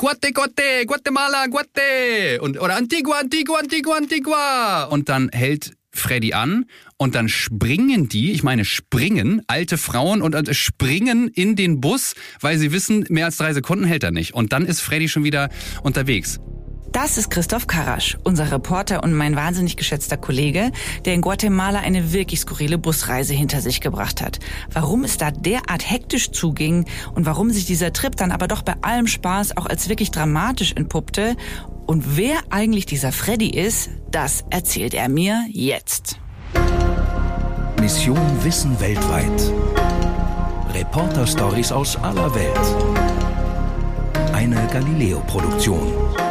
Guate, 0.00 0.32
Guate, 0.32 0.86
Guatemala, 0.86 1.46
Guate 1.48 2.40
und 2.40 2.58
oder 2.58 2.74
Antigua, 2.76 3.18
Antigua, 3.18 3.58
Antigua, 3.58 3.98
Antigua 3.98 4.84
und 4.84 5.10
dann 5.10 5.28
hält 5.28 5.74
Freddy 5.92 6.32
an 6.32 6.64
und 6.96 7.14
dann 7.14 7.28
springen 7.28 8.08
die, 8.08 8.32
ich 8.32 8.42
meine 8.42 8.64
springen, 8.64 9.42
alte 9.46 9.76
Frauen 9.76 10.22
und 10.22 10.34
äh, 10.34 10.54
springen 10.54 11.28
in 11.28 11.54
den 11.54 11.82
Bus, 11.82 12.14
weil 12.40 12.56
sie 12.56 12.72
wissen, 12.72 13.04
mehr 13.10 13.26
als 13.26 13.36
drei 13.36 13.52
Sekunden 13.52 13.84
hält 13.84 14.02
er 14.02 14.10
nicht. 14.10 14.32
Und 14.32 14.54
dann 14.54 14.64
ist 14.64 14.80
Freddy 14.80 15.06
schon 15.06 15.24
wieder 15.24 15.50
unterwegs. 15.82 16.40
Das 16.92 17.18
ist 17.18 17.30
Christoph 17.30 17.68
Karasch, 17.68 18.18
unser 18.24 18.50
Reporter 18.50 19.04
und 19.04 19.12
mein 19.12 19.36
wahnsinnig 19.36 19.76
geschätzter 19.76 20.16
Kollege, 20.16 20.72
der 21.04 21.14
in 21.14 21.20
Guatemala 21.20 21.78
eine 21.78 22.12
wirklich 22.12 22.40
skurrile 22.40 22.78
Busreise 22.78 23.32
hinter 23.32 23.60
sich 23.60 23.80
gebracht 23.80 24.20
hat. 24.20 24.40
Warum 24.72 25.04
es 25.04 25.16
da 25.16 25.30
derart 25.30 25.88
hektisch 25.88 26.32
zuging 26.32 26.86
und 27.14 27.26
warum 27.26 27.50
sich 27.50 27.64
dieser 27.64 27.92
Trip 27.92 28.16
dann 28.16 28.32
aber 28.32 28.48
doch 28.48 28.62
bei 28.62 28.74
allem 28.82 29.06
Spaß 29.06 29.56
auch 29.56 29.66
als 29.66 29.88
wirklich 29.88 30.10
dramatisch 30.10 30.72
entpuppte 30.72 31.36
und 31.86 32.16
wer 32.16 32.38
eigentlich 32.50 32.86
dieser 32.86 33.12
Freddy 33.12 33.50
ist, 33.50 33.90
das 34.10 34.44
erzählt 34.50 34.94
er 34.94 35.08
mir 35.08 35.44
jetzt. 35.50 36.18
Mission 37.80 38.18
Wissen 38.44 38.78
weltweit. 38.80 39.52
Reporter-Stories 40.74 41.72
aus 41.72 41.96
aller 41.96 42.32
Welt. 42.34 42.58
Eine 44.32 44.66
Galileo-Produktion. 44.72 46.29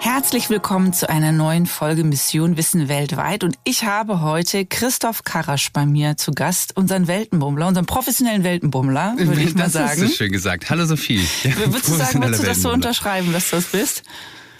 Herzlich 0.00 0.48
willkommen 0.48 0.92
zu 0.92 1.08
einer 1.10 1.32
neuen 1.32 1.66
Folge 1.66 2.04
Mission 2.04 2.56
Wissen 2.56 2.88
weltweit 2.88 3.42
und 3.42 3.56
ich 3.64 3.82
habe 3.82 4.20
heute 4.20 4.64
Christoph 4.64 5.24
Karasch 5.24 5.72
bei 5.72 5.86
mir 5.86 6.16
zu 6.16 6.30
Gast, 6.30 6.76
unseren 6.76 7.08
Weltenbummler, 7.08 7.66
unseren 7.66 7.86
professionellen 7.86 8.44
Weltenbummler, 8.44 9.16
würde 9.18 9.42
ich 9.42 9.56
mal 9.56 9.68
sagen. 9.68 10.00
Das 10.00 10.10
ist 10.10 10.16
schön 10.16 10.30
gesagt. 10.30 10.70
Hallo 10.70 10.86
Sophie. 10.86 11.20
Ja, 11.42 11.56
würdest 11.56 11.88
du 11.88 11.94
sagen, 11.94 12.22
würdest 12.22 12.42
du 12.42 12.46
das 12.46 12.62
so 12.62 12.70
unterschreiben, 12.70 13.32
dass 13.32 13.50
du 13.50 13.56
das 13.56 13.66
bist? 13.66 14.04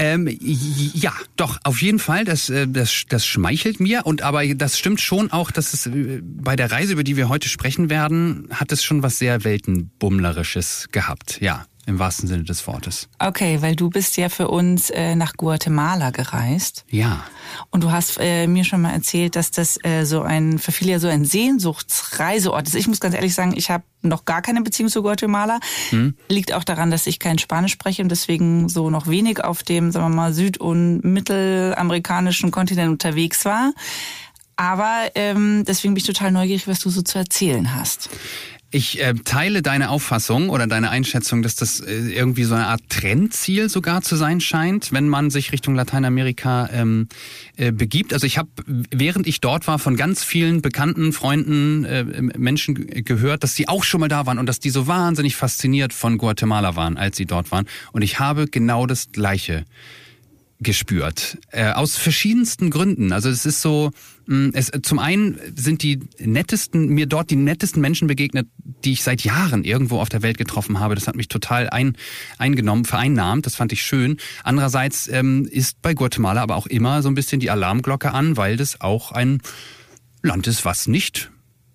Ähm, 0.01 0.29
ja, 0.41 1.13
doch, 1.37 1.59
auf 1.65 1.83
jeden 1.83 1.99
Fall. 1.99 2.25
Das, 2.25 2.51
äh, 2.51 2.67
das, 2.69 3.05
das 3.09 3.27
schmeichelt 3.27 3.81
mir. 3.81 4.07
Und 4.07 4.23
aber 4.23 4.47
das 4.55 4.79
stimmt 4.79 5.01
schon 5.01 5.33
auch, 5.33 5.51
dass 5.51 5.75
es 5.75 5.87
äh, 5.87 6.21
bei 6.23 6.55
der 6.57 6.71
Reise, 6.71 6.93
über 6.93 7.05
die 7.05 7.17
wir 7.17 7.29
heute 7.29 7.49
sprechen 7.49 7.91
werden, 7.91 8.49
hat 8.53 8.71
es 8.71 8.85
schon 8.85 9.03
was 9.03 9.19
sehr 9.19 9.45
Weltenbummlerisches 9.45 10.89
gehabt. 10.93 11.41
Ja 11.41 11.67
im 11.89 11.99
wahrsten 11.99 12.29
Sinne 12.29 12.45
des 12.45 12.67
Wortes. 12.67 13.09
Okay, 13.19 13.63
weil 13.63 13.75
du 13.75 13.89
bist 13.89 14.19
ja 14.19 14.29
für 14.29 14.49
uns 14.49 14.91
äh, 14.91 15.15
nach 15.17 15.33
Guatemala 15.33 16.11
gereist. 16.11 16.85
Ja. 16.91 17.25
Und 17.71 17.83
du 17.83 17.91
hast 17.91 18.19
äh, 18.21 18.47
mir 18.47 18.65
schon 18.65 18.83
mal 18.83 18.93
erzählt, 18.93 19.37
dass 19.37 19.51
das 19.51 19.83
äh, 19.83 20.05
so 20.05 20.21
ein 20.21 20.59
für 20.59 20.71
viele 20.71 20.93
ja 20.93 20.99
so 20.99 21.09
ein 21.09 21.25
Sehnsuchtsreiseort 21.25 22.69
ist. 22.69 22.75
Ich 22.75 22.89
muss 22.89 23.01
ganz 23.01 23.15
ehrlich 23.15 23.35
sagen, 23.35 23.55
ich 23.57 23.71
habe 23.71 23.85
noch 24.03 24.27
gar 24.27 24.43
keine 24.43 24.61
Beziehung 24.61 24.91
zu 24.91 25.03
Guatemala. 25.03 25.61
Hm. 25.89 26.15
Liegt 26.29 26.53
auch 26.53 26.63
daran, 26.63 26.91
dass 26.91 27.07
ich 27.07 27.19
kein 27.19 27.39
Spanisch 27.39 27.73
spreche 27.73 28.03
und 28.03 28.11
deswegen 28.11 28.69
so 28.69 28.91
noch 28.91 29.07
wenig 29.07 29.43
auf 29.43 29.63
dem, 29.63 29.91
sagen 29.91 30.11
wir 30.11 30.15
mal, 30.15 30.35
süd- 30.35 30.59
und 30.59 31.01
mittelamerikanischen 31.01 32.51
Kontinent 32.51 32.91
unterwegs 32.91 33.47
war. 33.47 33.73
Aber 34.57 35.11
ähm, 35.15 35.65
deswegen 35.67 35.95
bin 35.95 36.01
ich 36.01 36.07
total 36.07 36.33
neugierig, 36.33 36.69
was 36.69 36.81
du 36.81 36.91
so 36.91 37.01
zu 37.01 37.17
erzählen 37.17 37.75
hast. 37.75 38.11
Ich 38.71 39.01
äh, 39.01 39.15
teile 39.25 39.63
deine 39.63 39.89
Auffassung 39.89 40.51
oder 40.51 40.67
deine 40.67 40.91
Einschätzung, 40.91 41.41
dass 41.41 41.57
das 41.57 41.81
äh, 41.81 42.11
irgendwie 42.11 42.45
so 42.45 42.55
eine 42.55 42.67
Art 42.67 42.83
Trendziel 42.91 43.71
sogar 43.71 44.03
zu 44.03 44.15
sein 44.15 44.41
scheint, 44.41 44.93
wenn 44.93 45.09
man 45.09 45.31
sich 45.31 45.53
Richtung 45.53 45.75
Lateinamerika 45.75 46.69
ähm, 46.71 47.09
äh, 47.57 47.73
begibt. 47.73 48.13
Also 48.13 48.27
ich 48.27 48.37
habe, 48.37 48.51
während 48.67 49.27
ich 49.27 49.41
dort 49.41 49.67
war, 49.69 49.79
von 49.79 49.97
ganz 49.97 50.23
vielen 50.23 50.61
bekannten 50.61 51.15
Freunden, 51.15 51.87
äh, 51.87 52.05
Menschen 52.37 52.75
gehört, 53.05 53.43
dass 53.43 53.55
sie 53.55 53.69
auch 53.69 53.85
schon 53.85 54.01
mal 54.01 54.09
da 54.09 54.27
waren 54.27 54.39
und 54.39 54.45
dass 54.45 54.61
die 54.61 54.71
so 54.71 54.87
wahnsinnig 54.87 55.35
fasziniert 55.35 55.95
von 55.95 56.19
Guatemala 56.19 56.77
waren, 56.77 56.99
als 56.99 57.17
sie 57.17 57.25
dort 57.25 57.51
waren. 57.51 57.67
Und 57.93 58.03
ich 58.03 58.19
habe 58.19 58.49
genau 58.49 58.85
das 58.85 59.13
Gleiche 59.13 59.65
gespürt. 60.61 61.39
Äh, 61.53 61.71
aus 61.71 61.97
verschiedensten 61.97 62.71
Gründen. 62.71 63.13
Also 63.13 63.29
es 63.29 63.47
ist 63.47 63.63
so, 63.63 63.91
mm, 64.27 64.51
es, 64.55 64.73
zum 64.83 64.99
einen 64.99 65.39
sind 65.55 65.83
die 65.83 66.01
nettesten, 66.19 66.89
mir 66.89 67.07
dort 67.07 67.31
die 67.31 67.37
nettesten 67.37 67.81
Menschen 67.81 68.09
begegnet, 68.09 68.49
die 68.85 68.93
ich 68.93 69.03
seit 69.03 69.23
Jahren 69.23 69.65
irgendwo 69.65 70.01
auf 70.01 70.09
der 70.09 70.23
Welt 70.23 70.37
getroffen 70.37 70.81
habe. 70.81 70.97
Das 70.97 71.07
hat 71.07 71.15
mich 71.15 71.29
total 71.29 71.71
ein, 71.71 71.97
eingenommen, 72.39 72.85
vereinnahmt. 72.85 73.47
Das 73.47 73.55
fand 73.55 73.73
ich 73.73 73.83
schön. 73.83 74.17
Andererseits 74.43 75.07
ähm, 75.09 75.47
ist 75.51 75.81
bei 75.81 75.95
Guatemala 75.95 76.43
aber 76.43 76.57
auch 76.57 76.67
immer 76.67 77.03
so 77.03 77.09
ein 77.09 77.15
bisschen 77.15 77.41
die 77.41 77.51
Alarmglocke 77.51 78.13
an, 78.13 78.37
weil 78.37 78.57
das 78.57 78.81
auch 78.81 79.13
ein 79.13 79.41
Land 80.23 80.49
ist, 80.49 80.65
was 80.65 80.89
nicht 80.89 81.31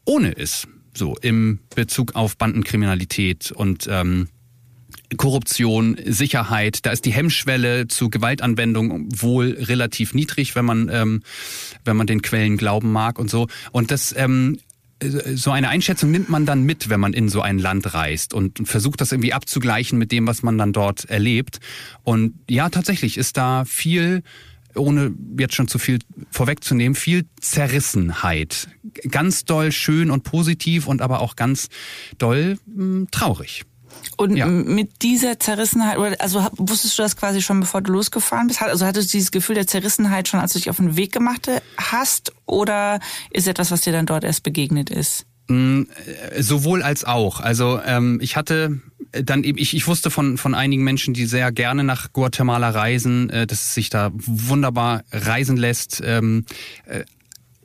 ohne 0.06 0.32
ist. 0.32 0.68
So 0.96 1.16
im 1.22 1.60
Bezug 1.74 2.16
auf 2.16 2.38
Bandenkriminalität 2.38 3.52
und 3.52 3.88
ähm, 3.90 4.28
Korruption, 5.16 5.98
Sicherheit, 6.06 6.86
da 6.86 6.92
ist 6.92 7.06
die 7.06 7.14
Hemmschwelle 7.14 7.88
zu 7.88 8.10
Gewaltanwendung 8.10 9.10
wohl 9.14 9.58
relativ 9.60 10.14
niedrig, 10.14 10.56
wenn 10.56 10.66
man 10.66 10.90
ähm, 10.92 11.24
wenn 11.86 11.98
man 11.98 12.08
den 12.08 12.22
Quellen 12.22 12.58
glauben 12.58 12.92
mag 12.92 13.20
und 13.20 13.30
so. 13.30 13.48
Und 13.72 13.92
das 13.92 14.14
ähm, 14.18 14.60
so 15.02 15.52
eine 15.52 15.70
Einschätzung 15.70 16.12
nimmt 16.12 16.30
man 16.30 16.46
dann 16.46 16.64
mit, 16.64 16.90
wenn 16.90 17.00
man 17.00 17.14
in 17.14 17.28
so 17.30 17.42
ein 17.42 17.60
Land 17.60 17.94
reist 17.94 18.34
und 18.34 18.68
versucht 18.68 19.02
das 19.02 19.12
irgendwie 19.12 19.34
abzugleichen 19.34 19.98
mit 19.98 20.12
dem, 20.12 20.28
was 20.28 20.44
man 20.44 20.58
dann 20.58 20.72
dort 20.72 21.06
erlebt. 21.06 21.60
Und 22.04 22.36
ja, 22.50 22.70
tatsächlich 22.70 23.18
ist 23.18 23.38
da 23.38 23.66
viel 23.66 24.24
ohne 24.76 25.14
jetzt 25.38 25.56
schon 25.56 25.68
zu 25.68 25.78
viel 25.78 26.00
vorwegzunehmen, 26.32 26.96
viel 26.96 27.26
Zerrissenheit. 27.40 28.70
Ganz 29.10 29.46
doll 29.46 29.72
schön 29.72 30.10
und 30.10 30.24
positiv 30.24 30.88
und 30.88 31.02
aber 31.02 31.22
auch 31.22 31.36
ganz 31.36 31.70
doll 32.18 32.58
mh, 32.66 32.84
hm, 32.84 33.08
traurig. 33.12 33.66
Und 34.18 34.36
ja. 34.36 34.46
mit 34.46 35.02
dieser 35.02 35.40
Zerrissenheit, 35.40 36.22
also 36.22 36.48
wusstest 36.58 36.98
du 36.98 37.04
das 37.04 37.16
quasi 37.18 37.42
schon, 37.42 37.60
bevor 37.60 37.82
du 37.82 37.92
losgefahren 37.92 38.48
bist? 38.48 38.62
Also 38.62 38.86
hattest 38.86 39.14
du 39.14 39.18
dieses 39.18 39.32
Gefühl 39.32 39.56
der 39.56 39.68
Zerrissenheit 39.68 40.28
schon, 40.28 40.40
als 40.40 40.54
du 40.54 40.60
dich 40.60 40.70
auf 40.70 40.78
den 40.78 40.96
Weg 40.96 41.12
gemacht 41.12 41.50
hast? 41.78 42.34
Oder 42.46 43.00
ist 43.32 43.48
etwas, 43.48 43.72
was 43.72 43.82
dir 43.82 43.94
dann 43.94 44.06
dort 44.06 44.24
erst 44.24 44.44
begegnet 44.44 44.90
ist? 44.90 45.26
Mm, 45.48 45.84
sowohl 46.40 46.84
als 46.84 47.04
auch. 47.04 47.40
Also 47.40 47.80
ähm, 47.86 48.20
ich 48.22 48.36
hatte 48.36 48.80
dann 49.12 49.44
eben, 49.44 49.58
ich, 49.58 49.76
ich 49.76 49.88
wusste 49.88 50.10
von, 50.10 50.38
von 50.38 50.56
einigen 50.56 50.84
Menschen, 50.84 51.14
die 51.14 51.26
sehr 51.26 51.52
gerne 51.52 51.84
nach 51.84 52.14
Guatemala 52.14 52.70
reisen, 52.70 53.30
äh, 53.30 53.46
dass 53.46 53.64
es 53.64 53.74
sich 53.74 53.90
da 53.90 54.12
wunderbar 54.14 55.04
reisen 55.12 55.58
lässt. 55.58 56.02
Ähm, 56.04 56.46
äh, 56.86 57.04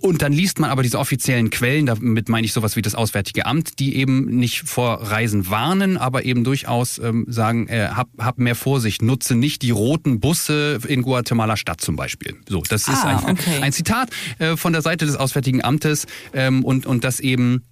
und 0.01 0.23
dann 0.23 0.33
liest 0.33 0.61
man 0.61 0.71
aber 0.71 0.83
diese 0.83 0.99
offiziellen 0.99 1.51
Quellen, 1.51 1.87
damit 1.87 2.29
meine 2.29 2.45
ich 2.45 2.53
sowas 2.53 2.77
wie 2.77 2.83
das 2.83 2.95
Auswärtige 2.95 3.47
Amt, 3.47 3.79
die 3.79 3.97
eben 3.97 4.27
nicht 4.27 4.69
vor 4.69 5.03
Reisen 5.03 5.51
warnen, 5.51 5.97
aber 5.97 6.25
eben 6.25 6.45
durchaus 6.45 6.99
ähm, 6.99 7.27
sagen, 7.29 7.67
äh, 7.69 7.89
hab, 7.89 8.09
hab 8.19 8.39
mehr 8.39 8.55
Vorsicht, 8.55 9.03
nutze 9.03 9.35
nicht 9.35 9.63
die 9.63 9.71
roten 9.71 10.21
Busse 10.21 10.79
in 10.87 11.03
Guatemala 11.03 11.57
Stadt 11.57 11.81
zum 11.81 11.97
Beispiel. 11.97 12.37
So, 12.49 12.63
das 12.69 12.83
ist 12.83 13.05
ah, 13.05 13.23
ein, 13.27 13.33
okay. 13.33 13.61
ein 13.61 13.73
Zitat 13.73 14.11
äh, 14.39 14.57
von 14.57 14.73
der 14.73 14.83
Seite 14.83 15.05
des 15.05 15.17
Auswärtigen 15.17 15.65
Amtes 15.65 16.07
ähm, 16.33 16.65
und, 16.65 16.87
und 16.87 17.05
das 17.05 17.19
eben 17.21 17.63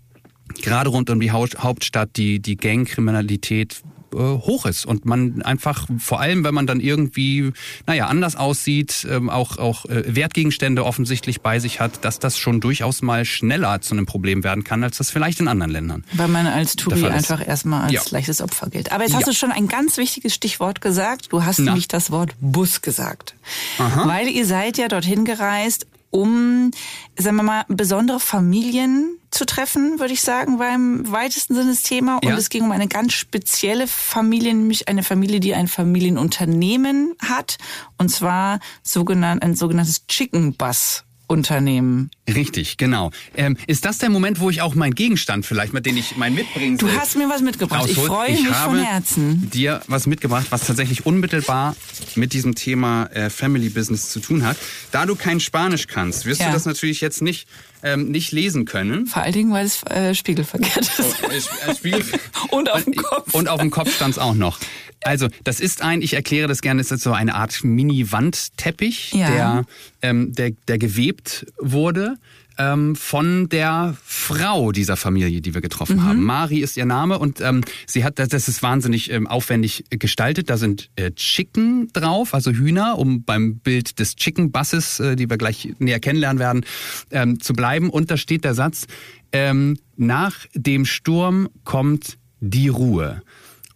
gerade 0.63 0.91
rund 0.91 1.11
um 1.11 1.21
die 1.21 1.31
Hauptstadt 1.31 2.17
die, 2.17 2.41
die 2.41 2.57
Gangkriminalität 2.57 3.83
äh, 4.17 4.19
hoch 4.19 4.67
ist 4.67 4.87
und 4.87 5.05
man 5.05 5.43
einfach 5.43 5.87
vor 5.99 6.21
allem, 6.21 6.45
wenn 6.45 6.55
man 6.55 6.67
dann 6.67 6.81
irgendwie, 6.81 7.53
naja, 7.87 8.07
anders 8.07 8.37
aussieht, 8.37 9.07
ähm, 9.11 9.31
auch 9.31 9.59
auch 9.59 9.85
äh, 9.87 10.15
Wertgegenstände 10.15 10.85
offensichtlich 10.85 11.41
bei 11.41 11.59
sich 11.59 11.81
hat, 11.81 12.05
dass 12.05 12.19
das 12.19 12.39
schon 12.39 12.61
durchaus 12.61 13.03
mal 13.03 13.25
schneller 13.25 13.81
zu 13.81 13.95
einem 13.95 14.07
Problem 14.07 14.45
werden 14.45 14.65
kann, 14.65 14.83
als 14.83 14.99
das 14.99 15.11
vielleicht 15.11 15.41
in 15.41 15.49
anderen 15.49 15.71
Ländern. 15.71 16.05
Weil 16.13 16.29
man 16.29 16.47
als 16.47 16.77
Touri 16.77 17.07
einfach 17.07 17.47
erstmal 17.47 17.85
als 17.85 17.93
ja. 17.93 18.03
leichtes 18.11 18.41
Opfer 18.41 18.71
gilt. 18.71 18.93
Aber 18.93 19.05
jetzt 19.05 19.15
hast 19.15 19.27
ja. 19.27 19.33
du 19.33 19.35
schon 19.35 19.53
ein 19.53 19.69
ganz 19.69 19.97
wichtiges 19.97 20.35
Stichwort 20.35 20.81
gesagt. 20.81 21.33
Du 21.33 21.45
hast 21.45 21.59
Na. 21.59 21.67
nämlich 21.67 21.89
das 21.89 22.11
Wort 22.11 22.35
Bus 22.41 22.83
gesagt. 22.83 23.35
Aha. 23.79 24.07
Weil 24.07 24.29
ihr 24.29 24.47
seid 24.47 24.79
ja 24.79 24.89
dorthin 24.89 25.25
gereist, 25.25 25.87
um, 26.11 26.71
sagen 27.17 27.37
wir 27.37 27.43
mal, 27.43 27.65
besondere 27.69 28.21
Familien 28.21 29.19
zu 29.31 29.45
treffen, 29.45 29.99
würde 29.99 30.15
ich 30.15 30.23
sagen, 30.23 30.59
war 30.59 30.75
im 30.75 31.11
weitesten 31.11 31.55
Sinne 31.55 31.71
das 31.71 31.83
Thema. 31.83 32.17
Und 32.17 32.29
ja. 32.29 32.37
es 32.37 32.49
ging 32.49 32.65
um 32.65 32.73
eine 32.73 32.89
ganz 32.89 33.13
spezielle 33.13 33.87
Familie, 33.87 34.55
nämlich 34.55 34.89
eine 34.89 35.03
Familie, 35.03 35.41
die 35.41 35.55
ein 35.55 35.69
Familienunternehmen 35.69 37.15
hat. 37.21 37.59
Und 37.99 38.11
zwar 38.11 38.61
sogenannt, 38.83 39.43
ein 39.43 39.55
sogenanntes 39.55 40.07
Chicken 40.07 40.55
Bus 40.55 41.06
Unternehmen. 41.27 42.11
Richtig, 42.29 42.77
genau. 42.77 43.11
Ähm, 43.37 43.57
ist 43.67 43.85
das 43.85 43.99
der 43.99 44.11
Moment, 44.11 44.41
wo 44.41 44.51
ich 44.51 44.63
auch 44.63 44.75
meinen 44.75 44.95
Gegenstand 44.95 45.47
vielleicht, 45.47 45.73
mit 45.73 45.87
dem 45.87 45.97
ich 45.97 46.17
mein 46.17 46.35
mitbringen 46.35 46.79
Du 46.79 46.91
hast 46.91 47.17
mir 47.17 47.29
was 47.29 47.43
mitgebracht. 47.43 47.83
Raushol. 47.83 47.95
Ich 47.95 48.07
freue 48.07 48.31
mich 48.33 48.47
von 48.49 48.79
Herzen. 48.79 49.51
Dir 49.51 49.83
was 49.89 50.07
mitgebracht, 50.07 50.47
was 50.51 50.67
tatsächlich 50.67 51.07
unmittelbar 51.07 51.75
mit 52.15 52.33
diesem 52.33 52.55
Thema 52.55 53.07
äh, 53.07 53.31
Family 53.31 53.69
Business 53.69 54.11
zu 54.11 54.21
tun 54.21 54.45
hat. 54.45 54.57
Da 54.93 55.07
du 55.07 55.17
kein 55.17 55.41
Spanisch 55.41 55.87
kannst, 55.87 56.27
wirst 56.27 56.41
ja. 56.41 56.49
du 56.49 56.53
das 56.53 56.65
natürlich 56.65 57.01
jetzt 57.01 57.23
nicht 57.23 57.49
ähm, 57.87 58.11
nicht 58.11 58.33
lesen 58.33 58.65
können. 58.65 59.07
Vor 59.07 59.23
allen 59.23 59.33
Dingen, 59.33 59.53
weil 59.53 59.65
es 59.65 59.83
äh, 59.85 60.15
spiegelverkehrt 60.15 60.99
ist. 60.99 61.17
Oh, 61.23 61.71
äh, 61.71 61.75
Spiegel 61.75 62.05
und 62.51 62.71
auf 62.71 62.85
dem 62.85 62.97
Kopf. 62.97 63.33
Und 63.33 63.49
auf 63.49 63.61
dem 63.61 63.71
Kopf 63.71 63.95
stand 63.95 64.13
es 64.13 64.19
auch 64.19 64.35
noch. 64.35 64.59
Also, 65.05 65.29
das 65.45 65.61
ist 65.61 65.83
ein, 65.83 66.03
ich 66.03 66.15
erkläre 66.15 66.49
das 66.49 66.63
gerne, 66.63 66.83
das 66.83 66.91
ist 66.91 67.03
so 67.03 67.13
eine 67.13 67.35
Art 67.35 67.63
Mini-Wandteppich, 67.63 69.13
ja. 69.13 69.31
der, 69.31 69.65
ähm, 70.03 70.33
der, 70.33 70.51
der 70.67 70.79
gewebt 70.79 71.47
wurde 71.61 72.17
ähm, 72.59 72.97
von 72.97 73.49
der 73.49 73.97
Frau 74.05 74.73
dieser 74.73 74.97
Familie, 74.97 75.41
die 75.41 75.55
wir 75.55 75.61
getroffen 75.61 75.97
mhm. 75.97 76.05
haben. 76.05 76.23
Mari 76.23 76.59
ist 76.59 76.77
ihr 76.77 76.85
Name 76.85 77.19
und 77.19 77.41
ähm, 77.41 77.63
sie 77.87 78.05
hat, 78.05 78.19
das 78.19 78.49
ist 78.49 78.63
wahnsinnig 78.63 79.11
ähm, 79.11 79.27
aufwendig 79.27 79.85
gestaltet. 79.91 80.51
Da 80.51 80.57
sind 80.57 80.91
äh, 80.97 81.11
Chicken 81.13 81.89
drauf, 81.93 82.35
also 82.35 82.51
Hühner, 82.51 82.99
um 82.99 83.25
beim 83.25 83.59
Bild 83.59 83.99
des 83.99 84.17
Chicken 84.17 84.51
Busses, 84.53 85.01
äh, 85.01 85.17
die 85.17 85.29
wir 85.29 85.37
gleich 85.37 85.75
näher 85.79 86.01
kennenlernen 86.01 86.39
werden, 86.39 86.65
ähm, 87.11 87.41
zu 87.41 87.53
bleiben. 87.53 87.91
Und 87.91 88.11
da 88.11 88.17
steht 88.17 88.45
der 88.45 88.55
Satz, 88.55 88.87
ähm, 89.33 89.79
nach 89.97 90.35
dem 90.55 90.85
Sturm 90.85 91.49
kommt 91.65 92.19
die 92.41 92.69
Ruhe. 92.69 93.23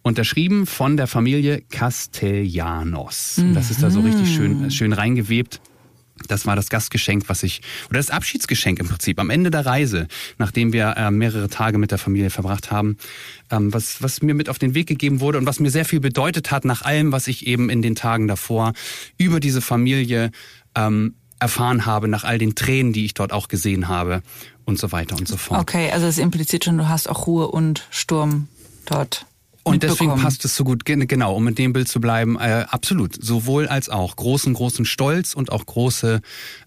Unterschrieben 0.03 0.65
von 0.65 0.97
der 0.97 1.05
Familie 1.05 1.61
Castellanos. 1.69 3.37
Mhm. 3.37 3.53
Das 3.53 3.69
ist 3.69 3.83
da 3.83 3.91
so 3.91 3.99
richtig 3.99 4.33
schön, 4.33 4.71
schön 4.71 4.93
reingewebt. 4.93 5.61
Das 6.27 6.45
war 6.45 6.55
das 6.55 6.69
Gastgeschenk, 6.69 7.27
was 7.27 7.43
ich, 7.43 7.61
oder 7.89 7.99
das 7.99 8.09
Abschiedsgeschenk 8.09 8.79
im 8.79 8.87
Prinzip 8.87 9.19
am 9.19 9.29
Ende 9.29 9.51
der 9.51 9.65
Reise, 9.65 10.07
nachdem 10.37 10.73
wir 10.73 10.95
äh, 10.97 11.11
mehrere 11.11 11.49
Tage 11.49 11.77
mit 11.77 11.91
der 11.91 11.97
Familie 11.97 12.29
verbracht 12.29 12.71
haben, 12.71 12.97
ähm, 13.49 13.73
was, 13.73 14.01
was 14.01 14.21
mir 14.21 14.33
mit 14.33 14.49
auf 14.49 14.59
den 14.59 14.73
Weg 14.75 14.87
gegeben 14.87 15.19
wurde 15.19 15.37
und 15.37 15.45
was 15.45 15.59
mir 15.59 15.71
sehr 15.71 15.85
viel 15.85 15.99
bedeutet 15.99 16.51
hat 16.51 16.65
nach 16.65 16.81
allem, 16.81 17.11
was 17.11 17.27
ich 17.27 17.47
eben 17.47 17.69
in 17.69 17.81
den 17.81 17.95
Tagen 17.95 18.27
davor 18.27 18.73
über 19.17 19.39
diese 19.39 19.61
Familie 19.61 20.31
ähm, 20.75 21.15
erfahren 21.39 21.85
habe, 21.85 22.07
nach 22.07 22.23
all 22.23 22.37
den 22.37 22.55
Tränen, 22.55 22.93
die 22.93 23.03
ich 23.03 23.15
dort 23.15 23.33
auch 23.33 23.47
gesehen 23.47 23.87
habe 23.87 24.21
und 24.65 24.79
so 24.79 24.91
weiter 24.91 25.15
und 25.17 25.27
so 25.27 25.37
fort. 25.37 25.59
Okay, 25.59 25.91
also 25.91 26.05
es 26.05 26.19
impliziert 26.19 26.65
schon, 26.65 26.77
du 26.77 26.87
hast 26.87 27.09
auch 27.09 27.25
Ruhe 27.25 27.47
und 27.47 27.87
Sturm 27.89 28.47
dort 28.85 29.25
und 29.63 29.83
deswegen 29.83 30.15
passt 30.15 30.43
es 30.45 30.55
so 30.55 30.63
gut, 30.63 30.85
genau, 30.85 31.35
um 31.35 31.43
mit 31.43 31.57
dem 31.57 31.73
Bild 31.73 31.87
zu 31.87 32.01
bleiben, 32.01 32.37
äh, 32.37 32.65
absolut. 32.69 33.23
Sowohl 33.23 33.67
als 33.67 33.89
auch 33.89 34.15
großen, 34.15 34.53
großen 34.53 34.85
Stolz 34.85 35.33
und 35.33 35.51
auch 35.51 35.65
große 35.65 36.21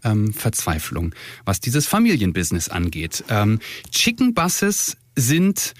ähm, 0.04 0.32
Verzweiflung, 0.32 1.14
was 1.44 1.60
dieses 1.60 1.86
Familienbusiness 1.86 2.68
angeht. 2.68 3.24
Ähm, 3.28 3.58
Chicken 3.90 4.34
Buses 4.34 4.96
sind 5.16 5.74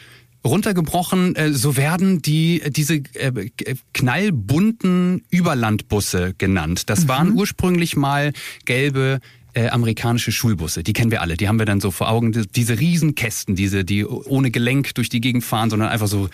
runtergebrochen, 0.45 1.37
äh, 1.37 1.53
so 1.53 1.77
werden 1.77 2.21
die 2.21 2.63
diese 2.69 2.97
äh, 3.15 3.51
knallbunten 3.93 5.23
Überlandbusse 5.31 6.35
genannt. 6.37 6.91
Das 6.91 7.05
mhm. 7.05 7.09
waren 7.09 7.33
ursprünglich 7.33 7.97
mal 7.97 8.33
gelbe 8.65 9.21
äh, 9.55 9.69
amerikanische 9.69 10.33
Schulbusse. 10.33 10.83
Die 10.83 10.93
kennen 10.93 11.11
wir 11.11 11.23
alle. 11.23 11.37
Die 11.37 11.49
haben 11.49 11.59
wir 11.59 11.67
dann 11.67 11.81
so 11.81 11.91
vor 11.91 12.11
Augen. 12.11 12.33
Diese 12.55 12.79
Riesenkästen, 12.79 13.55
diese, 13.55 13.85
die 13.85 14.05
ohne 14.05 14.51
Gelenk 14.51 14.95
durch 14.97 15.09
die 15.09 15.21
Gegend 15.21 15.45
fahren, 15.45 15.71
sondern 15.71 15.89
einfach 15.89 16.09
so 16.09 16.29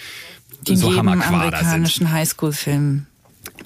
die 0.66 0.76
so 0.76 0.90
amerikanischen 0.90 2.12
Highschool-Film. 2.12 3.06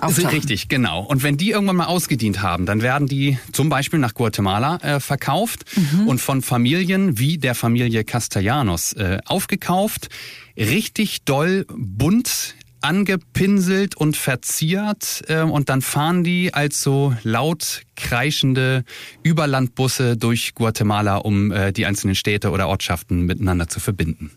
Ist 0.09 0.33
richtig, 0.33 0.69
genau. 0.69 1.03
Und 1.03 1.23
wenn 1.23 1.37
die 1.37 1.51
irgendwann 1.51 1.77
mal 1.77 1.87
ausgedient 1.87 2.43
haben, 2.43 2.67
dann 2.67 2.83
werden 2.83 3.07
die 3.07 3.39
zum 3.53 3.69
Beispiel 3.69 3.99
nach 3.99 4.15
Guatemala 4.15 4.77
äh, 4.77 5.01
verkauft 5.01 5.65
mhm. 5.77 6.09
und 6.09 6.21
von 6.21 6.43
Familien 6.43 7.19
wie 7.19 7.39
der 7.39 7.55
Familie 7.55 8.05
Castellanos 8.05 8.93
äh, 8.95 9.19
aufgekauft. 9.25 10.09
Richtig 10.57 11.25
doll 11.25 11.65
bunt 11.69 12.55
angepinselt 12.81 13.97
und 13.97 14.17
verziert 14.17 15.23
äh, 15.29 15.41
und 15.41 15.71
dann 15.71 15.81
fahren 15.81 16.23
die 16.23 16.53
als 16.53 16.83
so 16.83 17.15
laut 17.23 17.83
kreischende 17.97 18.85
Überlandbusse 19.23 20.17
durch 20.19 20.55
Guatemala, 20.55 21.17
um 21.17 21.51
äh, 21.51 21.73
die 21.73 21.87
einzelnen 21.87 22.15
Städte 22.15 22.51
oder 22.51 22.69
Ortschaften 22.69 23.23
miteinander 23.23 23.69
zu 23.69 23.81
verbinden. 23.81 24.33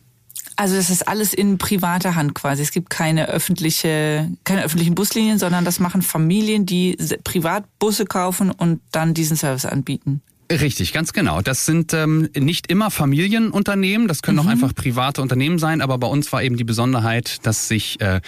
Also 0.57 0.75
das 0.75 0.89
ist 0.89 1.07
alles 1.07 1.35
in 1.35 1.59
privater 1.59 2.15
Hand 2.15 2.33
quasi. 2.33 2.63
Es 2.63 2.71
gibt 2.71 2.89
keine 2.89 3.29
öffentliche, 3.29 4.29
keine 4.43 4.63
öffentlichen 4.63 4.95
Buslinien, 4.95 5.37
sondern 5.37 5.63
das 5.63 5.79
machen 5.79 6.01
Familien, 6.01 6.65
die 6.65 6.97
Privatbusse 7.23 8.05
kaufen 8.05 8.49
und 8.49 8.81
dann 8.91 9.13
diesen 9.13 9.37
Service 9.37 9.65
anbieten. 9.65 10.21
Richtig, 10.51 10.93
ganz 10.93 11.13
genau. 11.13 11.41
Das 11.41 11.65
sind 11.65 11.93
ähm, 11.93 12.29
nicht 12.35 12.71
immer 12.71 12.89
Familienunternehmen, 12.89 14.07
das 14.07 14.21
können 14.21 14.37
mhm. 14.39 14.45
auch 14.45 14.49
einfach 14.49 14.73
private 14.73 15.21
Unternehmen 15.21 15.59
sein, 15.59 15.81
aber 15.81 15.97
bei 15.97 16.07
uns 16.07 16.31
war 16.31 16.41
eben 16.41 16.57
die 16.57 16.63
Besonderheit, 16.63 17.45
dass 17.45 17.67
sich 17.67 17.99
äh, 18.01 18.21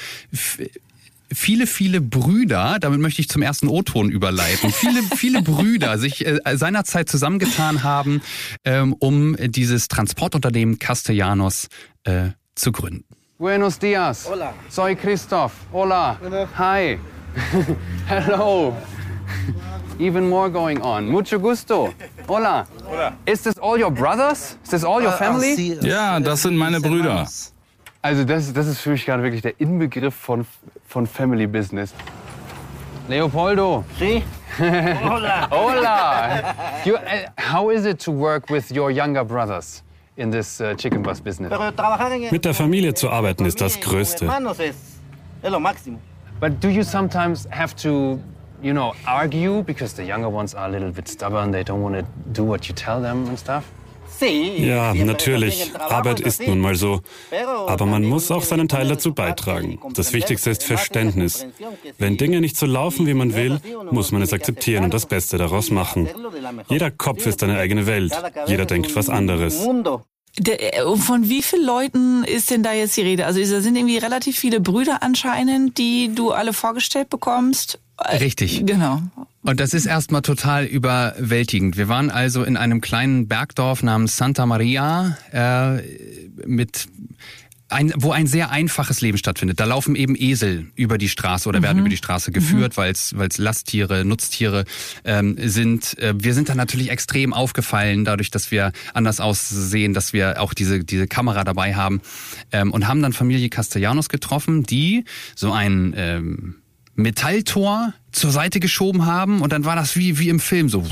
viele, 1.33 1.67
viele 1.67 2.01
Brüder, 2.01 2.77
damit 2.79 2.99
möchte 2.99 3.21
ich 3.21 3.29
zum 3.29 3.41
ersten 3.41 3.67
O-Ton 3.67 4.09
überleiten, 4.09 4.71
viele, 4.71 5.01
viele 5.15 5.41
Brüder 5.41 5.97
sich 5.97 6.25
äh, 6.25 6.39
seinerzeit 6.53 7.09
zusammengetan 7.09 7.83
haben, 7.83 8.21
ähm, 8.65 8.93
um 8.99 9.35
dieses 9.39 9.87
Transportunternehmen 9.87 10.79
Castellanos 10.79 11.67
äh, 12.03 12.29
zu 12.55 12.71
gründen. 12.71 13.05
Buenos 13.37 13.79
dias. 13.79 14.27
Hola. 14.29 14.53
Soy 14.67 14.95
Christoph. 14.95 15.53
Hola. 15.71 16.19
Hi. 16.57 16.99
Hello. 18.07 18.75
Even 19.97 20.27
more 20.27 20.49
going 20.51 20.81
on. 20.81 21.07
Mucho 21.07 21.39
gusto. 21.39 21.93
Hola. 22.27 22.65
Hola. 22.85 23.17
Is 23.25 23.43
this 23.43 23.57
all 23.57 23.79
your 23.79 23.91
brothers? 23.91 24.57
Is 24.63 24.71
this 24.71 24.83
all 24.83 25.01
your 25.01 25.13
family? 25.13 25.77
Ja, 25.81 26.19
das 26.19 26.41
sind 26.41 26.57
meine 26.57 26.81
Brüder. 26.81 27.27
Also 28.01 28.23
das, 28.23 28.53
das 28.53 28.67
ist 28.67 28.79
für 28.79 28.91
mich 28.91 29.05
gerade 29.05 29.23
wirklich 29.23 29.41
der 29.41 29.59
Inbegriff 29.59 30.15
von, 30.15 30.45
von 30.87 31.05
Family 31.05 31.47
Business. 31.47 31.93
Leopoldo. 33.09 33.83
Sí. 33.97 34.23
Hola. 34.57 35.49
Hola. 35.51 36.55
You, 36.85 36.95
uh, 36.95 36.99
how 37.37 37.71
is 37.71 37.85
it 37.85 37.99
to 38.05 38.11
work 38.11 38.49
with 38.49 38.71
your 38.71 38.89
younger 38.89 39.25
brothers 39.25 39.83
in 40.15 40.31
this 40.31 40.61
uh, 40.61 40.75
chicken 40.75 41.03
bus 41.03 41.19
business? 41.19 41.51
Mit 42.31 42.45
der 42.45 42.53
Familie 42.53 42.93
zu 42.93 43.09
arbeiten 43.09 43.45
ist 43.45 43.59
das 43.59 43.79
Größte. 43.81 44.27
But 46.39 46.63
do 46.63 46.69
you 46.69 46.83
sometimes 46.83 47.47
have 47.51 47.75
to, 47.83 48.17
you 48.61 48.71
know, 48.71 48.93
argue 49.05 49.61
because 49.61 49.93
the 49.93 50.03
younger 50.03 50.29
ones 50.29 50.55
are 50.55 50.67
a 50.67 50.71
little 50.71 50.91
bit 50.91 51.09
stubborn, 51.09 51.51
they 51.51 51.63
don't 51.63 51.81
want 51.81 51.95
to 51.95 52.05
do 52.31 52.45
what 52.45 52.65
you 52.69 52.73
tell 52.73 53.01
them 53.01 53.27
and 53.27 53.37
stuff? 53.37 53.65
Ja, 54.57 54.93
natürlich. 54.93 55.71
Arbeit 55.75 56.19
ist 56.19 56.45
nun 56.45 56.59
mal 56.59 56.75
so. 56.75 57.01
Aber 57.67 57.85
man 57.85 58.03
muss 58.03 58.31
auch 58.31 58.43
seinen 58.43 58.67
Teil 58.67 58.87
dazu 58.87 59.13
beitragen. 59.13 59.79
Das 59.93 60.13
Wichtigste 60.13 60.49
ist 60.49 60.63
Verständnis. 60.63 61.45
Wenn 61.97 62.17
Dinge 62.17 62.41
nicht 62.41 62.57
so 62.57 62.65
laufen, 62.65 63.07
wie 63.07 63.13
man 63.13 63.35
will, 63.35 63.59
muss 63.91 64.11
man 64.11 64.21
es 64.21 64.33
akzeptieren 64.33 64.83
und 64.83 64.93
das 64.93 65.05
Beste 65.05 65.37
daraus 65.37 65.71
machen. 65.71 66.09
Jeder 66.67 66.91
Kopf 66.91 67.25
ist 67.25 67.43
eine 67.43 67.57
eigene 67.57 67.85
Welt. 67.85 68.13
Jeder 68.47 68.65
denkt 68.65 68.95
was 68.95 69.09
anderes. 69.09 69.65
Äh, 70.45 70.95
von 70.95 71.27
wie 71.27 71.41
vielen 71.41 71.65
Leuten 71.65 72.23
ist 72.23 72.51
denn 72.51 72.63
da 72.63 72.73
jetzt 72.73 72.95
die 72.97 73.01
Rede? 73.01 73.25
Also 73.25 73.39
es 73.39 73.49
sind 73.49 73.75
irgendwie 73.75 73.97
relativ 73.97 74.37
viele 74.37 74.59
Brüder 74.59 75.01
anscheinend, 75.01 75.77
die 75.77 76.13
du 76.13 76.31
alle 76.31 76.53
vorgestellt 76.53 77.09
bekommst. 77.09 77.79
Richtig. 78.19 78.65
Genau. 78.65 79.01
Und 79.41 79.59
das 79.59 79.73
ist 79.73 79.85
erstmal 79.85 80.21
total 80.21 80.65
überwältigend. 80.65 81.77
Wir 81.77 81.87
waren 81.87 82.09
also 82.09 82.43
in 82.43 82.57
einem 82.57 82.81
kleinen 82.81 83.27
Bergdorf 83.27 83.83
namens 83.83 84.17
Santa 84.17 84.45
Maria 84.45 85.17
äh, 85.31 85.81
mit 86.45 86.87
ein, 87.69 87.93
wo 87.95 88.11
ein 88.11 88.25
sehr 88.25 88.49
einfaches 88.49 88.99
Leben 89.01 89.17
stattfindet. 89.17 89.59
Da 89.59 89.65
laufen 89.65 89.95
eben 89.95 90.15
Esel 90.17 90.67
über 90.75 90.97
die 90.97 91.07
Straße 91.07 91.47
oder 91.47 91.59
mhm. 91.59 91.63
werden 91.63 91.79
über 91.79 91.89
die 91.89 91.97
Straße 91.97 92.31
geführt, 92.31 92.73
mhm. 92.75 92.77
weil 92.77 92.91
es 92.91 93.37
Lasttiere, 93.37 94.03
Nutztiere 94.05 94.65
ähm, 95.05 95.37
sind. 95.39 95.97
Äh, 95.99 96.15
wir 96.17 96.33
sind 96.33 96.49
da 96.49 96.55
natürlich 96.55 96.89
extrem 96.89 97.31
aufgefallen, 97.31 98.05
dadurch, 98.05 98.31
dass 98.31 98.49
wir 98.51 98.71
anders 98.93 99.19
aussehen, 99.19 99.93
dass 99.93 100.13
wir 100.13 100.41
auch 100.41 100.53
diese, 100.53 100.83
diese 100.83 101.07
Kamera 101.07 101.43
dabei 101.43 101.75
haben 101.75 102.01
ähm, 102.51 102.71
und 102.71 102.87
haben 102.87 103.01
dann 103.01 103.13
Familie 103.13 103.49
Castellanos 103.49 104.09
getroffen, 104.09 104.63
die 104.63 105.05
so 105.35 105.51
ein 105.51 105.93
ähm, 105.95 106.55
Metalltor 107.01 107.93
zur 108.11 108.31
Seite 108.31 108.59
geschoben 108.59 109.05
haben 109.05 109.41
und 109.41 109.53
dann 109.53 109.65
war 109.65 109.75
das 109.75 109.95
wie, 109.95 110.19
wie 110.19 110.29
im 110.29 110.39
Film 110.39 110.69
so. 110.69 110.83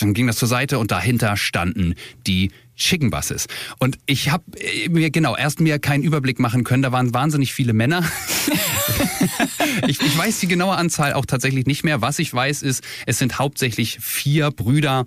Dann 0.00 0.14
ging 0.14 0.26
das 0.26 0.36
zur 0.36 0.48
Seite 0.48 0.78
und 0.78 0.90
dahinter 0.90 1.36
standen 1.36 1.94
die 2.26 2.50
Chicken 2.76 3.10
Buses. 3.10 3.46
Und 3.78 3.98
ich 4.06 4.30
habe 4.30 4.44
äh, 4.58 4.88
mir 4.88 5.10
genau 5.10 5.36
erst 5.36 5.60
mir 5.60 5.78
keinen 5.78 6.02
Überblick 6.02 6.40
machen 6.40 6.64
können. 6.64 6.82
Da 6.82 6.92
waren 6.92 7.12
wahnsinnig 7.12 7.52
viele 7.52 7.74
Männer. 7.74 8.02
ich, 9.86 10.00
ich 10.00 10.18
weiß 10.18 10.40
die 10.40 10.48
genaue 10.48 10.76
Anzahl 10.76 11.12
auch 11.12 11.26
tatsächlich 11.26 11.66
nicht 11.66 11.84
mehr. 11.84 12.00
Was 12.00 12.18
ich 12.18 12.32
weiß 12.32 12.62
ist, 12.62 12.82
es 13.06 13.18
sind 13.18 13.38
hauptsächlich 13.38 13.98
vier 14.00 14.50
Brüder 14.50 15.06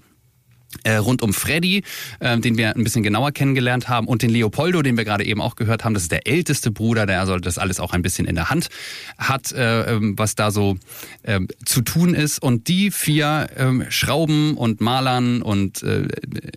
rund 0.98 1.22
um 1.22 1.34
Freddy, 1.34 1.84
äh, 2.20 2.38
den 2.40 2.58
wir 2.58 2.76
ein 2.76 2.84
bisschen 2.84 3.04
genauer 3.04 3.32
kennengelernt 3.32 3.90
haben, 3.90 4.08
und 4.08 4.22
den 4.22 4.30
Leopoldo, 4.30 4.82
den 4.82 4.98
wir 4.98 5.06
gerade 5.06 5.26
eben 5.26 5.42
auch 5.42 5.56
gehört 5.56 5.84
haben. 5.84 5.94
Das 5.94 6.04
ist 6.04 6.12
der 6.12 6.28
älteste 6.28 6.72
Bruder, 6.72 7.06
der 7.06 7.20
also 7.20 7.38
das 7.38 7.58
alles 7.58 7.80
auch 7.80 7.94
ein 7.94 8.02
bisschen 8.02 8.26
in 8.26 8.36
der 8.36 8.50
Hand 8.50 8.70
hat, 9.18 9.52
äh, 9.52 9.94
ähm, 9.94 10.18
was 10.18 10.36
da 10.36 10.52
so 10.52 10.78
äh, 11.24 11.40
zu 11.66 11.82
tun 11.82 12.14
ist. 12.14 12.42
Und 12.42 12.68
die 12.68 12.92
vier 12.92 13.50
äh, 13.56 13.92
schrauben 13.92 14.56
und 14.58 14.82
malern 14.82 15.42
und 15.42 15.84
äh, 15.84 16.08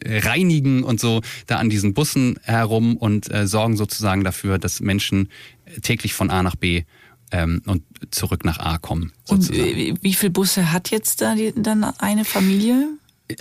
reinigen 0.04 0.82
und 0.82 1.00
so 1.00 1.23
da 1.46 1.56
an 1.56 1.70
diesen 1.70 1.94
Bussen 1.94 2.38
herum 2.42 2.96
und 2.96 3.32
äh, 3.32 3.46
sorgen 3.46 3.76
sozusagen 3.76 4.25
dafür, 4.25 4.58
dass 4.58 4.80
Menschen 4.80 5.28
täglich 5.82 6.14
von 6.14 6.30
A 6.30 6.42
nach 6.42 6.56
B 6.56 6.85
ähm, 7.32 7.62
und 7.66 7.82
zurück 8.11 8.44
nach 8.44 8.58
A 8.58 8.78
kommen. 8.78 9.12
Sozusagen. 9.25 9.90
Und 9.90 10.02
wie 10.02 10.14
viele 10.14 10.30
Busse 10.30 10.73
hat 10.73 10.90
jetzt 10.90 11.20
da 11.20 11.35
die, 11.35 11.52
dann 11.56 11.85
eine 11.85 12.25
Familie? 12.25 12.88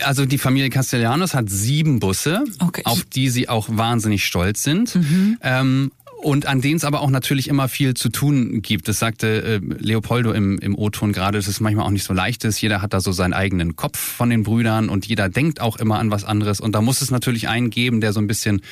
Also 0.02 0.26
die 0.26 0.38
Familie 0.38 0.70
Castellanos 0.70 1.34
hat 1.34 1.48
sieben 1.48 2.00
Busse, 2.00 2.44
okay. 2.58 2.82
auf 2.84 3.04
die 3.04 3.28
sie 3.28 3.48
auch 3.48 3.68
wahnsinnig 3.70 4.24
stolz 4.24 4.62
sind. 4.62 4.94
Mhm. 4.96 5.38
Ähm, 5.42 5.92
und 6.22 6.46
an 6.46 6.60
denen 6.60 6.76
es 6.76 6.84
aber 6.84 7.02
auch 7.02 7.10
natürlich 7.10 7.46
immer 7.46 7.68
viel 7.68 7.94
zu 7.94 8.08
tun 8.08 8.62
gibt. 8.62 8.88
Das 8.88 8.98
sagte 8.98 9.42
äh, 9.42 9.60
Leopoldo 9.78 10.32
im, 10.32 10.58
im 10.58 10.74
O-Ton 10.74 11.12
gerade, 11.12 11.38
dass 11.38 11.46
es 11.46 11.60
manchmal 11.60 11.86
auch 11.86 11.90
nicht 11.90 12.04
so 12.04 12.14
leicht 12.14 12.42
ist. 12.44 12.60
Jeder 12.60 12.80
hat 12.82 12.94
da 12.94 13.00
so 13.00 13.12
seinen 13.12 13.34
eigenen 13.34 13.76
Kopf 13.76 13.98
von 13.98 14.30
den 14.30 14.42
Brüdern 14.42 14.88
und 14.88 15.06
jeder 15.06 15.28
denkt 15.28 15.60
auch 15.60 15.76
immer 15.76 15.98
an 15.98 16.10
was 16.10 16.24
anderes. 16.24 16.58
Und 16.60 16.74
da 16.74 16.80
muss 16.80 17.02
es 17.02 17.10
natürlich 17.10 17.48
einen 17.48 17.70
geben, 17.70 18.00
der 18.00 18.12
so 18.12 18.20
ein 18.20 18.26
bisschen 18.26 18.62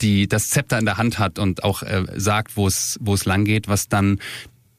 die 0.00 0.28
das 0.28 0.50
Zepter 0.50 0.78
in 0.78 0.84
der 0.84 0.96
Hand 0.96 1.18
hat 1.18 1.38
und 1.38 1.62
auch 1.62 1.82
äh, 1.82 2.04
sagt, 2.16 2.56
wo 2.56 2.66
es 2.66 2.98
wo 3.00 3.14
es 3.14 3.24
lang 3.24 3.44
geht, 3.44 3.68
was 3.68 3.88
dann 3.88 4.18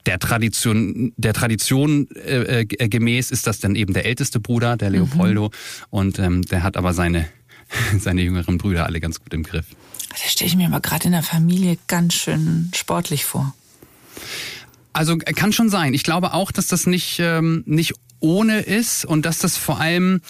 der 0.06 0.20
Tradition, 0.20 1.14
der 1.18 1.34
Tradition 1.34 2.08
äh, 2.12 2.62
äh, 2.62 2.66
gemäß 2.66 3.32
ist 3.32 3.48
das 3.48 3.60
dann 3.60 3.76
eben 3.76 3.94
der 3.94 4.06
älteste 4.06 4.40
Bruder, 4.40 4.78
der 4.78 4.90
Leopoldo. 4.90 5.46
Mhm. 5.46 5.86
Und 5.90 6.20
ähm, 6.20 6.42
der 6.44 6.64
hat 6.64 6.78
aber 6.78 6.94
seine, 6.94 7.28
seine 8.00 8.22
jüngeren 8.22 8.58
Brüder 8.58 8.86
alle 8.86 9.00
ganz 9.00 9.20
gut 9.20 9.34
im 9.34 9.44
Griff. 9.44 9.66
Das 10.10 10.32
stelle 10.32 10.50
ich 10.50 10.56
mir 10.56 10.68
aber 10.68 10.80
gerade 10.80 11.06
in 11.06 11.12
der 11.12 11.24
Familie 11.24 11.78
ganz 11.88 12.14
schön 12.14 12.72
sportlich 12.74 13.26
vor. 13.26 13.54
Also 14.94 15.14
äh, 15.14 15.34
kann 15.34 15.52
schon 15.52 15.70
sein. 15.70 15.94
Ich 15.94 16.04
glaube 16.04 16.34
auch, 16.34 16.52
dass 16.52 16.68
das 16.68 16.88
nicht, 16.88 17.20
ähm, 17.20 17.64
nicht 17.66 17.94
ohne 18.20 18.62
ist 18.62 19.06
und 19.06 19.26
dass 19.26 19.40
das 19.40 19.58
vor 19.58 19.80
allem 19.80 20.22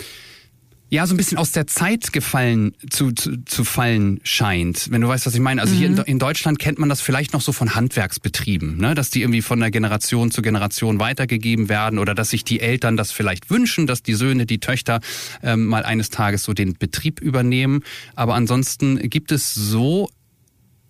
ja 0.96 1.06
so 1.06 1.14
ein 1.14 1.18
bisschen 1.18 1.38
aus 1.38 1.52
der 1.52 1.68
Zeit 1.68 2.14
gefallen 2.14 2.74
zu, 2.90 3.12
zu, 3.12 3.44
zu 3.46 3.64
fallen 3.64 4.20
scheint, 4.24 4.92
wenn 4.92 5.02
du 5.02 5.08
weißt, 5.08 5.26
was 5.26 5.34
ich 5.34 5.40
meine. 5.40 5.62
Also 5.62 5.74
mhm. 5.74 5.78
hier 5.78 5.88
in, 5.88 5.94
mhm. 5.96 6.04
in, 6.06 6.20
Deutschland 6.20 6.58
kennt 6.58 6.80
man 6.80 6.90
das 6.90 7.02
vielleicht 7.02 7.34
noch 7.34 7.42
so 7.42 7.52
von 7.52 7.76
Handwerksbetrieben, 7.76 8.78
ne? 8.78 8.96
dass 8.96 9.10
die 9.10 9.22
irgendwie 9.22 9.42
von 9.42 9.60
der 9.60 9.72
Generation 9.72 10.32
zu 10.32 10.42
Generation 10.42 11.00
weitergegeben 11.00 11.70
werden 11.70 12.00
oder 12.00 12.16
dass 12.16 12.30
sich 12.30 12.44
die 12.44 12.60
Eltern 12.60 12.98
das 12.98 13.12
vielleicht 13.12 13.50
wünschen, 13.50 13.88
dass 13.88 14.04
die 14.04 14.14
Söhne, 14.14 14.46
die 14.46 14.60
Töchter 14.60 15.02
ähm, 15.44 15.66
mal 15.68 15.84
eines 15.84 16.10
Tages 16.10 16.44
so 16.44 16.54
den 16.54 16.74
Betrieb 16.74 17.20
übernehmen. 17.22 17.84
Aber 18.16 18.36
ansonsten 18.36 19.10
gibt 19.10 19.32
es 19.32 19.54
so 19.54 20.10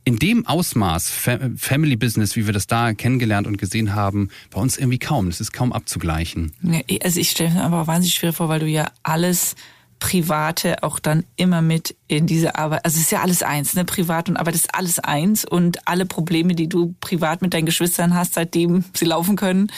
in 0.06 0.18
dem 0.18 0.46
Ausmaß 0.46 1.10
Family 1.58 1.96
Business, 1.96 2.36
wie 2.36 2.46
wir 2.46 2.54
das 2.54 2.68
da 2.68 2.94
kennengelernt 2.94 3.48
und 3.48 3.58
gesehen 3.58 3.96
haben, 3.96 4.30
bei 4.52 4.62
uns 4.62 4.78
irgendwie 4.78 5.00
kaum. 5.00 5.30
Das 5.30 5.42
ist 5.42 5.52
kaum 5.52 5.74
abzugleichen. 5.74 6.54
Also 7.02 7.20
ich 7.20 7.32
stelle 7.32 7.56
mir 7.56 7.64
aber 7.64 7.88
wahnsinnig 7.88 8.14
schwer 8.14 8.32
vor, 8.32 8.48
weil 8.48 8.60
du 8.60 8.68
ja 8.68 8.92
alles 9.02 9.56
Private 10.00 10.84
auch 10.84 11.00
dann 11.00 11.24
immer 11.36 11.62
mit 11.62 11.96
in 12.08 12.28
diese 12.28 12.56
Arbeit. 12.56 12.86
Also 12.86 12.98
es 12.98 13.04
ist 13.04 13.12
ja 13.12 13.22
alles 13.22 13.44
eins, 13.44 13.74
ne? 13.76 13.86
Privat 13.86 14.30
und 14.30 14.38
Arbeit 14.38 14.56
ist 14.56 14.76
alles 14.76 15.00
eins 15.00 15.46
und 15.46 15.88
alle 15.88 16.06
Probleme, 16.06 16.54
die 16.54 16.68
du 16.68 16.94
privat 17.00 17.42
mit 17.42 17.54
deinen 17.54 17.66
Geschwistern 17.66 18.14
hast, 18.14 18.34
seitdem 18.34 18.84
sie 18.94 19.06
laufen 19.06 19.36
können, 19.36 19.72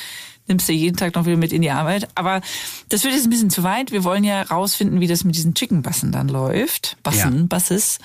nimmst 0.48 0.68
du 0.68 0.74
jeden 0.74 0.98
Tag 0.98 1.16
noch 1.16 1.26
wieder 1.26 1.38
mit 1.38 1.54
in 1.54 1.62
die 1.62 1.72
Arbeit. 1.72 2.08
Aber 2.16 2.42
das 2.90 3.04
wird 3.04 3.14
jetzt 3.14 3.26
ein 3.26 3.30
bisschen 3.30 3.50
zu 3.50 3.64
weit. 3.64 3.92
Wir 3.92 4.04
wollen 4.04 4.24
ja 4.24 4.42
rausfinden, 4.42 5.00
wie 5.00 5.08
das 5.08 5.24
mit 5.24 5.36
diesen 5.36 5.54
Chicken 5.54 5.82
Bassen 5.82 6.12
dann 6.12 6.30
läuft. 6.30 6.98
Bassen, 7.04 7.40
ja. 7.40 7.46
Basses. 7.48 8.00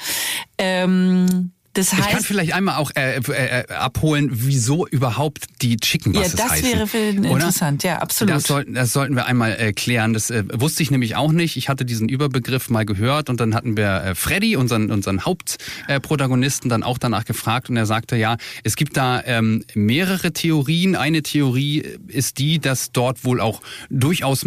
Ähm, 0.58 1.52
das 1.74 1.92
heißt, 1.92 2.02
ich 2.04 2.10
kann 2.10 2.22
vielleicht 2.22 2.52
einmal 2.52 2.76
auch 2.76 2.90
äh, 2.94 3.16
äh, 3.16 3.60
äh, 3.60 3.72
abholen, 3.72 4.28
wieso 4.30 4.86
überhaupt 4.86 5.44
die 5.62 5.78
Chicken 5.78 6.12
Buses 6.12 6.32
Ja, 6.32 6.44
das 6.44 6.50
heißen, 6.52 6.72
wäre 6.72 6.86
für 6.86 6.98
interessant, 6.98 7.82
ja, 7.82 7.98
absolut. 7.98 8.34
Das 8.34 8.44
sollten, 8.44 8.74
das 8.74 8.92
sollten 8.92 9.16
wir 9.16 9.24
einmal 9.24 9.52
erklären. 9.52 10.12
Das 10.12 10.30
äh, 10.30 10.44
wusste 10.52 10.82
ich 10.82 10.90
nämlich 10.90 11.16
auch 11.16 11.32
nicht. 11.32 11.56
Ich 11.56 11.70
hatte 11.70 11.86
diesen 11.86 12.10
Überbegriff 12.10 12.68
mal 12.68 12.84
gehört 12.84 13.30
und 13.30 13.40
dann 13.40 13.54
hatten 13.54 13.76
wir 13.76 14.04
äh, 14.04 14.14
Freddy, 14.14 14.56
unseren, 14.56 14.90
unseren 14.90 15.24
Hauptprotagonisten, 15.24 16.68
dann 16.68 16.82
auch 16.82 16.98
danach 16.98 17.24
gefragt 17.24 17.70
und 17.70 17.76
er 17.78 17.86
sagte, 17.86 18.16
ja, 18.16 18.36
es 18.64 18.76
gibt 18.76 18.98
da 18.98 19.22
ähm, 19.24 19.64
mehrere 19.74 20.32
Theorien. 20.32 20.94
Eine 20.94 21.22
Theorie 21.22 21.82
ist 22.08 22.38
die, 22.38 22.58
dass 22.58 22.92
dort 22.92 23.24
wohl 23.24 23.40
auch 23.40 23.62
durchaus 23.88 24.44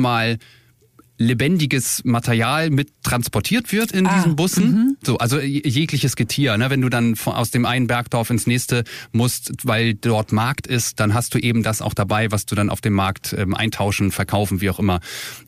lebendiges 1.18 2.02
Material 2.04 2.70
mit 2.70 2.90
transportiert 3.04 3.72
wird 3.72 3.92
in 3.92 4.06
ah, 4.06 4.16
diesen 4.16 4.36
Bussen. 4.36 4.72
Mhm. 4.72 4.98
So, 5.04 5.18
also 5.18 5.40
jegliches 5.40 6.16
Getier. 6.16 6.58
Ne? 6.58 6.70
Wenn 6.70 6.82
du 6.82 6.90
dann 6.90 7.16
aus 7.26 7.52
dem 7.52 7.66
einen 7.66 7.88
Bergdorf 7.88 8.30
ins 8.30 8.48
nächste 8.48 8.84
musst, 9.12 9.54
weil 9.64 9.94
dort 9.94 10.32
Markt 10.32 10.68
ist, 10.68 11.00
dann 11.00 11.14
hast 11.14 11.34
du 11.34 11.40
eben 11.40 11.64
das 11.64 11.82
auch 11.82 11.94
dabei, 11.94 12.32
was 12.32 12.46
du 12.46 12.56
dann 12.56 12.70
auf 12.70 12.82
dem 12.82 12.94
Markt 12.94 13.34
ähm, 13.38 13.54
eintauschen, 13.54 14.12
verkaufen, 14.12 14.60
wie 14.62 14.70
auch 14.70 14.80
immer 14.80 15.00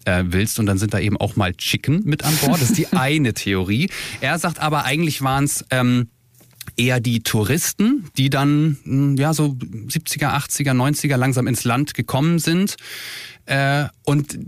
äh, 0.05 0.23
willst. 0.27 0.59
Und 0.59 0.67
dann 0.67 0.77
sind 0.77 0.93
da 0.93 0.99
eben 0.99 1.17
auch 1.17 1.35
mal 1.35 1.53
Chicken 1.53 2.01
mit 2.05 2.23
an 2.23 2.35
Bord. 2.37 2.61
Das 2.61 2.69
ist 2.69 2.77
die 2.77 2.87
eine 2.93 3.33
Theorie. 3.33 3.89
Er 4.21 4.39
sagt 4.39 4.59
aber, 4.59 4.85
eigentlich 4.85 5.21
waren 5.21 5.43
es 5.43 5.65
ähm, 5.71 6.07
eher 6.77 6.99
die 7.01 7.23
Touristen, 7.23 8.05
die 8.17 8.29
dann 8.29 8.77
hm, 8.83 9.17
ja 9.17 9.33
so 9.33 9.57
70er, 9.59 10.29
80er, 10.29 10.71
90er 10.71 11.17
langsam 11.17 11.47
ins 11.47 11.65
Land 11.65 11.93
gekommen 11.93 12.39
sind. 12.39 12.77
Äh, 13.45 13.85
und 14.03 14.39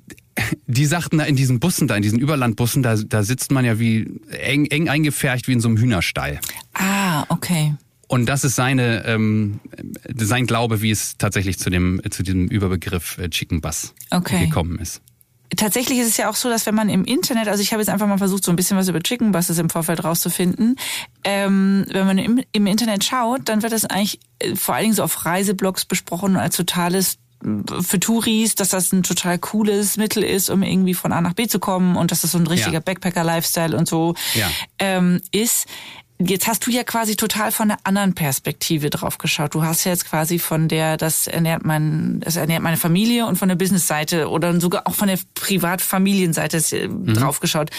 die 0.68 0.86
sagten 0.86 1.18
da 1.18 1.26
in 1.26 1.36
diesen 1.36 1.60
Bussen, 1.60 1.88
da 1.88 1.96
in 1.96 2.02
diesen 2.02 2.20
Überlandbussen, 2.20 2.84
da, 2.84 2.96
da 2.96 3.24
sitzt 3.24 3.52
man 3.52 3.66
ja 3.66 3.80
wie 3.80 4.20
eng, 4.30 4.66
eng 4.66 4.90
eingefärcht 4.90 5.48
wie 5.48 5.54
in 5.54 5.60
so 5.60 5.68
einem 5.68 5.78
Hühnerstall. 5.78 6.40
Ah, 6.74 7.26
okay. 7.30 7.76
Und 8.08 8.26
das 8.26 8.44
ist 8.44 8.56
seine, 8.56 9.06
ähm, 9.06 9.60
sein 10.16 10.48
Glaube, 10.48 10.82
wie 10.82 10.90
es 10.90 11.18
tatsächlich 11.18 11.60
zu 11.60 11.70
dem, 11.70 12.02
zu 12.10 12.24
diesem 12.24 12.48
Überbegriff 12.48 13.20
äh, 13.20 13.30
Chicken 13.30 13.62
Bus 13.62 13.94
okay. 14.10 14.48
gekommen 14.48 14.80
ist. 14.80 15.02
Tatsächlich 15.56 16.00
ist 16.00 16.08
es 16.08 16.18
ja 16.18 16.30
auch 16.30 16.36
so, 16.36 16.50
dass 16.50 16.66
wenn 16.66 16.76
man 16.76 16.90
im 16.90 17.06
Internet, 17.06 17.48
also 17.48 17.62
ich 17.62 17.72
habe 17.72 17.82
jetzt 17.82 17.90
einfach 17.90 18.08
mal 18.08 18.18
versucht, 18.18 18.44
so 18.44 18.52
ein 18.52 18.56
bisschen 18.56 18.78
was 18.78 18.88
über 18.88 19.00
Chicken 19.00 19.32
Buses 19.32 19.58
im 19.58 19.70
Vorfeld 19.70 20.04
rauszufinden, 20.04 20.76
ähm, 21.24 21.86
wenn 21.90 22.06
man 22.06 22.18
im, 22.18 22.42
im 22.52 22.68
Internet 22.68 23.04
schaut, 23.04 23.42
dann 23.46 23.64
wird 23.64 23.74
das 23.74 23.86
eigentlich 23.86 24.20
äh, 24.40 24.56
vor 24.56 24.76
allen 24.76 24.86
Dingen 24.86 24.96
so 24.96 25.04
auf 25.04 25.26
Reiseblogs 25.26 25.86
besprochen 25.86 26.36
als 26.36 26.56
totales 26.56 27.18
für 27.42 28.00
Touris, 28.00 28.56
dass 28.56 28.70
das 28.70 28.92
ein 28.92 29.04
total 29.04 29.38
cooles 29.38 29.98
Mittel 29.98 30.24
ist, 30.24 30.50
um 30.50 30.62
irgendwie 30.62 30.94
von 30.94 31.14
A 31.14 31.22
nach 31.22 31.34
B 31.34 31.48
zu 31.48 31.60
kommen 31.60 31.96
und 31.96 32.12
dass 32.12 32.22
das 32.22 32.32
so 32.32 32.38
ein 32.38 32.48
richtiger 32.48 32.74
ja. 32.74 32.80
Backpacker-Lifestyle 32.80 33.78
und 33.78 33.88
so 33.88 34.16
ja. 34.36 34.50
ähm, 34.80 35.22
ist. 35.32 35.66
Jetzt 36.22 36.48
hast 36.48 36.68
du 36.68 36.72
ja 36.72 36.84
quasi 36.84 37.16
total 37.16 37.54
von 37.54 37.72
einer 37.72 37.80
anderen 37.86 38.14
Perspektive 38.14 38.90
drauf 38.90 39.18
geschaut. 39.20 39.56
Du 39.56 39.64
hast 39.64 39.86
ja 39.86 39.94
jetzt 39.94 40.06
quasi 40.06 40.38
von 40.38 40.68
der, 40.68 40.98
das 40.98 41.28
ernährt 41.28 41.64
mein, 41.64 42.20
das 42.20 42.36
ernährt 42.36 42.62
meine 42.62 42.76
Familie 42.76 43.26
und 43.26 43.38
von 43.38 43.48
der 43.48 43.56
Business-Seite 43.56 44.30
oder 44.30 44.60
sogar 44.60 44.86
auch 44.86 44.96
von 44.96 45.08
der 45.08 45.18
Privatfamilienseite 45.36 46.58
äh, 46.76 46.88
mhm. 46.90 47.14
drauf 47.14 47.40
geschaut 47.40 47.70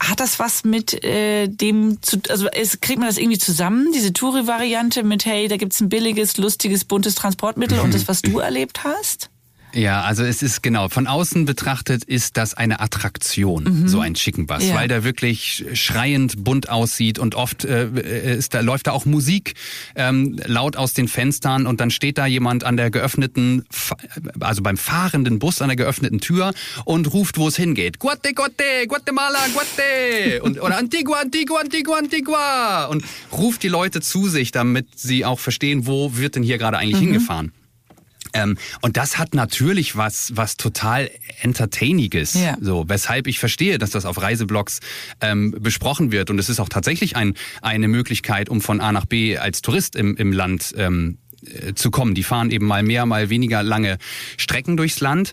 hat 0.00 0.20
das 0.20 0.38
was 0.38 0.64
mit 0.64 1.04
äh, 1.04 1.48
dem 1.48 2.02
zu, 2.02 2.20
also 2.28 2.48
es, 2.48 2.80
kriegt 2.80 2.98
man 2.98 3.08
das 3.08 3.18
irgendwie 3.18 3.38
zusammen, 3.38 3.92
diese 3.92 4.12
Touri-Variante 4.12 5.02
mit, 5.02 5.24
hey, 5.26 5.48
da 5.48 5.56
gibt's 5.56 5.80
ein 5.80 5.88
billiges, 5.88 6.36
lustiges, 6.36 6.84
buntes 6.84 7.14
Transportmittel 7.14 7.80
und 7.80 7.94
das, 7.94 8.08
was 8.08 8.22
du 8.22 8.38
erlebt 8.38 8.84
hast? 8.84 9.30
Ja, 9.76 10.00
also 10.00 10.24
es 10.24 10.42
ist 10.42 10.62
genau, 10.62 10.88
von 10.88 11.06
außen 11.06 11.44
betrachtet 11.44 12.02
ist 12.02 12.38
das 12.38 12.54
eine 12.54 12.80
Attraktion, 12.80 13.64
mhm. 13.64 13.88
so 13.88 14.00
ein 14.00 14.14
Chicken 14.14 14.46
Bus, 14.46 14.66
ja. 14.66 14.74
weil 14.74 14.88
der 14.88 15.04
wirklich 15.04 15.66
schreiend 15.74 16.42
bunt 16.42 16.70
aussieht 16.70 17.18
und 17.18 17.34
oft 17.34 17.66
äh, 17.66 18.36
ist 18.36 18.54
da, 18.54 18.60
läuft 18.60 18.86
da 18.86 18.92
auch 18.92 19.04
Musik 19.04 19.52
ähm, 19.94 20.40
laut 20.46 20.76
aus 20.78 20.94
den 20.94 21.08
Fenstern 21.08 21.66
und 21.66 21.80
dann 21.80 21.90
steht 21.90 22.16
da 22.16 22.24
jemand 22.24 22.64
an 22.64 22.78
der 22.78 22.90
geöffneten, 22.90 23.66
also 24.40 24.62
beim 24.62 24.78
fahrenden 24.78 25.38
Bus 25.38 25.60
an 25.60 25.68
der 25.68 25.76
geöffneten 25.76 26.20
Tür 26.20 26.54
und 26.86 27.12
ruft, 27.12 27.36
wo 27.36 27.48
es 27.48 27.56
hingeht. 27.56 27.98
Guate, 27.98 28.32
Guate, 28.32 28.86
Guatemala, 28.88 29.40
Guate 29.52 30.42
und, 30.42 30.58
oder 30.58 30.78
Antigua, 30.78 31.20
Antigua, 31.20 31.60
Antigua, 31.60 31.98
Antigua 31.98 32.86
und 32.86 33.04
ruft 33.30 33.62
die 33.62 33.68
Leute 33.68 34.00
zu 34.00 34.26
sich, 34.28 34.52
damit 34.52 34.98
sie 34.98 35.26
auch 35.26 35.38
verstehen, 35.38 35.86
wo 35.86 36.16
wird 36.16 36.36
denn 36.36 36.42
hier 36.42 36.56
gerade 36.56 36.78
eigentlich 36.78 37.02
mhm. 37.02 37.12
hingefahren. 37.12 37.52
Ähm, 38.36 38.58
und 38.82 38.96
das 38.96 39.18
hat 39.18 39.34
natürlich 39.34 39.96
was, 39.96 40.36
was 40.36 40.56
total 40.56 41.10
Entertainiges. 41.40 42.34
Ja. 42.34 42.56
So, 42.60 42.88
weshalb 42.88 43.26
ich 43.26 43.38
verstehe, 43.38 43.78
dass 43.78 43.90
das 43.90 44.04
auf 44.04 44.20
Reiseblogs 44.20 44.80
ähm, 45.20 45.54
besprochen 45.58 46.12
wird. 46.12 46.30
Und 46.30 46.38
es 46.38 46.48
ist 46.48 46.60
auch 46.60 46.68
tatsächlich 46.68 47.16
ein, 47.16 47.34
eine 47.62 47.88
Möglichkeit, 47.88 48.48
um 48.48 48.60
von 48.60 48.80
A 48.80 48.92
nach 48.92 49.06
B 49.06 49.38
als 49.38 49.62
Tourist 49.62 49.96
im, 49.96 50.16
im 50.16 50.32
Land 50.32 50.74
ähm, 50.76 51.18
äh, 51.44 51.74
zu 51.74 51.90
kommen. 51.90 52.14
Die 52.14 52.22
fahren 52.22 52.50
eben 52.50 52.66
mal 52.66 52.82
mehr, 52.82 53.06
mal 53.06 53.30
weniger 53.30 53.62
lange 53.62 53.98
Strecken 54.36 54.76
durchs 54.76 55.00
Land. 55.00 55.32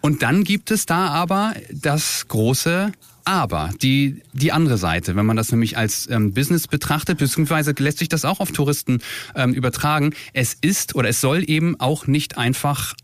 Und 0.00 0.22
dann 0.22 0.44
gibt 0.44 0.70
es 0.70 0.86
da 0.86 1.08
aber 1.08 1.54
das 1.70 2.26
große 2.28 2.92
aber 3.24 3.70
die, 3.82 4.22
die 4.32 4.52
andere 4.52 4.78
Seite, 4.78 5.16
wenn 5.16 5.26
man 5.26 5.36
das 5.36 5.50
nämlich 5.50 5.76
als 5.76 6.08
ähm, 6.10 6.32
Business 6.32 6.68
betrachtet, 6.68 7.18
beziehungsweise 7.18 7.74
lässt 7.78 7.98
sich 7.98 8.08
das 8.08 8.24
auch 8.24 8.40
auf 8.40 8.52
Touristen 8.52 9.00
ähm, 9.34 9.52
übertragen, 9.54 10.14
es 10.32 10.54
ist 10.54 10.94
oder 10.94 11.08
es 11.08 11.20
soll 11.20 11.48
eben 11.48 11.78
auch 11.80 12.06
nicht 12.06 12.38
einfach 12.38 12.94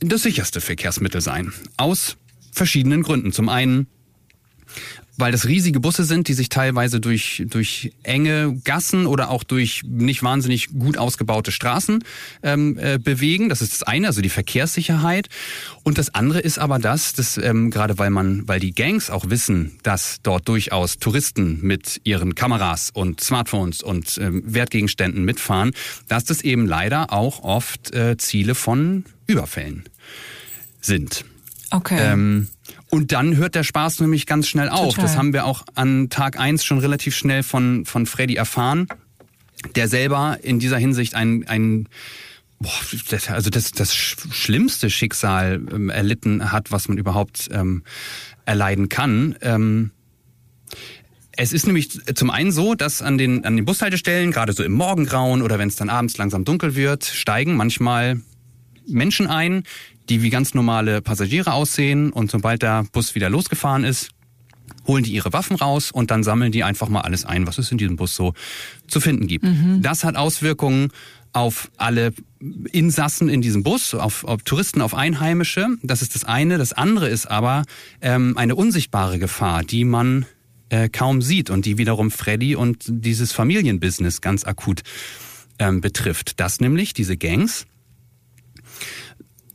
das 0.00 0.22
sicherste 0.22 0.60
Verkehrsmittel 0.60 1.20
sein. 1.20 1.52
Aus 1.76 2.16
verschiedenen 2.52 3.02
Gründen. 3.02 3.32
Zum 3.32 3.48
einen 3.48 3.86
weil 5.18 5.32
das 5.32 5.46
riesige 5.46 5.80
Busse 5.80 6.04
sind, 6.04 6.28
die 6.28 6.34
sich 6.34 6.48
teilweise 6.48 7.00
durch, 7.00 7.44
durch 7.48 7.92
enge 8.02 8.58
Gassen 8.64 9.06
oder 9.06 9.30
auch 9.30 9.44
durch 9.44 9.82
nicht 9.84 10.22
wahnsinnig 10.22 10.68
gut 10.78 10.98
ausgebaute 10.98 11.52
Straßen 11.52 12.04
ähm, 12.42 12.78
äh, 12.78 12.98
bewegen. 12.98 13.48
Das 13.48 13.62
ist 13.62 13.72
das 13.72 13.82
eine, 13.82 14.08
also 14.08 14.20
die 14.20 14.28
Verkehrssicherheit. 14.28 15.28
Und 15.82 15.98
das 15.98 16.14
andere 16.14 16.40
ist 16.40 16.58
aber 16.58 16.78
das, 16.78 17.14
dass 17.14 17.38
ähm, 17.38 17.70
gerade 17.70 17.98
weil 17.98 18.10
man, 18.10 18.46
weil 18.46 18.60
die 18.60 18.74
Gangs 18.74 19.10
auch 19.10 19.30
wissen, 19.30 19.78
dass 19.82 20.18
dort 20.22 20.48
durchaus 20.48 20.98
Touristen 20.98 21.60
mit 21.62 22.00
ihren 22.04 22.34
Kameras 22.34 22.90
und 22.92 23.20
Smartphones 23.20 23.82
und 23.82 24.18
ähm, 24.18 24.42
Wertgegenständen 24.46 25.24
mitfahren, 25.24 25.72
dass 26.08 26.24
das 26.24 26.42
eben 26.42 26.66
leider 26.66 27.12
auch 27.12 27.42
oft 27.42 27.94
äh, 27.94 28.16
Ziele 28.16 28.54
von 28.54 29.04
Überfällen 29.26 29.84
sind. 30.80 31.24
Okay. 31.70 31.98
Ähm, 32.00 32.48
Und 32.90 33.12
dann 33.12 33.36
hört 33.36 33.54
der 33.54 33.64
Spaß 33.64 34.00
nämlich 34.00 34.26
ganz 34.26 34.48
schnell 34.48 34.68
auf. 34.68 34.94
Total. 34.94 35.04
Das 35.04 35.16
haben 35.16 35.32
wir 35.32 35.44
auch 35.44 35.64
an 35.74 36.08
Tag 36.08 36.38
eins 36.38 36.64
schon 36.64 36.78
relativ 36.78 37.16
schnell 37.16 37.42
von, 37.42 37.84
von 37.84 38.06
Freddy 38.06 38.36
erfahren, 38.36 38.86
der 39.74 39.88
selber 39.88 40.38
in 40.42 40.58
dieser 40.58 40.78
Hinsicht 40.78 41.14
ein, 41.14 41.46
ein 41.48 41.88
boah, 42.60 42.70
das, 43.10 43.28
also 43.28 43.50
das, 43.50 43.72
das 43.72 43.94
schlimmste 43.94 44.90
Schicksal 44.90 45.60
ähm, 45.72 45.90
erlitten 45.90 46.52
hat, 46.52 46.70
was 46.70 46.88
man 46.88 46.98
überhaupt 46.98 47.48
ähm, 47.52 47.82
erleiden 48.44 48.88
kann. 48.88 49.36
Ähm, 49.40 49.90
es 51.32 51.52
ist 51.52 51.66
nämlich 51.66 51.90
zum 52.14 52.30
einen 52.30 52.50
so, 52.50 52.74
dass 52.74 53.02
an 53.02 53.18
den, 53.18 53.44
an 53.44 53.56
den 53.56 53.66
Bushaltestellen, 53.66 54.30
gerade 54.30 54.54
so 54.54 54.62
im 54.62 54.72
Morgengrauen 54.72 55.42
oder 55.42 55.58
wenn 55.58 55.68
es 55.68 55.76
dann 55.76 55.90
abends 55.90 56.16
langsam 56.16 56.44
dunkel 56.44 56.74
wird, 56.74 57.04
steigen 57.04 57.56
manchmal 57.56 58.20
Menschen 58.86 59.26
ein, 59.26 59.64
die 60.08 60.22
wie 60.22 60.30
ganz 60.30 60.54
normale 60.54 61.02
Passagiere 61.02 61.52
aussehen 61.52 62.10
und 62.12 62.30
sobald 62.30 62.62
der 62.62 62.84
Bus 62.92 63.14
wieder 63.14 63.30
losgefahren 63.30 63.84
ist, 63.84 64.10
holen 64.86 65.04
die 65.04 65.12
ihre 65.12 65.32
Waffen 65.32 65.56
raus 65.56 65.90
und 65.90 66.10
dann 66.10 66.22
sammeln 66.22 66.52
die 66.52 66.64
einfach 66.64 66.88
mal 66.88 67.00
alles 67.00 67.24
ein, 67.24 67.46
was 67.46 67.58
es 67.58 67.72
in 67.72 67.78
diesem 67.78 67.96
Bus 67.96 68.14
so 68.14 68.34
zu 68.86 69.00
finden 69.00 69.26
gibt. 69.26 69.44
Mhm. 69.44 69.82
Das 69.82 70.04
hat 70.04 70.16
Auswirkungen 70.16 70.90
auf 71.32 71.70
alle 71.76 72.14
Insassen 72.72 73.28
in 73.28 73.42
diesem 73.42 73.62
Bus, 73.62 73.94
auf, 73.94 74.24
auf, 74.24 74.42
Touristen, 74.42 74.80
auf 74.80 74.94
Einheimische. 74.94 75.68
Das 75.82 76.00
ist 76.00 76.14
das 76.14 76.24
eine. 76.24 76.56
Das 76.56 76.72
andere 76.72 77.08
ist 77.08 77.26
aber 77.26 77.64
ähm, 78.00 78.38
eine 78.38 78.54
unsichtbare 78.54 79.18
Gefahr, 79.18 79.62
die 79.62 79.84
man 79.84 80.24
äh, 80.70 80.88
kaum 80.88 81.20
sieht 81.20 81.50
und 81.50 81.66
die 81.66 81.78
wiederum 81.78 82.10
Freddy 82.10 82.56
und 82.56 82.84
dieses 82.88 83.32
Familienbusiness 83.32 84.20
ganz 84.20 84.44
akut 84.44 84.82
ähm, 85.58 85.80
betrifft. 85.80 86.40
Das 86.40 86.60
nämlich, 86.60 86.94
diese 86.94 87.16
Gangs, 87.16 87.66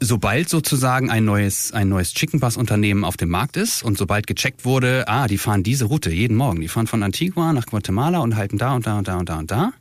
sobald 0.01 0.50
sozusagen 0.50 1.10
ein 1.10 1.24
neues, 1.24 1.72
ein 1.72 1.88
neues 1.88 2.13
Chicken 2.13 2.39
Bus 2.39 2.58
Unternehmen 2.58 3.05
auf 3.05 3.17
dem 3.17 3.29
Markt 3.29 3.55
ist 3.55 3.84
und 3.84 3.98
sobald 3.98 4.27
gecheckt 4.27 4.65
wurde, 4.65 5.08
ah, 5.08 5.27
die 5.27 5.38
fahren 5.38 5.63
diese 5.63 5.86
Route 5.86 6.10
jeden 6.10 6.36
Morgen, 6.36 6.60
die 6.60 6.67
fahren 6.67 6.88
von 6.88 7.03
Antigua 7.03 7.53
nach 7.53 7.67
Guatemala 7.67 8.20
und 8.20 8.36
halten 8.36 8.58
da 8.58 8.74
und 8.74 8.88
da 8.88 8.98
und 8.98 9.08
da 9.08 9.17
und 9.17 9.29
da 9.29 9.38
und 9.38 9.51
da, 9.51 9.72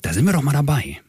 da 0.00 0.12
sind 0.12 0.24
wir 0.24 0.32
doch 0.32 0.42
mal 0.42 0.52
dabei. 0.52 1.00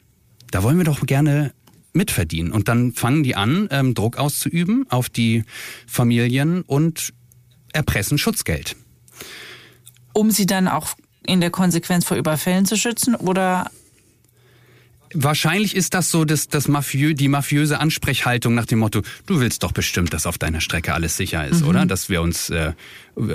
Da 0.52 0.62
wollen 0.62 0.78
wir 0.78 0.84
doch 0.84 1.06
gerne 1.06 1.54
mitverdienen. 1.94 2.52
Und 2.52 2.68
dann 2.68 2.92
fangen 2.92 3.24
die 3.24 3.36
an, 3.36 3.68
ähm, 3.72 3.94
Druck 3.94 4.18
auszuüben 4.18 4.86
auf 4.90 5.10
die 5.10 5.44
Familien 5.88 6.64
und 6.64 7.14
erpressen 7.72 8.18
Schutzgeld. 8.18 8.76
Um 10.14 10.32
sie 10.32 10.46
dann 10.46 10.68
auch 10.68 10.96
in 11.26 11.40
der 11.40 11.52
Konsequenz 11.52 12.06
vor 12.06 12.18
Überfällen 12.18 12.66
zu 12.66 12.76
schützen 12.76 13.16
oder 13.16 13.70
Wahrscheinlich 15.14 15.76
ist 15.76 15.94
das 15.94 16.12
so 16.12 16.24
das, 16.24 16.48
das 16.48 16.68
Mafiö, 16.68 17.14
die 17.14 17.28
mafiöse 17.28 17.80
Ansprechhaltung 17.80 18.54
nach 18.54 18.66
dem 18.66 18.80
Motto, 18.80 19.02
du 19.26 19.40
willst 19.40 19.64
doch 19.64 19.72
bestimmt, 19.72 20.14
dass 20.14 20.26
auf 20.26 20.38
deiner 20.38 20.62
Strecke 20.62 20.94
alles 20.94 21.18
sicher 21.18 21.48
ist, 21.48 21.62
mhm. 21.62 21.68
oder? 21.68 21.86
Dass 21.86 22.10
wir 22.10 22.22
uns 22.22 22.50
äh, 22.52 22.74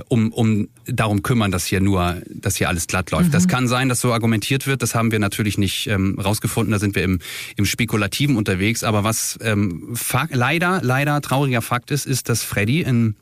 um, 0.08 0.32
um 0.32 0.68
darum 0.86 1.22
kümmern, 1.22 1.50
dass 1.50 1.66
hier 1.66 1.80
nur, 1.80 2.22
dass 2.30 2.56
hier 2.56 2.68
alles 2.68 2.86
glatt 2.86 3.10
läuft. 3.10 3.28
Mhm. 3.28 3.32
Das 3.32 3.48
kann 3.48 3.66
sein, 3.66 3.88
dass 3.88 4.00
so 4.00 4.12
argumentiert 4.12 4.66
wird. 4.66 4.82
Das 4.82 4.94
haben 4.94 5.10
wir 5.10 5.18
natürlich 5.18 5.58
nicht 5.58 5.88
ähm, 5.88 6.18
rausgefunden. 6.18 6.72
Da 6.72 6.78
sind 6.78 6.94
wir 6.94 7.02
im, 7.02 7.18
im 7.56 7.66
Spekulativen 7.66 8.36
unterwegs. 8.36 8.84
Aber 8.84 9.02
was 9.02 9.38
ähm, 9.42 9.94
leider, 10.30 10.80
leider 10.82 11.20
trauriger 11.20 11.62
Fakt 11.62 11.90
ist, 11.90 12.06
ist, 12.06 12.28
dass 12.28 12.42
Freddy 12.42 12.82
in 12.82 13.16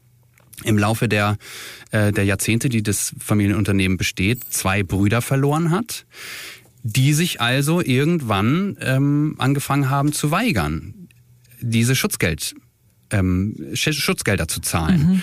im 0.64 0.78
Laufe 0.78 1.09
der, 1.09 1.38
äh, 1.90 2.12
der 2.12 2.25
Jahrzehnte, 2.25 2.68
die 2.68 2.82
das 2.85 3.14
Familienunternehmen 3.18 3.97
besteht, 3.97 4.44
zwei 4.50 4.85
Brüder 4.85 5.21
verloren 5.21 5.71
hat 5.71 6.04
die 6.82 7.12
sich 7.12 7.40
also 7.40 7.80
irgendwann 7.80 8.76
ähm, 8.80 9.36
angefangen 9.38 9.88
haben 9.90 10.12
zu 10.12 10.30
weigern, 10.30 11.08
diese 11.60 11.94
Schutzgeld, 11.94 12.54
ähm, 13.10 13.56
Schutzgelder 13.74 14.48
zu 14.48 14.60
zahlen. 14.60 15.00
Mhm. 15.00 15.22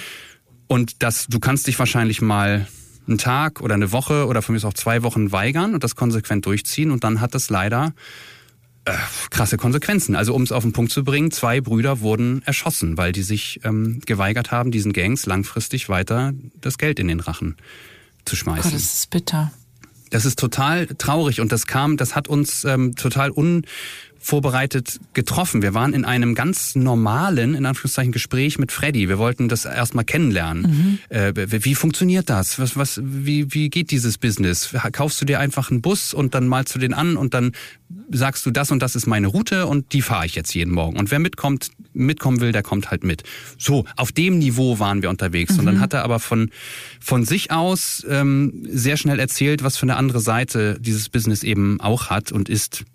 Und 0.67 1.03
das, 1.03 1.27
du 1.27 1.39
kannst 1.39 1.67
dich 1.67 1.77
wahrscheinlich 1.79 2.21
mal 2.21 2.67
einen 3.07 3.17
Tag 3.17 3.61
oder 3.61 3.75
eine 3.75 3.91
Woche 3.91 4.27
oder 4.27 4.41
von 4.41 4.55
mir 4.55 4.63
auch 4.63 4.73
zwei 4.73 5.03
Wochen 5.03 5.31
weigern 5.31 5.73
und 5.73 5.83
das 5.83 5.95
konsequent 5.95 6.45
durchziehen 6.45 6.91
und 6.91 7.03
dann 7.03 7.21
hat 7.21 7.33
das 7.33 7.49
leider 7.49 7.93
äh, 8.85 8.93
krasse 9.31 9.57
Konsequenzen. 9.57 10.15
Also 10.15 10.33
um 10.35 10.43
es 10.43 10.51
auf 10.51 10.63
den 10.63 10.73
Punkt 10.73 10.91
zu 10.91 11.03
bringen, 11.03 11.31
zwei 11.31 11.59
Brüder 11.59 12.01
wurden 12.01 12.43
erschossen, 12.43 12.97
weil 12.97 13.11
die 13.11 13.23
sich 13.23 13.59
ähm, 13.63 13.99
geweigert 14.05 14.51
haben, 14.51 14.71
diesen 14.71 14.93
Gangs 14.93 15.25
langfristig 15.25 15.89
weiter 15.89 16.33
das 16.61 16.77
Geld 16.77 16.99
in 16.99 17.07
den 17.07 17.19
Rachen 17.19 17.57
zu 18.25 18.35
schmeißen. 18.35 18.71
Gott, 18.71 18.73
das 18.73 18.93
ist 18.93 19.09
bitter. 19.09 19.51
Das 20.09 20.25
ist 20.25 20.39
total 20.39 20.87
traurig 20.97 21.39
und 21.41 21.51
das 21.51 21.67
kam, 21.67 21.97
das 21.97 22.15
hat 22.15 22.27
uns 22.27 22.63
ähm, 22.63 22.95
total 22.95 23.31
un 23.31 23.65
vorbereitet 24.19 24.99
getroffen. 25.13 25.61
Wir 25.61 25.73
waren 25.73 25.93
in 25.93 26.05
einem 26.05 26.35
ganz 26.35 26.75
normalen, 26.75 27.55
in 27.55 27.65
Anführungszeichen, 27.65 28.11
Gespräch 28.11 28.59
mit 28.59 28.71
Freddy. 28.71 29.07
Wir 29.07 29.17
wollten 29.17 29.49
das 29.49 29.65
erstmal 29.65 30.05
kennenlernen. 30.05 30.99
Mhm. 31.09 31.15
Äh, 31.15 31.33
wie 31.63 31.75
funktioniert 31.75 32.29
das? 32.29 32.59
Was, 32.59 32.75
was, 32.75 33.01
wie, 33.03 33.53
wie 33.53 33.69
geht 33.69 33.91
dieses 33.91 34.17
Business? 34.17 34.75
Kaufst 34.91 35.21
du 35.21 35.25
dir 35.25 35.39
einfach 35.39 35.71
einen 35.71 35.81
Bus 35.81 36.13
und 36.13 36.35
dann 36.35 36.47
malst 36.47 36.75
du 36.75 36.79
den 36.79 36.93
an 36.93 37.17
und 37.17 37.33
dann 37.33 37.53
sagst 38.11 38.45
du, 38.45 38.51
das 38.51 38.71
und 38.71 38.79
das 38.81 38.95
ist 38.95 39.07
meine 39.07 39.27
Route 39.27 39.65
und 39.65 39.93
die 39.93 40.01
fahre 40.01 40.25
ich 40.25 40.35
jetzt 40.35 40.53
jeden 40.53 40.73
Morgen. 40.73 40.97
Und 40.97 41.11
wer 41.11 41.19
mitkommt, 41.19 41.71
mitkommen 41.93 42.41
will, 42.41 42.51
der 42.51 42.61
kommt 42.61 42.91
halt 42.91 43.03
mit. 43.03 43.23
So, 43.57 43.85
auf 43.95 44.11
dem 44.11 44.37
Niveau 44.37 44.79
waren 44.79 45.01
wir 45.01 45.09
unterwegs. 45.09 45.53
Mhm. 45.53 45.59
Und 45.59 45.65
dann 45.65 45.75
mhm. 45.75 45.81
hat 45.81 45.93
er 45.93 46.03
aber 46.03 46.19
von, 46.19 46.49
von 46.99 47.25
sich 47.25 47.51
aus 47.51 48.05
ähm, 48.09 48.65
sehr 48.69 48.97
schnell 48.97 49.19
erzählt, 49.19 49.63
was 49.63 49.77
für 49.77 49.83
eine 49.83 49.95
andere 49.95 50.19
Seite 50.19 50.77
dieses 50.79 51.09
Business 51.09 51.43
eben 51.43 51.79
auch 51.79 52.09
hat 52.09 52.31
und 52.31 52.49
ist 52.49 52.85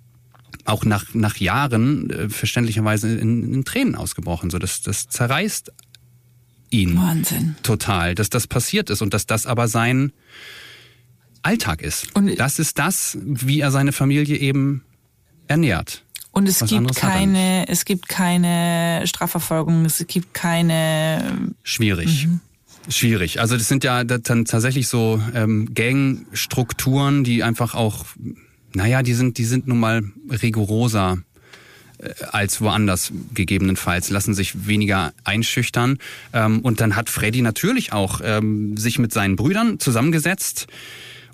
auch 0.65 0.85
nach, 0.85 1.15
nach 1.15 1.37
Jahren 1.37 2.11
äh, 2.11 2.29
verständlicherweise 2.29 3.17
in, 3.17 3.53
in 3.53 3.65
Tränen 3.65 3.95
ausgebrochen. 3.95 4.51
So, 4.51 4.59
das, 4.59 4.83
das 4.83 5.09
zerreißt 5.09 5.73
ihn 6.71 6.97
Wahnsinn. 6.97 7.57
total, 7.63 8.15
dass 8.15 8.31
das 8.31 8.47
passiert 8.47 8.91
ist 8.91 9.03
und 9.03 9.15
dass 9.15 9.27
das 9.27 9.47
aber 9.47 9.69
sein 9.69 10.13
Alltag 11.43 11.83
ist. 11.83 12.15
Und 12.15 12.39
das 12.39 12.59
ist 12.59 12.79
das, 12.79 13.19
wie 13.23 13.61
er 13.61 13.71
seine 13.71 13.93
Familie 13.93 14.37
eben 14.37 14.83
ernährt. 15.47 16.05
Und 16.33 16.49
es 16.49 16.61
Was 16.63 16.71
gibt 16.71 16.97
keine, 16.97 17.69
es 17.69 17.85
gibt 17.85 18.09
keine 18.09 19.03
Strafverfolgung, 19.07 19.85
es 19.85 20.05
gibt 20.09 20.35
keine. 20.35 21.53
Schwierig. 21.63 22.27
Mhm. 22.27 22.41
Schwierig. 22.89 23.41
Also 23.41 23.57
das 23.57 23.69
sind 23.69 23.85
ja 23.85 24.05
dann 24.05 24.45
tatsächlich 24.45 24.89
so 24.89 25.23
ähm, 25.35 25.73
Gangstrukturen, 25.75 27.25
die 27.25 27.43
einfach 27.43 27.75
auch 27.75 28.05
naja, 28.75 29.03
die 29.03 29.15
sind, 29.15 29.39
die 29.39 29.45
sind 29.45 29.67
nun 29.67 29.81
mal 29.81 30.03
rigoroser 30.29 31.19
äh, 31.99 32.11
als 32.31 32.61
woanders 32.61 33.13
gegebenenfalls, 33.33 34.11
lassen 34.11 34.35
sich 34.35 34.67
weniger 34.67 35.13
einschüchtern. 35.25 35.99
Ähm, 36.33 36.61
und 36.61 36.81
dann 36.81 36.97
hat 36.97 37.09
Freddy 37.09 37.43
natürlich 37.43 37.93
auch 37.93 38.21
ähm, 38.23 38.77
sich 38.77 38.99
mit 38.99 39.13
seinen 39.13 39.37
Brüdern 39.37 39.79
zusammengesetzt 39.79 40.67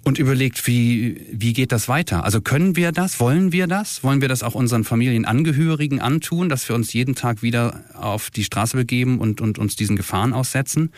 und 0.02 0.18
überlegt, 0.18 0.66
wie, 0.66 1.26
wie 1.32 1.52
geht 1.52 1.72
das 1.72 1.88
weiter? 1.88 2.24
Also 2.24 2.40
können 2.40 2.76
wir 2.76 2.92
das? 2.92 3.20
Wollen 3.20 3.52
wir 3.52 3.66
das? 3.66 4.02
Wollen 4.02 4.20
wir 4.20 4.28
das 4.28 4.42
auch 4.42 4.54
unseren 4.54 4.84
Familienangehörigen 4.84 6.00
antun, 6.00 6.48
dass 6.48 6.68
wir 6.68 6.76
uns 6.76 6.92
jeden 6.92 7.14
Tag 7.14 7.42
wieder 7.42 7.84
auf 7.94 8.30
die 8.30 8.44
Straße 8.44 8.76
begeben 8.76 9.18
und, 9.18 9.40
und 9.40 9.58
uns 9.58 9.76
diesen 9.76 9.96
Gefahren 9.96 10.32
aussetzen? 10.32 10.90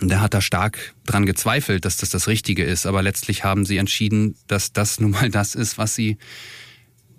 Da 0.00 0.20
hat 0.20 0.34
er 0.34 0.40
stark 0.40 0.94
dran 1.04 1.26
gezweifelt, 1.26 1.84
dass 1.84 1.98
das 1.98 2.10
das 2.10 2.26
Richtige 2.26 2.64
ist. 2.64 2.86
Aber 2.86 3.02
letztlich 3.02 3.44
haben 3.44 3.66
sie 3.66 3.76
entschieden, 3.76 4.36
dass 4.46 4.72
das 4.72 5.00
nun 5.00 5.10
mal 5.10 5.30
das 5.30 5.54
ist, 5.54 5.78
was 5.78 5.94
sie 5.94 6.16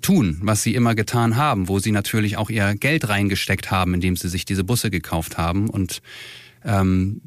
tun, 0.01 0.39
was 0.41 0.63
sie 0.63 0.75
immer 0.75 0.95
getan 0.95 1.36
haben, 1.36 1.67
wo 1.67 1.79
sie 1.79 1.91
natürlich 1.91 2.38
auch 2.38 2.49
ihr 2.49 2.75
Geld 2.75 3.07
reingesteckt 3.07 3.71
haben, 3.71 3.93
indem 3.93 4.15
sie 4.15 4.27
sich 4.27 4.45
diese 4.45 4.63
Busse 4.63 4.89
gekauft 4.89 5.38
haben. 5.38 5.69
Und 5.69 6.01
ähm, 6.65 7.21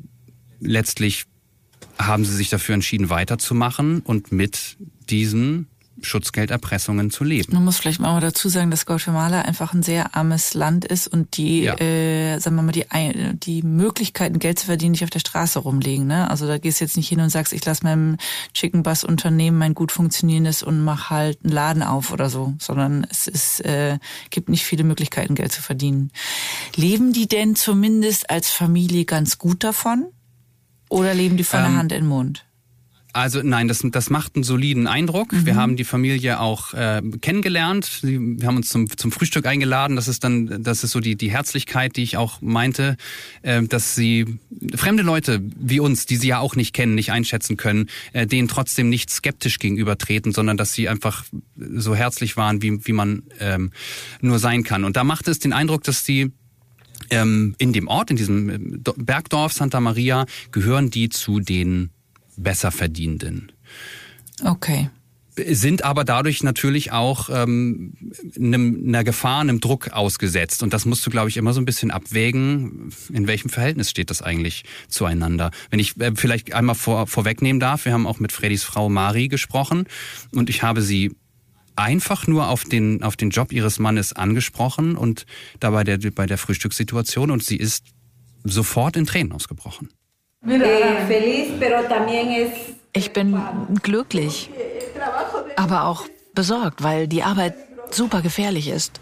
letztlich 0.60 1.24
haben 1.98 2.24
sie 2.24 2.34
sich 2.34 2.50
dafür 2.50 2.74
entschieden, 2.74 3.08
weiterzumachen 3.08 4.00
und 4.00 4.32
mit 4.32 4.76
diesen 5.08 5.68
Schutzgelderpressungen 6.02 7.10
zu 7.10 7.24
leben. 7.24 7.52
Man 7.54 7.64
muss 7.64 7.78
vielleicht 7.78 8.00
mal 8.00 8.20
dazu 8.20 8.48
sagen, 8.48 8.70
dass 8.70 8.86
Guatemala 8.86 9.42
einfach 9.42 9.72
ein 9.72 9.82
sehr 9.82 10.14
armes 10.14 10.54
Land 10.54 10.84
ist 10.84 11.08
und 11.08 11.36
die, 11.36 11.62
ja. 11.62 11.78
äh, 11.80 12.38
sagen 12.38 12.56
wir 12.56 12.62
mal, 12.62 12.72
die, 12.72 12.84
die 13.34 13.62
Möglichkeiten, 13.62 14.38
Geld 14.38 14.58
zu 14.58 14.66
verdienen, 14.66 14.92
nicht 14.92 15.04
auf 15.04 15.10
der 15.10 15.20
Straße 15.20 15.58
rumliegen. 15.58 16.06
Ne? 16.06 16.30
Also 16.30 16.46
da 16.46 16.58
gehst 16.58 16.80
du 16.80 16.84
jetzt 16.84 16.96
nicht 16.96 17.08
hin 17.08 17.20
und 17.20 17.30
sagst, 17.30 17.52
ich 17.52 17.64
lasse 17.64 17.84
meinem 17.84 18.16
Chicken 18.52 18.82
Bus 18.82 19.04
Unternehmen 19.04 19.58
mein 19.58 19.74
gut 19.74 19.92
funktionierendes 19.92 20.62
und 20.62 20.82
mach 20.82 21.10
halt 21.10 21.38
einen 21.44 21.52
Laden 21.52 21.82
auf 21.82 22.12
oder 22.12 22.28
so, 22.28 22.54
sondern 22.58 23.06
es 23.10 23.26
ist, 23.26 23.60
äh, 23.64 23.98
gibt 24.30 24.48
nicht 24.48 24.64
viele 24.64 24.84
Möglichkeiten, 24.84 25.34
Geld 25.34 25.52
zu 25.52 25.62
verdienen. 25.62 26.10
Leben 26.74 27.12
die 27.12 27.28
denn 27.28 27.56
zumindest 27.56 28.30
als 28.30 28.50
Familie 28.50 29.04
ganz 29.04 29.38
gut 29.38 29.64
davon? 29.64 30.06
Oder 30.88 31.14
leben 31.14 31.36
die 31.36 31.44
von 31.44 31.60
ähm, 31.60 31.66
der 31.66 31.76
Hand 31.76 31.92
in 31.92 32.00
den 32.02 32.08
Mund? 32.08 32.44
Also 33.16 33.40
nein, 33.42 33.66
das, 33.66 33.80
das 33.82 34.10
macht 34.10 34.36
einen 34.36 34.44
soliden 34.44 34.86
Eindruck. 34.86 35.32
Mhm. 35.32 35.46
Wir 35.46 35.56
haben 35.56 35.76
die 35.76 35.84
Familie 35.84 36.38
auch 36.38 36.74
äh, 36.74 37.00
kennengelernt. 37.22 38.00
Wir 38.02 38.46
haben 38.46 38.56
uns 38.56 38.68
zum, 38.68 38.94
zum 38.94 39.10
Frühstück 39.10 39.46
eingeladen. 39.46 39.96
Das 39.96 40.06
ist 40.06 40.22
dann, 40.22 40.62
das 40.62 40.84
ist 40.84 40.90
so 40.90 41.00
die, 41.00 41.16
die 41.16 41.30
Herzlichkeit, 41.30 41.96
die 41.96 42.02
ich 42.02 42.18
auch 42.18 42.42
meinte, 42.42 42.98
äh, 43.40 43.62
dass 43.62 43.94
sie 43.94 44.38
fremde 44.74 45.02
Leute 45.02 45.40
wie 45.58 45.80
uns, 45.80 46.04
die 46.04 46.16
sie 46.16 46.28
ja 46.28 46.40
auch 46.40 46.56
nicht 46.56 46.74
kennen, 46.74 46.94
nicht 46.94 47.10
einschätzen 47.10 47.56
können, 47.56 47.88
äh, 48.12 48.26
denen 48.26 48.48
trotzdem 48.48 48.90
nicht 48.90 49.08
skeptisch 49.08 49.60
gegenübertreten, 49.60 50.32
sondern 50.32 50.58
dass 50.58 50.74
sie 50.74 50.86
einfach 50.86 51.24
so 51.56 51.94
herzlich 51.94 52.36
waren, 52.36 52.60
wie, 52.60 52.84
wie 52.86 52.92
man 52.92 53.22
ähm, 53.40 53.72
nur 54.20 54.38
sein 54.38 54.62
kann. 54.62 54.84
Und 54.84 54.96
da 54.96 55.04
macht 55.04 55.26
es 55.28 55.38
den 55.38 55.54
Eindruck, 55.54 55.84
dass 55.84 56.04
die 56.04 56.32
ähm, 57.08 57.54
in 57.56 57.72
dem 57.72 57.88
Ort, 57.88 58.10
in 58.10 58.16
diesem 58.16 58.50
äh, 58.50 58.58
Bergdorf 58.96 59.54
Santa 59.54 59.80
Maria, 59.80 60.26
gehören 60.52 60.90
die 60.90 61.08
zu 61.08 61.40
den 61.40 61.90
Besserverdienenden. 62.36 63.52
Okay 64.44 64.90
sind 65.36 65.84
aber 65.84 66.04
dadurch 66.04 66.42
natürlich 66.42 66.92
auch 66.92 67.28
ähm, 67.30 67.92
einem, 68.36 68.84
einer 68.88 69.04
Gefahr, 69.04 69.40
einem 69.40 69.60
Druck 69.60 69.90
ausgesetzt. 69.92 70.62
Und 70.62 70.72
das 70.72 70.86
musst 70.86 71.04
du, 71.06 71.10
glaube 71.10 71.28
ich, 71.28 71.36
immer 71.36 71.52
so 71.52 71.60
ein 71.60 71.66
bisschen 71.66 71.90
abwägen, 71.90 72.92
in 73.12 73.26
welchem 73.26 73.50
Verhältnis 73.50 73.90
steht 73.90 74.10
das 74.10 74.22
eigentlich 74.22 74.64
zueinander. 74.88 75.50
Wenn 75.70 75.78
ich 75.78 76.00
äh, 76.00 76.12
vielleicht 76.14 76.54
einmal 76.54 76.74
vor, 76.74 77.06
vorwegnehmen 77.06 77.60
darf, 77.60 77.84
wir 77.84 77.92
haben 77.92 78.06
auch 78.06 78.18
mit 78.18 78.32
Freddys 78.32 78.64
Frau 78.64 78.88
Mari 78.88 79.28
gesprochen 79.28 79.84
und 80.32 80.48
ich 80.48 80.62
habe 80.62 80.80
sie 80.80 81.14
einfach 81.76 82.26
nur 82.26 82.48
auf 82.48 82.64
den, 82.64 83.02
auf 83.02 83.16
den 83.16 83.28
Job 83.28 83.52
ihres 83.52 83.78
Mannes 83.78 84.14
angesprochen 84.14 84.96
und 84.96 85.26
dabei 85.60 85.84
der, 85.84 85.98
bei 86.12 86.24
der 86.24 86.38
Frühstückssituation 86.38 87.30
und 87.30 87.44
sie 87.44 87.56
ist 87.56 87.84
sofort 88.44 88.96
in 88.96 89.04
Tränen 89.04 89.32
ausgebrochen. 89.32 89.90
Ich 92.92 93.12
bin 93.12 93.38
glücklich 93.82 94.50
aber 95.56 95.84
auch 95.86 96.04
besorgt, 96.34 96.82
weil 96.82 97.08
die 97.08 97.22
Arbeit 97.22 97.54
super 97.90 98.20
gefährlich 98.22 98.68
ist. 98.68 99.00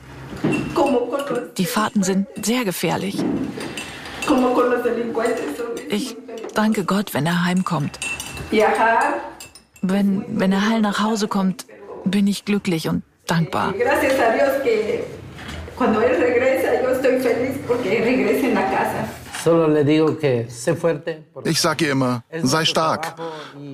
Die 1.58 1.66
Fahrten 1.66 2.02
sind 2.02 2.26
sehr 2.42 2.64
gefährlich. 2.64 3.22
Ich 5.88 6.16
danke 6.54 6.84
Gott, 6.84 7.14
wenn 7.14 7.26
er 7.26 7.44
heimkommt. 7.44 7.98
Wenn, 9.82 10.24
wenn 10.28 10.52
er 10.52 10.68
heil 10.68 10.80
nach 10.80 11.02
Hause 11.02 11.28
kommt, 11.28 11.66
bin 12.04 12.26
ich 12.26 12.44
glücklich 12.44 12.88
und 12.88 13.02
dankbar. 13.26 13.74
Cuando 15.76 16.00
él 16.00 16.14
regresa, 16.14 16.80
yo 16.80 16.90
estoy 16.90 17.18
feliz 17.18 17.58
porque 17.66 17.88
regrese 18.00 18.46
en 18.46 18.54
la 18.54 18.62
casa. 18.62 19.08
Ich 21.44 21.60
sage 21.60 21.84
ihr 21.86 21.92
immer, 21.92 22.22
sei 22.42 22.64
stark. 22.64 23.14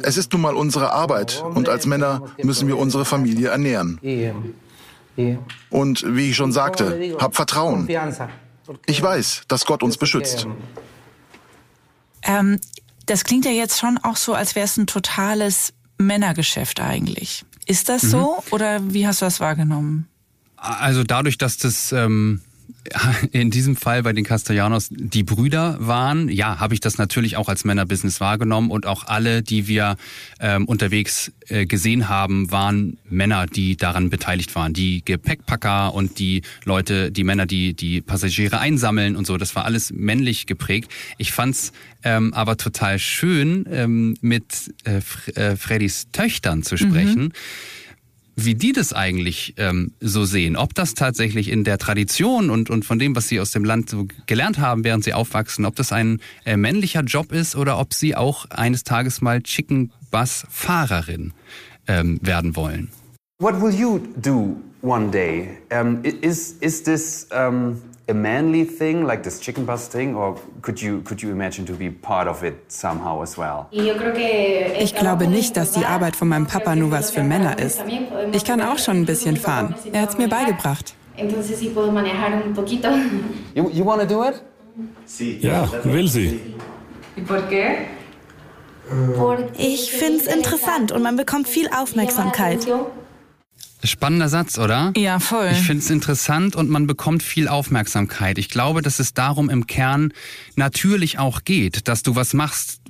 Es 0.02 0.16
ist 0.16 0.32
nun 0.32 0.42
mal 0.42 0.54
unsere 0.54 0.92
Arbeit 0.92 1.42
und 1.54 1.68
als 1.68 1.86
Männer 1.86 2.22
müssen 2.42 2.68
wir 2.68 2.78
unsere 2.78 3.04
Familie 3.04 3.48
ernähren. 3.48 4.00
Und 5.70 6.04
wie 6.06 6.30
ich 6.30 6.36
schon 6.36 6.52
sagte, 6.52 7.16
hab 7.18 7.34
Vertrauen. 7.34 7.88
Ich 8.86 9.02
weiß, 9.02 9.42
dass 9.48 9.66
Gott 9.66 9.82
uns 9.82 9.96
beschützt. 9.96 10.46
Ähm, 12.22 12.60
das 13.06 13.24
klingt 13.24 13.44
ja 13.44 13.50
jetzt 13.50 13.78
schon 13.78 13.98
auch 13.98 14.16
so, 14.16 14.34
als 14.34 14.54
wäre 14.54 14.64
es 14.64 14.76
ein 14.76 14.86
totales 14.86 15.72
Männergeschäft 15.98 16.80
eigentlich. 16.80 17.44
Ist 17.66 17.88
das 17.88 18.04
mhm. 18.04 18.08
so 18.08 18.44
oder 18.50 18.80
wie 18.92 19.06
hast 19.06 19.20
du 19.20 19.26
das 19.26 19.40
wahrgenommen? 19.40 20.08
Also 20.56 21.04
dadurch, 21.04 21.38
dass 21.38 21.56
das 21.56 21.92
ähm, 21.92 22.42
in 23.32 23.50
diesem 23.50 23.76
Fall 23.76 24.02
bei 24.02 24.12
den 24.12 24.24
Castellanos 24.24 24.88
die 24.90 25.22
Brüder 25.22 25.76
waren, 25.80 26.28
ja, 26.28 26.58
habe 26.60 26.74
ich 26.74 26.80
das 26.80 26.98
natürlich 26.98 27.36
auch 27.36 27.48
als 27.48 27.64
Männerbusiness 27.64 28.20
wahrgenommen 28.20 28.70
und 28.70 28.86
auch 28.86 29.06
alle, 29.06 29.42
die 29.42 29.66
wir 29.66 29.96
ähm, 30.40 30.66
unterwegs 30.66 31.32
äh, 31.48 31.66
gesehen 31.66 32.08
haben, 32.08 32.50
waren 32.50 32.98
Männer, 33.08 33.46
die 33.46 33.76
daran 33.76 34.10
beteiligt 34.10 34.54
waren. 34.54 34.72
Die 34.72 35.04
Gepäckpacker 35.04 35.94
und 35.94 36.18
die 36.18 36.42
Leute, 36.64 37.10
die 37.10 37.24
Männer, 37.24 37.46
die 37.46 37.74
die 37.74 38.00
Passagiere 38.00 38.58
einsammeln 38.60 39.16
und 39.16 39.26
so. 39.26 39.36
Das 39.36 39.54
war 39.56 39.64
alles 39.64 39.92
männlich 39.92 40.46
geprägt. 40.46 40.90
Ich 41.18 41.32
fand's 41.32 41.72
ähm, 42.02 42.32
aber 42.32 42.56
total 42.56 42.98
schön, 42.98 43.66
ähm, 43.70 44.16
mit 44.20 44.74
äh, 44.84 45.00
äh 45.38 45.56
Freddys 45.56 46.08
Töchtern 46.12 46.62
zu 46.62 46.76
sprechen. 46.76 47.24
Mhm 47.24 47.32
wie 48.36 48.54
die 48.54 48.72
das 48.72 48.92
eigentlich 48.92 49.54
ähm, 49.56 49.92
so 50.00 50.24
sehen. 50.24 50.56
Ob 50.56 50.74
das 50.74 50.94
tatsächlich 50.94 51.48
in 51.48 51.64
der 51.64 51.78
Tradition 51.78 52.50
und, 52.50 52.70
und 52.70 52.84
von 52.84 52.98
dem, 52.98 53.14
was 53.16 53.28
sie 53.28 53.40
aus 53.40 53.50
dem 53.50 53.64
Land 53.64 53.90
so 53.90 54.06
gelernt 54.26 54.58
haben, 54.58 54.84
während 54.84 55.04
sie 55.04 55.14
aufwachsen, 55.14 55.64
ob 55.64 55.76
das 55.76 55.92
ein 55.92 56.20
äh, 56.44 56.56
männlicher 56.56 57.02
Job 57.02 57.32
ist 57.32 57.56
oder 57.56 57.78
ob 57.78 57.94
sie 57.94 58.16
auch 58.16 58.46
eines 58.50 58.84
Tages 58.84 59.20
mal 59.20 59.42
Chicken 59.42 59.92
Bus 60.10 60.44
Fahrerin 60.48 61.32
ähm, 61.86 62.18
werden 62.22 62.56
wollen. 62.56 62.90
What 63.40 63.60
will 63.60 63.74
you 63.74 64.00
do 64.16 64.56
one 64.82 65.10
day? 65.10 65.48
Um, 65.70 66.02
is, 66.02 66.56
is 66.60 66.82
this 66.82 67.26
um 67.32 67.80
a 68.10 68.14
manly 68.14 68.64
thing, 68.64 69.06
like 69.06 69.22
this 69.22 69.40
chicken 69.40 69.64
bus 69.64 69.88
thing, 69.88 70.16
or 70.16 70.36
could 70.62 70.82
you 70.82 71.00
could 71.02 71.22
you 71.22 71.30
imagine 71.30 71.64
to 71.66 71.72
be 71.72 71.90
part 71.90 72.28
of 72.28 72.42
it 72.42 72.54
somehow 72.68 73.22
as 73.22 73.38
well? 73.38 73.66
Ich 73.72 74.94
glaube 74.94 75.28
nicht, 75.28 75.56
dass 75.56 75.72
die 75.72 75.86
Arbeit 75.86 76.16
von 76.16 76.28
meinem 76.28 76.46
Papa 76.46 76.74
nur 76.74 76.90
was 76.90 77.10
für 77.10 77.22
Männer 77.22 77.58
ist. 77.58 77.82
Ich 78.32 78.44
kann 78.44 78.60
auch 78.60 78.78
schon 78.78 79.02
ein 79.02 79.06
bisschen 79.06 79.36
fahren. 79.36 79.74
Er 79.92 80.02
hat 80.02 80.10
es 80.10 80.18
mir 80.18 80.28
beigebracht. 80.28 80.94
You, 83.54 83.68
you 83.70 83.84
want 83.84 84.00
to 84.00 84.06
do 84.06 84.24
it? 84.24 84.42
Ja, 85.42 85.68
will 85.84 86.08
sie. 86.08 86.40
Ich 89.58 89.92
finde 89.92 90.20
es 90.20 90.26
interessant 90.26 90.92
und 90.92 91.02
man 91.02 91.16
bekommt 91.16 91.48
viel 91.48 91.68
Aufmerksamkeit. 91.68 92.66
Spannender 93.82 94.28
Satz, 94.28 94.58
oder? 94.58 94.92
Ja, 94.96 95.18
voll. 95.20 95.48
Ich 95.52 95.60
finde 95.60 95.82
es 95.82 95.90
interessant 95.90 96.54
und 96.54 96.68
man 96.68 96.86
bekommt 96.86 97.22
viel 97.22 97.48
Aufmerksamkeit. 97.48 98.36
Ich 98.38 98.50
glaube, 98.50 98.82
dass 98.82 98.98
es 98.98 99.14
darum 99.14 99.48
im 99.48 99.66
Kern 99.66 100.12
natürlich 100.56 101.18
auch 101.18 101.44
geht, 101.44 101.88
dass 101.88 102.02
du 102.02 102.14
was 102.14 102.34
machst, 102.34 102.80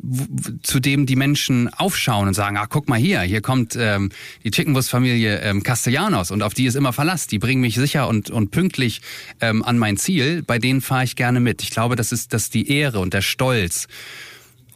zu 0.63 0.81
dem 0.81 1.07
die 1.07 1.17
Menschen 1.17 1.73
aufschauen 1.73 2.29
und 2.29 2.35
sagen, 2.35 2.57
ah, 2.57 2.67
guck 2.69 2.89
mal 2.89 2.99
hier, 2.99 3.21
hier 3.21 3.41
kommt 3.41 3.77
ähm, 3.79 4.11
die 4.43 4.51
Chickenbus-Familie 4.51 5.41
ähm, 5.41 5.63
Castellanos 5.63 6.31
und 6.33 6.43
auf 6.43 6.55
die 6.55 6.67
ist 6.67 6.75
immer 6.75 6.93
Verlass. 6.93 7.29
Die 7.29 7.39
bringen 7.39 7.61
mich 7.61 7.77
sicher 7.77 8.09
und, 8.09 8.31
und 8.31 8.51
pünktlich 8.51 9.01
ähm, 9.41 9.63
an 9.63 9.79
mein 9.79 9.97
Ziel. 9.97 10.43
Bei 10.43 10.59
denen 10.59 10.81
fahre 10.81 11.05
ich 11.05 11.15
gerne 11.15 11.39
mit. 11.39 11.63
Ich 11.63 11.71
glaube, 11.71 11.95
das 11.95 12.11
ist, 12.11 12.33
dass 12.33 12.51
die 12.51 12.69
Ehre 12.69 12.99
und 12.99 13.15
der 13.15 13.23
Stolz 13.23 13.87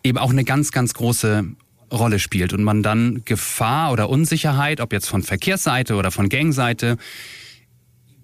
eben 0.05 0.18
auch 0.18 0.31
eine 0.31 0.44
ganz, 0.44 0.70
ganz 0.70 0.94
große 0.94 1.44
Rolle 1.92 2.18
spielt 2.18 2.53
und 2.53 2.62
man 2.62 2.83
dann 2.83 3.23
Gefahr 3.25 3.92
oder 3.92 4.09
Unsicherheit, 4.09 4.81
ob 4.81 4.92
jetzt 4.92 5.09
von 5.09 5.23
Verkehrsseite 5.23 5.94
oder 5.97 6.11
von 6.11 6.29
Gangseite, 6.29 6.97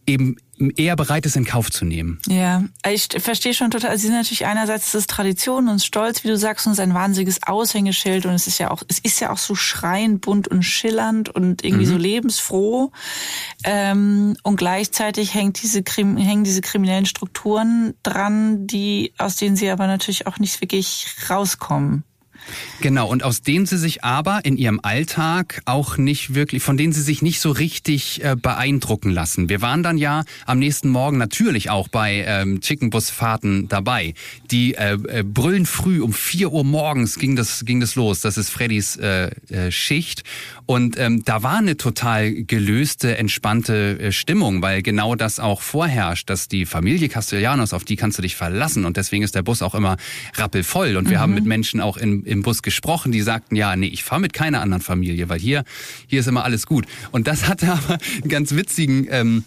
eben 0.06 0.36
eher 0.76 0.96
bereit 0.96 1.24
ist, 1.24 1.36
in 1.36 1.44
Kauf 1.44 1.70
zu 1.70 1.84
nehmen. 1.84 2.18
Ja, 2.26 2.64
ich 2.86 3.08
verstehe 3.18 3.54
schon 3.54 3.70
total. 3.70 3.90
Also, 3.90 4.02
sie 4.02 4.06
sind 4.08 4.16
natürlich 4.16 4.44
einerseits 4.44 4.92
das 4.92 5.06
Tradition 5.06 5.68
und 5.68 5.82
Stolz, 5.82 6.22
wie 6.24 6.28
du 6.28 6.36
sagst, 6.36 6.66
und 6.66 6.78
ein 6.78 6.92
wahnsinniges 6.92 7.42
Aushängeschild 7.46 8.26
und 8.26 8.32
es 8.32 8.46
ist 8.46 8.58
ja 8.58 8.70
auch, 8.70 8.82
es 8.88 8.98
ist 8.98 9.20
ja 9.20 9.30
auch 9.30 9.38
so 9.38 9.54
schreiend, 9.54 10.20
bunt 10.20 10.48
und 10.48 10.62
schillernd 10.62 11.28
und 11.28 11.64
irgendwie 11.64 11.86
mhm. 11.86 11.90
so 11.90 11.96
lebensfroh. 11.96 12.92
Ähm, 13.64 14.36
und 14.42 14.56
gleichzeitig 14.56 15.34
hängt 15.34 15.62
diese, 15.62 15.82
hängen 15.96 16.44
diese 16.44 16.60
kriminellen 16.60 17.06
Strukturen 17.06 17.94
dran, 18.02 18.66
die, 18.66 19.14
aus 19.18 19.36
denen 19.36 19.56
sie 19.56 19.70
aber 19.70 19.86
natürlich 19.86 20.26
auch 20.26 20.38
nicht 20.38 20.60
wirklich 20.60 21.06
rauskommen. 21.28 22.04
Genau, 22.80 23.08
und 23.08 23.22
aus 23.22 23.42
denen 23.42 23.66
sie 23.66 23.78
sich 23.78 24.04
aber 24.04 24.44
in 24.44 24.56
ihrem 24.56 24.80
Alltag 24.82 25.62
auch 25.64 25.98
nicht 25.98 26.34
wirklich, 26.34 26.62
von 26.62 26.76
denen 26.76 26.92
sie 26.92 27.02
sich 27.02 27.22
nicht 27.22 27.40
so 27.40 27.50
richtig 27.50 28.24
äh, 28.24 28.36
beeindrucken 28.36 29.10
lassen. 29.10 29.48
Wir 29.48 29.60
waren 29.60 29.82
dann 29.82 29.98
ja 29.98 30.24
am 30.46 30.58
nächsten 30.58 30.88
Morgen 30.88 31.18
natürlich 31.18 31.70
auch 31.70 31.88
bei 31.88 32.24
ähm, 32.26 32.60
Chickenbusfahrten 32.60 33.68
dabei. 33.68 34.14
Die 34.50 34.74
äh, 34.74 34.94
äh, 34.94 35.22
brüllen 35.22 35.66
früh 35.66 36.00
um 36.00 36.12
vier 36.12 36.52
Uhr 36.52 36.64
morgens 36.64 37.18
ging 37.18 37.36
das, 37.36 37.64
ging 37.64 37.80
das 37.80 37.94
los. 37.94 38.20
Das 38.20 38.36
ist 38.36 38.50
Freddys 38.50 38.96
äh, 38.96 39.30
äh, 39.48 39.70
Schicht. 39.70 40.24
Und 40.66 40.98
ähm, 40.98 41.24
da 41.24 41.42
war 41.42 41.58
eine 41.58 41.76
total 41.76 42.32
gelöste, 42.32 43.18
entspannte 43.18 43.98
äh, 43.98 44.12
Stimmung, 44.12 44.62
weil 44.62 44.82
genau 44.82 45.16
das 45.16 45.40
auch 45.40 45.62
vorherrscht, 45.62 46.30
dass 46.30 46.48
die 46.48 46.64
Familie 46.64 47.08
Castellanos, 47.08 47.72
auf 47.72 47.84
die 47.84 47.96
kannst 47.96 48.18
du 48.18 48.22
dich 48.22 48.36
verlassen. 48.36 48.84
Und 48.84 48.96
deswegen 48.96 49.24
ist 49.24 49.34
der 49.34 49.42
Bus 49.42 49.62
auch 49.62 49.74
immer 49.74 49.96
rappelvoll. 50.34 50.96
Und 50.96 51.10
wir 51.10 51.18
mhm. 51.18 51.22
haben 51.22 51.34
mit 51.34 51.44
Menschen 51.44 51.80
auch 51.80 51.96
in, 51.96 52.24
im 52.30 52.42
Bus 52.42 52.62
gesprochen, 52.62 53.12
die 53.12 53.20
sagten, 53.20 53.56
ja, 53.56 53.76
nee, 53.76 53.88
ich 53.88 54.04
fahre 54.04 54.20
mit 54.20 54.32
keiner 54.32 54.60
anderen 54.60 54.82
Familie, 54.82 55.28
weil 55.28 55.38
hier, 55.38 55.64
hier 56.06 56.20
ist 56.20 56.26
immer 56.26 56.44
alles 56.44 56.66
gut. 56.66 56.86
Und 57.10 57.26
das 57.26 57.48
hatte 57.48 57.72
aber 57.72 57.98
einen 58.22 58.28
ganz 58.28 58.54
witzigen 58.54 59.06
ähm, 59.10 59.44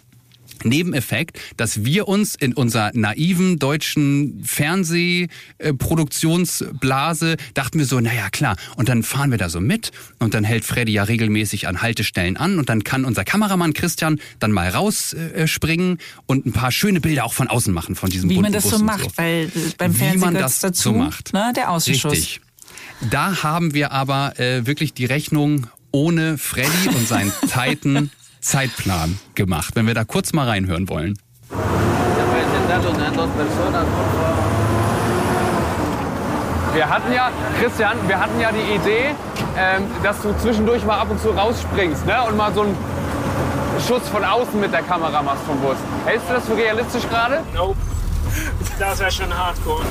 Nebeneffekt, 0.65 1.39
dass 1.57 1.83
wir 1.83 2.07
uns 2.07 2.35
in 2.35 2.53
unserer 2.53 2.91
naiven 2.93 3.57
deutschen 3.59 4.41
Fernsehproduktionsblase 4.45 7.35
dachten 7.53 7.79
wir 7.79 7.85
so, 7.85 7.99
naja 7.99 8.29
klar, 8.29 8.55
und 8.77 8.87
dann 8.89 9.03
fahren 9.03 9.31
wir 9.31 9.37
da 9.37 9.49
so 9.49 9.59
mit 9.59 9.91
und 10.19 10.33
dann 10.33 10.45
hält 10.45 10.65
Freddy 10.65 10.93
ja 10.93 11.03
regelmäßig 11.03 11.67
an 11.67 11.81
Haltestellen 11.81 12.37
an 12.37 12.59
und 12.59 12.69
dann 12.69 12.85
kann 12.85 13.03
unser 13.05 13.25
Kameramann 13.25 13.73
Christian 13.73 14.21
dann 14.39 14.51
mal 14.51 14.69
rausspringen 14.69 15.97
und 16.27 16.45
ein 16.45 16.53
paar 16.53 16.71
schöne 16.71 17.01
Bilder 17.01 17.25
auch 17.25 17.33
von 17.33 17.49
außen 17.49 17.73
machen 17.73 17.95
von 17.95 18.09
diesem 18.09 18.29
Wie 18.29 18.39
man 18.39 18.53
das 18.53 18.69
so 18.69 18.79
macht, 18.79 19.03
so. 19.03 19.11
weil 19.17 19.51
beim 19.77 19.93
Fernsehen 19.93 20.21
Wie 20.21 20.25
man 20.25 20.35
das 20.35 20.59
dazu, 20.59 20.83
so 20.83 20.93
macht. 20.93 21.33
Ne, 21.33 21.51
der 21.55 21.71
Ausschuss. 21.71 22.05
Richtig. 22.05 22.39
Da 23.01 23.43
haben 23.43 23.73
wir 23.73 23.91
aber 23.91 24.39
äh, 24.39 24.65
wirklich 24.65 24.93
die 24.93 25.05
Rechnung 25.05 25.67
ohne 25.91 26.37
Freddy 26.37 26.89
und 26.95 27.07
seinen 27.07 27.31
Titan 27.41 28.09
Zeitplan 28.41 29.17
gemacht, 29.35 29.75
wenn 29.75 29.87
wir 29.87 29.93
da 29.93 30.03
kurz 30.03 30.33
mal 30.33 30.47
reinhören 30.47 30.89
wollen. 30.89 31.17
Wir 36.73 36.89
hatten 36.89 37.13
ja, 37.13 37.29
Christian, 37.61 37.97
wir 38.07 38.19
hatten 38.19 38.39
ja 38.39 38.51
die 38.51 38.75
Idee, 38.75 39.15
ähm, 39.57 39.83
dass 40.01 40.21
du 40.21 40.35
zwischendurch 40.37 40.83
mal 40.83 40.97
ab 40.97 41.11
und 41.11 41.21
zu 41.21 41.29
rausspringst 41.29 42.05
ne? 42.05 42.23
und 42.27 42.35
mal 42.35 42.51
so 42.53 42.61
einen 42.61 42.75
Schuss 43.87 44.09
von 44.09 44.23
außen 44.23 44.59
mit 44.59 44.73
der 44.73 44.81
Kamera 44.81 45.21
machst 45.21 45.43
vom 45.45 45.59
Bus. 45.59 45.77
Hältst 46.05 46.29
du 46.29 46.33
das 46.33 46.45
für 46.45 46.57
realistisch 46.57 47.07
gerade? 47.07 47.41
Nope. 47.53 47.77
Das 48.79 48.99
wäre 48.99 49.11
schon 49.11 49.37
hardcore. 49.37 49.83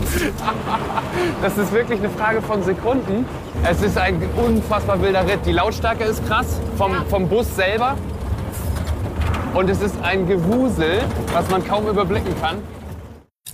Das 1.41 1.57
ist 1.57 1.73
wirklich 1.73 2.01
eine 2.01 2.11
Frage 2.11 2.43
von 2.43 2.63
Sekunden. 2.63 3.25
Es 3.65 3.81
ist 3.83 3.97
ein 3.97 4.23
unfassbar 4.37 5.01
wilder 5.01 5.27
Ritt. 5.27 5.41
Die 5.47 5.53
Lautstärke 5.53 6.05
ist 6.05 6.27
krass 6.27 6.47
vom, 6.77 7.07
vom 7.07 7.29
Bus 7.29 7.55
selber. 7.55 7.97
Und 9.55 9.69
es 9.69 9.81
ist 9.81 9.95
ein 10.03 10.27
Gewusel, 10.27 11.03
was 11.33 11.49
man 11.51 11.67
kaum 11.67 11.87
überblicken 11.87 12.35
kann. 12.41 12.59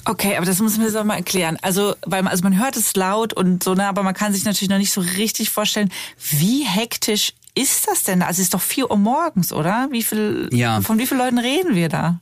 Okay, 0.04 0.36
aber 0.36 0.46
das 0.46 0.58
muss 0.60 0.76
man 0.78 0.86
jetzt 0.86 0.96
auch 0.96 1.04
mal 1.04 1.16
erklären. 1.16 1.58
Also, 1.60 1.94
weil 2.06 2.22
man, 2.22 2.30
also 2.30 2.42
man 2.42 2.58
hört 2.58 2.76
es 2.76 2.96
laut 2.96 3.34
und 3.34 3.62
so, 3.62 3.74
ne, 3.74 3.86
aber 3.86 4.02
man 4.02 4.14
kann 4.14 4.32
sich 4.32 4.44
natürlich 4.44 4.70
noch 4.70 4.78
nicht 4.78 4.92
so 4.92 5.02
richtig 5.02 5.50
vorstellen, 5.50 5.92
wie 6.30 6.64
hektisch 6.64 7.34
ist 7.54 7.88
das 7.88 8.04
denn? 8.04 8.22
Also 8.22 8.40
es 8.40 8.46
ist 8.46 8.54
doch 8.54 8.60
4 8.60 8.90
Uhr 8.90 8.96
morgens, 8.96 9.52
oder? 9.52 9.88
Wie 9.90 10.02
viel, 10.02 10.48
ja. 10.52 10.80
von 10.80 10.98
wie 10.98 11.06
vielen 11.06 11.20
Leuten 11.20 11.38
reden 11.38 11.74
wir 11.74 11.88
da? 11.88 12.20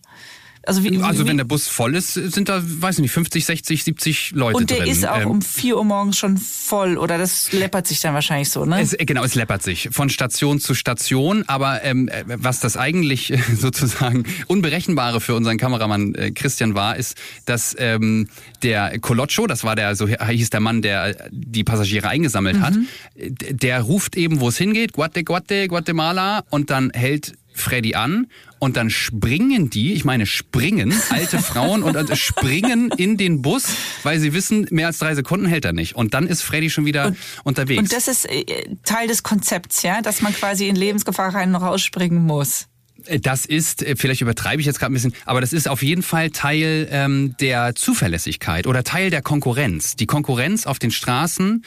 Also, 0.67 0.83
wie, 0.83 1.01
also 1.03 1.25
wie, 1.25 1.29
wenn 1.29 1.37
der 1.37 1.45
Bus 1.45 1.69
voll 1.69 1.95
ist, 1.95 2.15
sind 2.15 2.49
da, 2.49 2.61
weiß 2.63 2.97
ich 2.97 3.03
nicht, 3.03 3.13
50, 3.13 3.45
60, 3.45 3.85
70 3.85 4.31
Leute. 4.33 4.57
Und 4.57 4.71
der 4.71 4.79
drin. 4.79 4.89
ist 4.89 5.07
auch 5.07 5.21
ähm, 5.21 5.31
um 5.31 5.43
4 5.43 5.77
Uhr 5.77 5.85
morgens 5.85 6.19
schon 6.19 6.37
voll 6.37 6.99
oder 6.99 7.19
das 7.19 7.53
läppert 7.53 7.87
sich 7.87 8.01
dann 8.01 8.15
wahrscheinlich 8.15 8.51
so, 8.51 8.65
ne? 8.65 8.81
Es, 8.81 8.97
genau, 8.99 9.25
es 9.25 9.35
läppert 9.35 9.63
sich 9.63 9.89
von 9.93 10.09
Station 10.09 10.59
zu 10.61 10.75
Station. 10.75 11.45
Aber 11.47 11.85
ähm, 11.85 12.11
was 12.27 12.61
das 12.61 12.77
eigentlich 12.77 13.33
sozusagen 13.57 14.25
Unberechenbare 14.47 15.21
für 15.21 15.35
unseren 15.35 15.59
Kameramann 15.59 16.15
äh, 16.15 16.31
Christian 16.33 16.75
war, 16.75 16.97
ist, 16.97 17.17
dass 17.45 17.75
ähm, 17.79 18.29
der 18.63 18.99
Coloccio, 18.99 19.47
das 19.47 19.65
war 19.65 19.77
der, 19.77 19.95
so 19.95 20.09
hieß 20.09 20.51
der 20.51 20.61
Mann, 20.61 20.83
der 20.83 21.29
die 21.31 21.65
Passagiere 21.65 22.09
eingesammelt 22.09 22.57
mhm. 22.57 22.63
hat, 22.63 22.75
der 23.15 23.81
ruft 23.83 24.17
eben, 24.17 24.41
wo 24.41 24.49
es 24.49 24.59
hingeht, 24.59 24.93
Guate, 24.93 25.25
Guate, 25.25 25.69
Guatemala 25.69 26.45
und 26.51 26.71
dann 26.71 26.91
hält 26.91 27.35
Freddy 27.57 27.95
an 27.95 28.27
und 28.59 28.77
dann 28.77 28.91
springen 28.91 29.71
die, 29.71 29.93
ich 29.93 30.05
meine 30.05 30.27
springen, 30.27 30.95
alte 31.11 31.39
Frauen 31.39 31.83
und 31.83 31.97
also 31.97 32.15
springen 32.15 32.91
in 32.97 33.17
den 33.17 33.43
Bus, 33.43 33.65
weil 34.03 34.19
sie 34.21 34.33
wissen, 34.33 34.67
mehr 34.71 34.87
als 34.89 34.99
drei 34.99 35.15
Sekunden 35.15 35.47
hält 35.47 35.65
er 35.65 35.73
nicht. 35.73 35.97
Und 35.97 36.15
dann 36.15 36.27
ist 36.27 36.43
Freddy 36.43 36.71
schon 36.71 36.85
wieder 36.85 37.07
und, 37.07 37.17
unterwegs. 37.45 37.81
Und 37.81 37.93
das 37.93 38.09
ist 38.09 38.27
äh, 38.27 38.45
Teil 38.85 39.09
des 39.09 39.23
Konzepts, 39.23 39.83
ja, 39.83 40.03
dass 40.03 40.23
man 40.23 40.35
quasi 40.35 40.69
in 40.69 40.77
Lebensgefahr 40.77 41.35
rein 41.35 41.55
und 41.55 41.63
rausspringen 41.63 42.25
muss. 42.25 42.69
Äh, 43.07 43.21
das 43.21 43.47
ist, 43.47 43.83
äh, 43.83 43.97
vielleicht 43.97 44.21
übertreibe 44.21 44.61
ich 44.61 44.67
jetzt 44.67 44.79
gerade 44.79 44.93
ein 44.93 44.95
bisschen, 44.95 45.15
aber 45.25 45.41
das 45.41 45.53
ist 45.53 45.69
auf 45.69 45.83
jeden 45.83 46.03
Fall 46.03 46.31
Teil 46.31 46.89
ähm, 46.91 47.35
der 47.41 47.75
Zuverlässigkeit 47.75 48.67
oder 48.67 48.85
Teil 48.85 49.11
der 49.11 49.23
Konkurrenz. 49.23 49.97
Die 49.97 50.07
Konkurrenz 50.07 50.67
auf 50.67 50.79
den 50.79 50.91
Straßen 50.91 51.65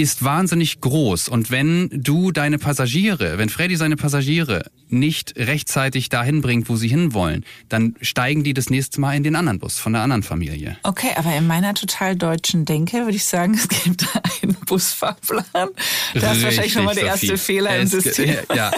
ist 0.00 0.24
wahnsinnig 0.24 0.80
groß. 0.80 1.28
Und 1.28 1.50
wenn 1.50 1.90
du 1.92 2.32
deine 2.32 2.58
Passagiere, 2.58 3.36
wenn 3.36 3.50
Freddy 3.50 3.76
seine 3.76 3.96
Passagiere 3.96 4.70
nicht 4.88 5.34
rechtzeitig 5.36 6.08
dahin 6.08 6.40
bringt, 6.40 6.70
wo 6.70 6.76
sie 6.76 6.88
hinwollen, 6.88 7.44
dann 7.68 7.94
steigen 8.00 8.42
die 8.42 8.54
das 8.54 8.70
nächste 8.70 9.00
Mal 9.00 9.14
in 9.14 9.22
den 9.22 9.36
anderen 9.36 9.58
Bus 9.58 9.78
von 9.78 9.92
der 9.92 10.02
anderen 10.02 10.22
Familie. 10.22 10.78
Okay, 10.84 11.10
aber 11.16 11.36
in 11.36 11.46
meiner 11.46 11.74
total 11.74 12.16
deutschen 12.16 12.64
Denke 12.64 13.04
würde 13.04 13.16
ich 13.16 13.24
sagen, 13.24 13.54
es 13.58 13.68
gibt 13.68 14.06
einen 14.42 14.54
Busfahrplan. 14.66 15.68
Das 16.14 16.38
ist 16.38 16.44
wahrscheinlich 16.44 16.72
schon 16.72 16.84
mal 16.84 16.94
der 16.94 17.04
erste 17.04 17.36
Fehler 17.36 17.76
es, 17.76 17.92
im 17.92 18.00
System. 18.00 18.36
Ja. 18.54 18.70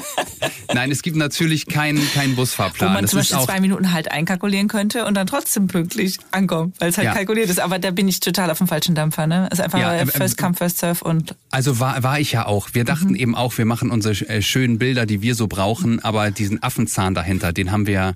Nein, 0.74 0.90
es 0.90 1.02
gibt 1.02 1.16
natürlich 1.16 1.66
keinen 1.66 2.02
kein 2.12 2.34
Busfahrplan. 2.34 2.90
Wo 2.90 2.94
man 2.94 3.02
das 3.02 3.10
zum 3.10 3.20
Beispiel 3.20 3.40
zwei 3.40 3.60
Minuten 3.60 3.92
halt 3.92 4.10
einkalkulieren 4.10 4.68
könnte 4.68 5.06
und 5.06 5.14
dann 5.14 5.26
trotzdem 5.26 5.66
pünktlich 5.66 6.18
ankommt, 6.30 6.80
weil 6.80 6.90
es 6.90 6.98
halt 6.98 7.06
ja. 7.06 7.14
kalkuliert 7.14 7.48
ist. 7.48 7.60
Aber 7.60 7.78
da 7.78 7.90
bin 7.90 8.08
ich 8.08 8.20
total 8.20 8.50
auf 8.50 8.58
dem 8.58 8.66
falschen 8.66 8.94
Dampfer. 8.94 9.26
Ne? 9.26 9.48
Es 9.50 9.58
ist 9.58 9.64
einfach 9.64 9.78
ja, 9.78 10.04
First 10.06 10.36
Come, 10.36 10.54
First 10.54 10.78
Serve 10.78 11.04
und... 11.12 11.36
Also 11.50 11.80
war, 11.80 12.02
war 12.02 12.20
ich 12.20 12.32
ja 12.32 12.46
auch. 12.46 12.70
Wir 12.72 12.84
dachten 12.84 13.10
mhm. 13.10 13.16
eben 13.16 13.34
auch, 13.34 13.56
wir 13.56 13.64
machen 13.64 13.90
unsere 13.90 14.14
äh, 14.28 14.42
schönen 14.42 14.78
Bilder, 14.78 15.06
die 15.06 15.22
wir 15.22 15.34
so 15.34 15.46
brauchen 15.46 16.02
aber 16.02 16.30
diesen 16.30 16.62
Affenzahn 16.62 17.14
dahinter, 17.14 17.52
den 17.52 17.70
haben 17.70 17.86
wir 17.86 18.14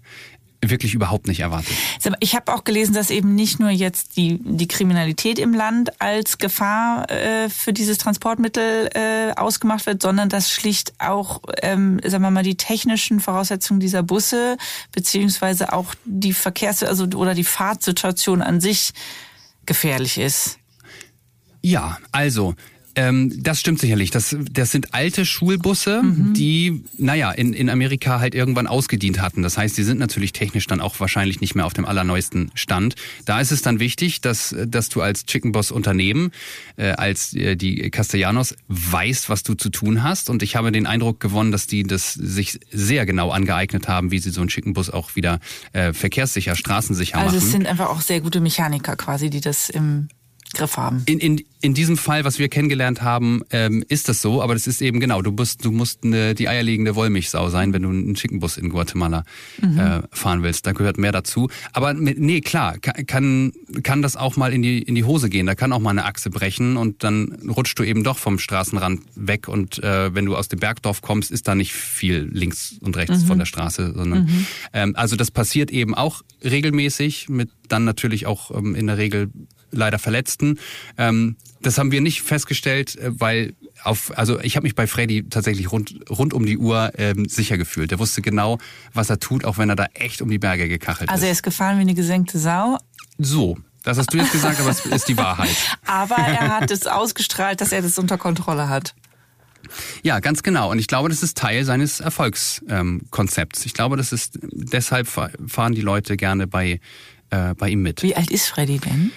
wirklich 0.62 0.94
überhaupt 0.94 1.28
nicht 1.28 1.40
erwartet. 1.40 1.72
Ich 2.20 2.34
habe 2.34 2.52
auch 2.52 2.64
gelesen, 2.64 2.94
dass 2.94 3.10
eben 3.10 3.34
nicht 3.34 3.60
nur 3.60 3.70
jetzt 3.70 4.16
die, 4.16 4.40
die 4.42 4.66
Kriminalität 4.66 5.38
im 5.38 5.54
Land 5.54 6.00
als 6.00 6.38
Gefahr 6.38 7.08
äh, 7.10 7.48
für 7.50 7.72
dieses 7.72 7.98
Transportmittel 7.98 8.88
äh, 8.94 9.32
ausgemacht 9.36 9.86
wird, 9.86 10.02
sondern 10.02 10.28
dass 10.28 10.50
schlicht 10.50 10.94
auch, 10.98 11.42
ähm, 11.62 12.00
sagen 12.04 12.22
wir 12.22 12.30
mal, 12.30 12.42
die 12.42 12.56
technischen 12.56 13.20
Voraussetzungen 13.20 13.80
dieser 13.80 14.02
Busse 14.02 14.56
beziehungsweise 14.92 15.72
auch 15.72 15.94
die 16.04 16.32
Verkehrs- 16.32 16.82
also 16.82 17.04
oder 17.04 17.34
die 17.34 17.44
Fahrtsituation 17.44 18.42
an 18.42 18.60
sich 18.60 18.92
gefährlich 19.66 20.18
ist. 20.18 20.58
Ja, 21.60 21.98
also 22.12 22.54
ähm, 22.96 23.30
das 23.42 23.60
stimmt 23.60 23.78
sicherlich. 23.78 24.10
Das, 24.10 24.34
das 24.50 24.72
sind 24.72 24.94
alte 24.94 25.26
Schulbusse, 25.26 26.02
mhm. 26.02 26.32
die, 26.32 26.82
naja, 26.96 27.30
in, 27.30 27.52
in 27.52 27.68
Amerika 27.68 28.20
halt 28.20 28.34
irgendwann 28.34 28.66
ausgedient 28.66 29.20
hatten. 29.20 29.42
Das 29.42 29.58
heißt, 29.58 29.76
die 29.76 29.82
sind 29.82 29.98
natürlich 29.98 30.32
technisch 30.32 30.66
dann 30.66 30.80
auch 30.80 30.98
wahrscheinlich 30.98 31.42
nicht 31.42 31.54
mehr 31.54 31.66
auf 31.66 31.74
dem 31.74 31.84
allerneuesten 31.84 32.50
Stand. 32.54 32.94
Da 33.26 33.40
ist 33.40 33.52
es 33.52 33.60
dann 33.60 33.80
wichtig, 33.80 34.22
dass, 34.22 34.56
dass 34.66 34.88
du 34.88 35.02
als 35.02 35.26
Chicken 35.26 35.52
Boss 35.52 35.70
Unternehmen, 35.70 36.32
äh, 36.76 36.92
als 36.92 37.34
äh, 37.34 37.54
die 37.54 37.90
Castellanos, 37.90 38.56
weißt, 38.68 39.28
was 39.28 39.42
du 39.42 39.54
zu 39.54 39.68
tun 39.68 40.02
hast. 40.02 40.30
Und 40.30 40.42
ich 40.42 40.56
habe 40.56 40.72
den 40.72 40.86
Eindruck 40.86 41.20
gewonnen, 41.20 41.52
dass 41.52 41.66
die 41.66 41.82
das 41.82 42.14
sich 42.14 42.58
sehr 42.72 43.04
genau 43.04 43.30
angeeignet 43.30 43.88
haben, 43.88 44.10
wie 44.10 44.20
sie 44.20 44.30
so 44.30 44.40
einen 44.40 44.48
Chicken 44.48 44.72
Bus 44.72 44.88
auch 44.88 45.16
wieder 45.16 45.40
äh, 45.74 45.92
verkehrssicher, 45.92 46.56
straßensicher 46.56 47.16
also 47.16 47.26
machen. 47.26 47.34
Also 47.36 47.46
es 47.46 47.52
sind 47.52 47.66
einfach 47.66 47.90
auch 47.90 48.00
sehr 48.00 48.22
gute 48.22 48.40
Mechaniker 48.40 48.96
quasi, 48.96 49.28
die 49.28 49.42
das 49.42 49.68
im 49.68 50.08
Griff 50.56 50.76
haben. 50.76 51.02
In, 51.06 51.18
in, 51.18 51.42
in 51.60 51.74
diesem 51.74 51.96
Fall, 51.96 52.24
was 52.24 52.38
wir 52.38 52.48
kennengelernt 52.48 53.02
haben, 53.02 53.42
ähm, 53.50 53.84
ist 53.88 54.08
das 54.08 54.22
so, 54.22 54.42
aber 54.42 54.54
das 54.54 54.66
ist 54.66 54.82
eben 54.82 55.00
genau, 55.00 55.22
du 55.22 55.32
musst, 55.32 55.64
du 55.64 55.70
musst 55.70 56.04
eine, 56.04 56.34
die 56.34 56.48
eierlegende 56.48 56.94
Wollmilchsau 56.94 57.48
sein, 57.50 57.72
wenn 57.72 57.82
du 57.82 57.88
einen 57.88 58.16
Schickenbus 58.16 58.56
in 58.56 58.70
Guatemala 58.70 59.24
mhm. 59.60 59.78
äh, 59.78 60.02
fahren 60.12 60.42
willst. 60.42 60.66
Da 60.66 60.72
gehört 60.72 60.98
mehr 60.98 61.12
dazu. 61.12 61.48
Aber 61.72 61.92
nee, 61.94 62.40
klar, 62.40 62.78
kann, 62.78 63.52
kann 63.82 64.02
das 64.02 64.16
auch 64.16 64.36
mal 64.36 64.52
in 64.52 64.62
die, 64.62 64.82
in 64.82 64.94
die 64.94 65.04
Hose 65.04 65.28
gehen. 65.28 65.46
Da 65.46 65.54
kann 65.54 65.72
auch 65.72 65.80
mal 65.80 65.90
eine 65.90 66.04
Achse 66.04 66.30
brechen 66.30 66.76
und 66.76 67.02
dann 67.04 67.32
rutscht 67.48 67.78
du 67.78 67.82
eben 67.82 68.04
doch 68.04 68.18
vom 68.18 68.38
Straßenrand 68.38 69.02
weg 69.14 69.48
und 69.48 69.82
äh, 69.82 70.14
wenn 70.14 70.24
du 70.24 70.36
aus 70.36 70.48
dem 70.48 70.60
Bergdorf 70.60 71.02
kommst, 71.02 71.30
ist 71.30 71.48
da 71.48 71.54
nicht 71.54 71.72
viel 71.72 72.28
links 72.32 72.76
und 72.80 72.96
rechts 72.96 73.22
mhm. 73.22 73.26
von 73.26 73.38
der 73.38 73.46
Straße, 73.46 73.92
sondern 73.94 74.24
mhm. 74.24 74.46
ähm, 74.72 74.96
also 74.96 75.16
das 75.16 75.30
passiert 75.30 75.70
eben 75.70 75.94
auch 75.94 76.22
regelmäßig 76.44 77.28
mit 77.28 77.50
dann 77.68 77.84
natürlich 77.84 78.26
auch 78.26 78.50
ähm, 78.50 78.74
in 78.74 78.86
der 78.86 78.98
Regel 78.98 79.30
leider 79.70 79.98
Verletzten. 79.98 80.58
Ähm, 80.98 81.36
das 81.60 81.78
haben 81.78 81.90
wir 81.90 82.00
nicht 82.00 82.22
festgestellt, 82.22 82.96
äh, 82.96 83.20
weil 83.20 83.54
auf, 83.82 84.16
also 84.16 84.40
ich 84.40 84.56
habe 84.56 84.64
mich 84.64 84.74
bei 84.74 84.86
Freddy 84.86 85.28
tatsächlich 85.28 85.70
rund, 85.72 85.94
rund 86.10 86.34
um 86.34 86.46
die 86.46 86.58
Uhr 86.58 86.92
ähm, 86.96 87.28
sicher 87.28 87.58
gefühlt. 87.58 87.92
Er 87.92 87.98
wusste 87.98 88.22
genau, 88.22 88.58
was 88.94 89.10
er 89.10 89.18
tut, 89.18 89.44
auch 89.44 89.58
wenn 89.58 89.68
er 89.68 89.76
da 89.76 89.86
echt 89.94 90.22
um 90.22 90.30
die 90.30 90.38
Berge 90.38 90.68
gekachelt 90.68 91.08
also 91.08 91.12
ist. 91.12 91.14
Also 91.14 91.26
er 91.26 91.32
ist 91.32 91.42
gefahren 91.42 91.76
wie 91.78 91.82
eine 91.82 91.94
gesenkte 91.94 92.38
Sau. 92.38 92.78
So, 93.18 93.56
das 93.82 93.98
hast 93.98 94.12
du 94.12 94.18
jetzt 94.18 94.32
gesagt, 94.32 94.60
aber 94.60 94.70
es 94.70 94.84
ist 94.84 95.08
die 95.08 95.16
Wahrheit. 95.16 95.56
Aber 95.86 96.16
er 96.16 96.48
hat 96.48 96.72
es 96.72 96.88
ausgestrahlt, 96.88 97.60
dass 97.60 97.70
er 97.70 97.82
das 97.82 97.98
unter 97.98 98.18
Kontrolle 98.18 98.68
hat. 98.68 98.96
Ja, 100.02 100.18
ganz 100.18 100.42
genau. 100.42 100.70
Und 100.72 100.80
ich 100.80 100.88
glaube, 100.88 101.08
das 101.08 101.22
ist 101.22 101.38
Teil 101.38 101.64
seines 101.64 102.00
Erfolgskonzepts. 102.00 103.60
Ähm, 103.60 103.66
ich 103.66 103.74
glaube, 103.74 103.96
das 103.96 104.12
ist 104.12 104.38
deshalb 104.42 105.06
fahren 105.06 105.72
die 105.72 105.80
Leute 105.82 106.16
gerne 106.16 106.48
bei, 106.48 106.80
äh, 107.30 107.54
bei 107.54 107.68
ihm 107.68 107.82
mit. 107.82 108.02
Wie 108.02 108.16
alt 108.16 108.30
ist 108.30 108.48
Freddy 108.48 108.78
denn? 108.78 109.12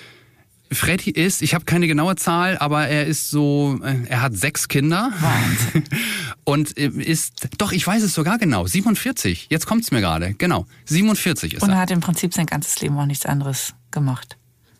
Freddy 0.72 1.10
ist, 1.10 1.42
ich 1.42 1.56
habe 1.56 1.66
keine 1.66 1.88
genaue 1.88 2.16
Zahl, 2.16 2.58
aber 2.58 2.88
er 2.88 3.06
ist 3.06 3.30
so, 3.32 3.80
äh, 3.84 4.06
er 4.08 4.22
hat 4.22 4.36
sechs 4.36 4.68
Kinder. 4.68 5.12
Wahnsinn. 5.20 5.84
Und 6.44 6.78
äh, 6.78 6.88
ist, 6.88 7.48
doch, 7.58 7.72
ich 7.72 7.86
weiß 7.86 8.04
es 8.04 8.14
sogar 8.14 8.38
genau, 8.38 8.68
47. 8.68 9.48
Jetzt 9.50 9.66
kommt's 9.66 9.92
mir 9.92 10.02
gerade, 10.02 10.34
genau. 10.36 10.66
47 10.86 11.56
ist 11.56 11.64
Und 11.64 11.70
er. 11.70 11.72
Und 11.72 11.78
er 11.78 11.82
hat 11.82 11.92
im 11.92 12.02
Prinzip 12.02 12.34
sein 12.34 12.46
ganzes 12.46 12.80
Leben 12.82 12.98
auch 13.00 13.06
nichts 13.06 13.26
anderes 13.26 13.74
gemacht. 13.92 14.38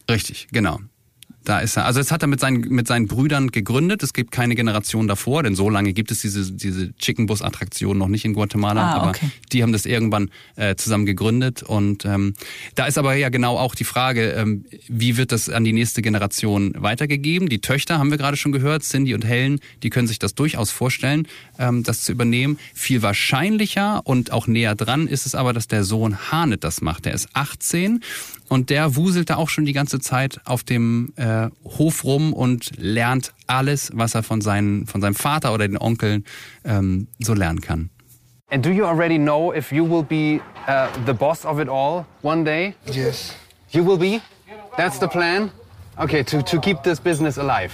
Richtig, 0.10 0.48
genau. 0.52 0.80
Da 1.50 1.62
ist 1.62 1.78
er. 1.78 1.86
Also 1.86 2.00
es 2.00 2.12
hat 2.12 2.22
er 2.22 2.28
mit 2.28 2.40
seinen, 2.40 2.60
mit 2.70 2.88
seinen 2.88 3.08
Brüdern 3.08 3.50
gegründet. 3.50 4.04
Es 4.04 4.14
gibt 4.14 4.32
keine 4.32 4.54
Generation 4.54 5.08
davor, 5.08 5.42
denn 5.42 5.56
so 5.56 5.68
lange 5.68 5.94
gibt 5.94 6.12
es 6.12 6.22
diese, 6.22 6.52
diese 6.52 6.96
Chicken 6.98 7.26
Bus 7.26 7.42
Attraktion 7.42 7.98
noch 7.98 8.08
nicht 8.08 8.24
in 8.24 8.34
Guatemala. 8.34 8.84
Ah, 8.84 9.10
okay. 9.10 9.20
Aber 9.26 9.32
die 9.52 9.64
haben 9.64 9.72
das 9.72 9.88
irgendwann 9.88 10.30
äh, 10.58 10.76
zusammen 10.76 11.08
gegründet. 11.08 11.64
Und 11.64 12.06
ähm, 12.06 12.36
da 12.76 12.86
ist 12.86 13.00
aber 13.00 13.16
ja 13.16 13.30
genau 13.30 13.58
auch 13.58 13.74
die 13.74 13.84
Frage, 13.84 14.34
ähm, 14.34 14.64
wie 14.88 15.18
wird 15.18 15.32
das 15.32 15.50
an 15.50 15.64
die 15.64 15.74
nächste 15.74 16.04
Generation 16.04 16.76
weitergegeben? 16.78 17.50
Die 17.50 17.62
Töchter 17.62 17.98
haben 17.98 18.12
wir 18.12 18.20
gerade 18.20 18.38
schon 18.38 18.52
gehört, 18.52 18.84
Cindy 18.84 19.16
und 19.16 19.26
Helen, 19.26 19.60
die 19.82 19.90
können 19.90 20.08
sich 20.08 20.20
das 20.20 20.36
durchaus 20.36 20.70
vorstellen, 20.70 21.28
ähm, 21.58 21.82
das 21.82 22.04
zu 22.04 22.12
übernehmen. 22.12 22.60
Viel 22.76 23.02
wahrscheinlicher 23.02 24.06
und 24.06 24.32
auch 24.32 24.46
näher 24.46 24.76
dran 24.76 25.08
ist 25.08 25.26
es 25.26 25.34
aber, 25.34 25.54
dass 25.54 25.68
der 25.68 25.84
Sohn 25.84 26.32
Hanet 26.32 26.64
das 26.64 26.82
macht. 26.82 27.06
Der 27.06 27.16
ist 27.16 27.28
18 27.34 28.02
und 28.50 28.70
der 28.70 28.96
wuselt 28.96 29.30
da 29.30 29.38
auch 29.38 29.50
schon 29.50 29.66
die 29.66 29.74
ganze 29.74 30.00
Zeit 30.00 30.42
auf 30.46 30.64
dem 30.64 31.14
äh, 31.16 31.50
Hof 31.64 32.04
rum 32.04 32.34
und 32.34 32.72
lernt 32.78 33.34
alles, 33.48 33.92
was 33.94 34.16
er 34.16 34.24
von, 34.24 34.42
seinen, 34.42 34.86
von 34.88 35.02
seinem 35.02 35.16
Vater 35.16 35.54
oder 35.54 35.68
den 35.68 35.78
Onkeln 35.78 36.26
ähm, 36.66 37.08
so 37.20 37.34
lernen 37.34 37.62
kann. 37.62 37.90
And 38.52 38.66
do 38.66 38.72
you 38.72 38.86
already 38.86 39.18
know 39.20 39.54
if 39.54 39.72
you 39.72 39.86
will 39.86 40.04
be 40.04 40.42
uh, 40.68 40.88
the 41.06 41.14
boss 41.14 41.46
of 41.46 41.60
it 41.60 41.70
all 41.70 42.06
one 42.24 42.44
day? 42.44 42.74
Yes. 42.92 43.36
You 43.72 43.86
will 43.86 43.98
be? 43.98 44.22
That's 44.76 45.00
the 45.00 45.08
plan? 45.08 45.52
Okay, 46.00 46.24
to, 46.24 46.42
to 46.42 46.60
keep 46.62 46.82
this 46.84 46.98
business 46.98 47.38
alive. 47.38 47.74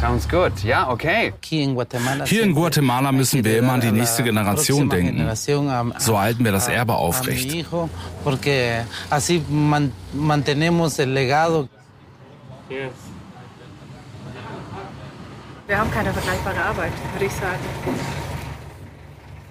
Sounds 0.00 0.26
good. 0.26 0.52
Ja, 0.62 0.88
okay. 0.88 1.32
Hier 1.42 1.64
in 1.64 1.74
Guatemala 2.54 3.10
müssen 3.10 3.44
wir 3.44 3.58
immer 3.58 3.72
an 3.72 3.80
die 3.80 3.90
nächste 3.90 4.22
Generation 4.22 4.88
denken. 4.88 5.28
So 5.98 6.18
halten 6.18 6.44
wir 6.44 6.52
das 6.52 6.68
Erbe 6.68 6.94
aufrecht. 6.94 7.52
Wir 15.66 15.78
haben 15.78 15.90
keine 15.90 16.12
vergleichbare 16.12 16.62
Arbeit, 16.64 16.92
würde 17.12 17.24
ich 17.24 17.32
sagen. 17.32 18.25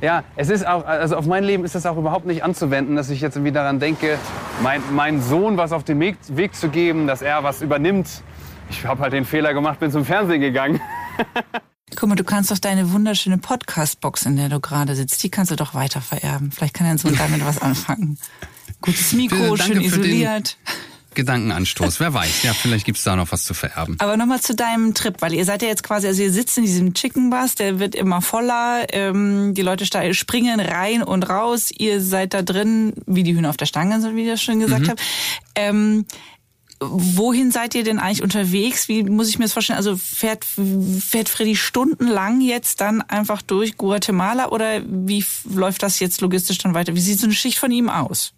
Ja, 0.05 0.23
es 0.35 0.49
ist 0.49 0.67
auch, 0.67 0.85
also 0.85 1.15
auf 1.15 1.25
mein 1.25 1.43
Leben 1.43 1.65
ist 1.65 1.73
das 1.73 1.87
auch 1.87 1.97
überhaupt 1.97 2.27
nicht 2.27 2.43
anzuwenden, 2.43 2.95
dass 2.95 3.09
ich 3.09 3.21
jetzt 3.21 3.37
irgendwie 3.37 3.51
daran 3.51 3.79
denke, 3.79 4.19
mein, 4.61 4.79
meinen 4.93 5.19
Sohn 5.19 5.57
was 5.57 5.71
auf 5.71 5.83
den 5.83 5.99
Weg, 5.99 6.17
Weg 6.27 6.53
zu 6.53 6.69
geben, 6.69 7.07
dass 7.07 7.23
er 7.23 7.43
was 7.43 7.63
übernimmt. 7.63 8.21
Ich 8.69 8.85
habe 8.85 9.01
halt 9.01 9.13
den 9.13 9.25
Fehler 9.25 9.55
gemacht, 9.55 9.79
bin 9.79 9.89
zum 9.89 10.05
Fernsehen 10.05 10.41
gegangen. 10.41 10.79
Guck 11.95 12.07
mal, 12.07 12.13
du 12.13 12.23
kannst 12.23 12.51
doch 12.51 12.59
deine 12.59 12.93
wunderschöne 12.93 13.39
Podcast-Box, 13.39 14.27
in 14.27 14.35
der 14.35 14.49
du 14.49 14.59
gerade 14.59 14.95
sitzt, 14.95 15.23
die 15.23 15.29
kannst 15.29 15.51
du 15.51 15.55
doch 15.55 15.73
weiter 15.73 16.01
vererben. 16.01 16.51
Vielleicht 16.51 16.75
kann 16.75 16.85
dein 16.85 16.99
Sohn 16.99 17.15
damit 17.17 17.43
was 17.43 17.59
anfangen. 17.59 18.19
Gutes 18.81 19.11
Mikro, 19.13 19.57
schön 19.57 19.81
isoliert. 19.81 20.59
Gedankenanstoß. 21.15 21.99
Wer 21.99 22.13
weiß, 22.13 22.43
ja, 22.43 22.53
vielleicht 22.53 22.85
gibt's 22.85 23.03
da 23.03 23.15
noch 23.15 23.31
was 23.31 23.43
zu 23.43 23.53
vererben. 23.53 23.95
Aber 23.99 24.17
nochmal 24.17 24.41
zu 24.41 24.55
deinem 24.55 24.93
Trip, 24.93 25.15
weil 25.21 25.33
ihr 25.33 25.45
seid 25.45 25.61
ja 25.61 25.67
jetzt 25.67 25.83
quasi, 25.83 26.07
also 26.07 26.21
ihr 26.21 26.31
sitzt 26.31 26.57
in 26.57 26.65
diesem 26.65 26.93
Chicken 26.93 27.29
Bus, 27.29 27.55
der 27.55 27.79
wird 27.79 27.95
immer 27.95 28.21
voller, 28.21 28.85
ähm, 28.91 29.53
die 29.53 29.61
Leute 29.61 29.85
springen 30.13 30.59
rein 30.59 31.03
und 31.03 31.29
raus, 31.29 31.71
ihr 31.75 32.01
seid 32.01 32.33
da 32.33 32.41
drin, 32.41 32.93
wie 33.05 33.23
die 33.23 33.35
Hühner 33.35 33.49
auf 33.49 33.57
der 33.57 33.65
Stange, 33.65 34.01
so 34.01 34.15
wie 34.15 34.23
ich 34.23 34.27
das 34.27 34.41
schon 34.41 34.59
gesagt 34.59 34.83
mhm. 34.83 34.89
habe. 34.89 35.01
Ähm, 35.55 36.05
wohin 36.79 37.51
seid 37.51 37.75
ihr 37.75 37.83
denn 37.83 37.99
eigentlich 37.99 38.21
unterwegs? 38.21 38.87
Wie 38.87 39.03
muss 39.03 39.29
ich 39.29 39.39
mir 39.39 39.45
das 39.45 39.53
vorstellen? 39.53 39.77
Also 39.77 39.95
fährt, 39.97 40.45
fährt 40.45 41.29
Freddy 41.29 41.55
stundenlang 41.55 42.41
jetzt 42.41 42.81
dann 42.81 43.01
einfach 43.01 43.41
durch 43.41 43.77
Guatemala 43.77 44.49
oder 44.49 44.81
wie 44.85 45.25
läuft 45.49 45.83
das 45.83 45.99
jetzt 45.99 46.21
logistisch 46.21 46.57
dann 46.57 46.73
weiter? 46.73 46.95
Wie 46.95 47.01
sieht 47.01 47.19
so 47.19 47.27
eine 47.27 47.33
Schicht 47.33 47.57
von 47.57 47.71
ihm 47.71 47.89
aus? 47.89 48.34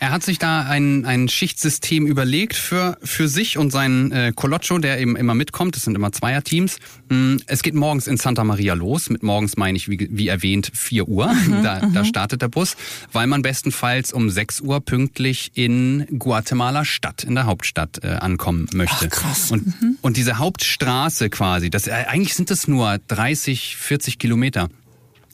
Er 0.00 0.10
hat 0.10 0.22
sich 0.22 0.38
da 0.38 0.62
ein, 0.62 1.04
ein 1.04 1.28
Schichtsystem 1.28 2.06
überlegt 2.06 2.54
für, 2.54 2.98
für 3.02 3.28
sich 3.28 3.58
und 3.58 3.70
seinen 3.70 4.12
äh, 4.12 4.32
Colocho, 4.34 4.78
der 4.78 5.00
eben 5.00 5.16
immer 5.16 5.34
mitkommt. 5.34 5.76
Das 5.76 5.84
sind 5.84 5.94
immer 5.94 6.12
Zweierteams. 6.12 6.78
Mm, 7.08 7.36
es 7.46 7.62
geht 7.62 7.74
morgens 7.74 8.06
in 8.06 8.16
Santa 8.16 8.44
Maria 8.44 8.74
los. 8.74 9.10
Mit 9.10 9.22
morgens 9.22 9.56
meine 9.56 9.76
ich, 9.76 9.88
wie, 9.88 10.08
wie 10.10 10.28
erwähnt, 10.28 10.70
4 10.74 11.08
Uhr. 11.08 11.32
Mhm, 11.32 11.50
da, 11.62 11.80
da 11.80 12.02
mhm. 12.02 12.04
startet 12.04 12.42
der 12.42 12.48
Bus, 12.48 12.76
weil 13.12 13.26
man 13.26 13.42
bestenfalls 13.42 14.12
um 14.12 14.30
6 14.30 14.60
Uhr 14.60 14.80
pünktlich 14.80 15.52
in 15.54 16.06
Guatemala 16.18 16.84
Stadt, 16.84 17.24
in 17.24 17.34
der 17.34 17.46
Hauptstadt, 17.46 18.02
äh, 18.02 18.08
ankommen 18.08 18.66
möchte. 18.72 19.08
Ach, 19.10 19.16
krass. 19.16 19.50
Und, 19.50 19.66
mhm. 19.66 19.98
und 20.02 20.16
diese 20.16 20.38
Hauptstraße 20.38 21.30
quasi, 21.30 21.70
das, 21.70 21.86
äh, 21.86 21.92
eigentlich 21.92 22.34
sind 22.34 22.50
das 22.50 22.68
nur 22.68 22.98
30, 23.08 23.76
40 23.76 24.18
Kilometer 24.18 24.68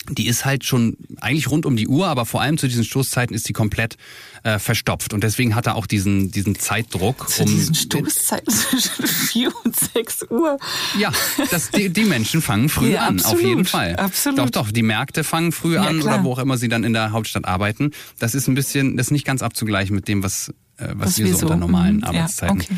die 0.08 0.26
ist 0.26 0.44
halt 0.44 0.64
schon 0.64 0.96
eigentlich 1.20 1.50
rund 1.50 1.66
um 1.66 1.76
die 1.76 1.88
Uhr, 1.88 2.08
aber 2.08 2.26
vor 2.26 2.40
allem 2.40 2.58
zu 2.58 2.68
diesen 2.68 2.84
Stoßzeiten 2.84 3.34
ist 3.34 3.48
die 3.48 3.52
komplett 3.52 3.96
äh, 4.42 4.58
verstopft. 4.58 5.12
Und 5.12 5.22
deswegen 5.22 5.54
hat 5.54 5.66
er 5.66 5.76
auch 5.76 5.86
diesen, 5.86 6.30
diesen 6.30 6.58
Zeitdruck. 6.58 7.28
Zu 7.28 7.42
um 7.42 7.48
diesen 7.48 7.74
Stoßzeiten 7.74 8.52
zwischen 8.52 9.06
4 9.06 9.52
und 9.64 9.76
6 9.76 10.26
Uhr. 10.30 10.58
Ja, 10.98 11.12
das, 11.50 11.70
die, 11.70 11.90
die 11.90 12.04
Menschen 12.04 12.42
fangen 12.42 12.68
früh 12.68 12.92
ja, 12.92 13.06
an, 13.06 13.18
absolut, 13.18 13.36
auf 13.36 13.48
jeden 13.48 13.64
Fall. 13.64 13.96
Absolut. 13.96 14.38
Doch, 14.38 14.50
doch, 14.50 14.70
die 14.72 14.82
Märkte 14.82 15.24
fangen 15.24 15.52
früh 15.52 15.74
ja, 15.74 15.82
an 15.82 16.00
klar. 16.00 16.16
oder 16.16 16.24
wo 16.24 16.32
auch 16.32 16.38
immer 16.38 16.58
sie 16.58 16.68
dann 16.68 16.84
in 16.84 16.92
der 16.92 17.12
Hauptstadt 17.12 17.44
arbeiten. 17.44 17.92
Das 18.18 18.34
ist 18.34 18.48
ein 18.48 18.54
bisschen, 18.54 18.96
das 18.96 19.06
ist 19.06 19.12
nicht 19.12 19.24
ganz 19.24 19.42
abzugleichen 19.42 19.94
mit 19.94 20.08
dem, 20.08 20.22
was, 20.22 20.52
was, 20.94 21.08
was 21.08 21.18
wir 21.18 21.34
so 21.34 21.46
unter 21.46 21.56
normalen 21.56 21.96
mhm. 21.96 22.04
Arbeitszeiten 22.04 22.58
ja, 22.60 22.64
okay 22.64 22.76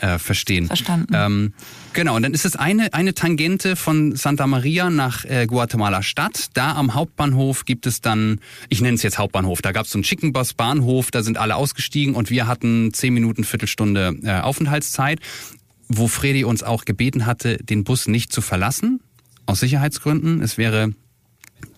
äh, 0.00 0.18
verstehen. 0.18 0.66
Verstanden. 0.66 1.12
Ähm, 1.14 1.52
genau, 1.92 2.16
und 2.16 2.22
dann 2.22 2.34
ist 2.34 2.44
es 2.44 2.56
eine, 2.56 2.92
eine 2.94 3.14
Tangente 3.14 3.76
von 3.76 4.14
Santa 4.16 4.46
Maria 4.46 4.90
nach 4.90 5.24
äh, 5.24 5.46
Guatemala 5.46 6.02
Stadt. 6.02 6.48
Da 6.54 6.74
am 6.74 6.94
Hauptbahnhof 6.94 7.64
gibt 7.64 7.86
es 7.86 8.00
dann, 8.00 8.40
ich 8.68 8.80
nenne 8.80 8.94
es 8.94 9.02
jetzt 9.02 9.18
Hauptbahnhof, 9.18 9.62
da 9.62 9.72
gab 9.72 9.86
es 9.86 9.92
so 9.92 9.98
einen 9.98 10.04
Chicken 10.04 10.32
Bus 10.32 10.54
Bahnhof, 10.54 11.10
da 11.10 11.22
sind 11.22 11.38
alle 11.38 11.56
ausgestiegen 11.56 12.14
und 12.14 12.30
wir 12.30 12.46
hatten 12.46 12.92
zehn 12.92 13.14
Minuten, 13.14 13.44
Viertelstunde 13.44 14.16
äh, 14.22 14.40
Aufenthaltszeit, 14.40 15.20
wo 15.88 16.08
Freddy 16.08 16.44
uns 16.44 16.62
auch 16.62 16.84
gebeten 16.84 17.26
hatte, 17.26 17.58
den 17.58 17.84
Bus 17.84 18.06
nicht 18.06 18.32
zu 18.32 18.40
verlassen, 18.40 19.00
aus 19.46 19.60
Sicherheitsgründen. 19.60 20.40
Es 20.42 20.56
wäre 20.56 20.92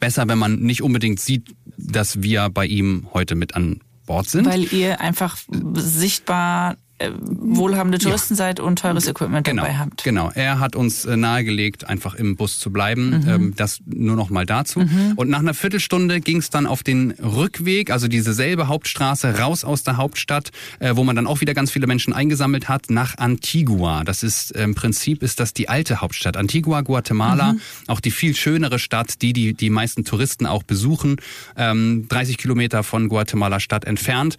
besser, 0.01 0.29
wenn 0.29 0.39
man 0.39 0.61
nicht 0.61 0.83
unbedingt 0.83 1.19
sieht, 1.19 1.55
dass 1.79 2.23
wir 2.23 2.51
bei 2.51 2.67
ihm 2.67 3.09
heute 3.13 3.35
mit 3.35 3.55
an 3.55 3.81
Bord 4.07 4.29
sind. 4.29 4.47
Weil 4.47 4.73
ihr 4.73 5.01
einfach 5.01 5.37
sichtbar 5.75 6.77
wohlhabende 7.11 7.99
Touristen 7.99 8.35
ja. 8.35 8.39
seid 8.39 8.61
und 8.61 8.79
teures 8.79 9.07
Equipment 9.07 9.47
genau, 9.47 9.63
dabei 9.63 9.77
habt. 9.77 10.05
Genau, 10.05 10.31
er 10.35 10.61
hat 10.61 10.77
uns 10.77 11.05
äh, 11.05 11.17
nahegelegt, 11.17 11.89
einfach 11.89 12.15
im 12.15 12.37
Bus 12.37 12.59
zu 12.59 12.73
bleiben. 12.73 13.23
Mhm. 13.23 13.29
Ähm, 13.29 13.55
das 13.57 13.81
nur 13.87 14.17
noch 14.17 14.31
mal 14.31 14.47
dazu. 14.47 14.81
Mhm. 14.81 15.15
Und 15.17 15.29
nach 15.29 15.41
einer 15.41 15.55
Viertelstunde 15.55 16.21
ging 16.21 16.39
es 16.39 16.51
dann 16.51 16.67
auf 16.67 16.83
den 16.83 17.13
Rückweg, 17.13 17.91
also 17.91 18.09
diese 18.09 18.33
selbe 18.33 18.69
Hauptstraße, 18.69 19.39
raus 19.39 19.65
aus 19.65 19.83
der 19.83 19.97
Hauptstadt, 19.97 20.51
äh, 20.79 20.97
wo 20.97 21.05
man 21.05 21.17
dann 21.17 21.27
auch 21.27 21.41
wieder 21.41 21.55
ganz 21.55 21.71
viele 21.71 21.87
Menschen 21.87 22.13
eingesammelt 22.13 22.69
hat, 22.69 22.91
nach 22.91 23.19
Antigua. 23.19 24.05
Das 24.05 24.23
ist 24.23 24.53
im 24.53 24.75
Prinzip 24.75 25.23
ist 25.23 25.41
das 25.41 25.53
die 25.55 25.69
alte 25.69 26.01
Hauptstadt. 26.01 26.37
Antigua, 26.37 26.81
Guatemala, 26.83 27.55
mhm. 27.55 27.61
auch 27.87 28.01
die 28.01 28.11
viel 28.11 28.35
schönere 28.35 28.79
Stadt, 28.79 29.23
die 29.23 29.33
die 29.33 29.55
die 29.55 29.71
meisten 29.71 30.05
Touristen 30.05 30.47
auch 30.47 30.63
besuchen. 30.63 31.17
Ähm, 31.57 32.07
30 32.09 32.39
Kilometer 32.39 32.83
von 32.83 33.09
Guatemala 33.09 33.61
Stadt 33.61 33.85
entfernt. 33.85 34.37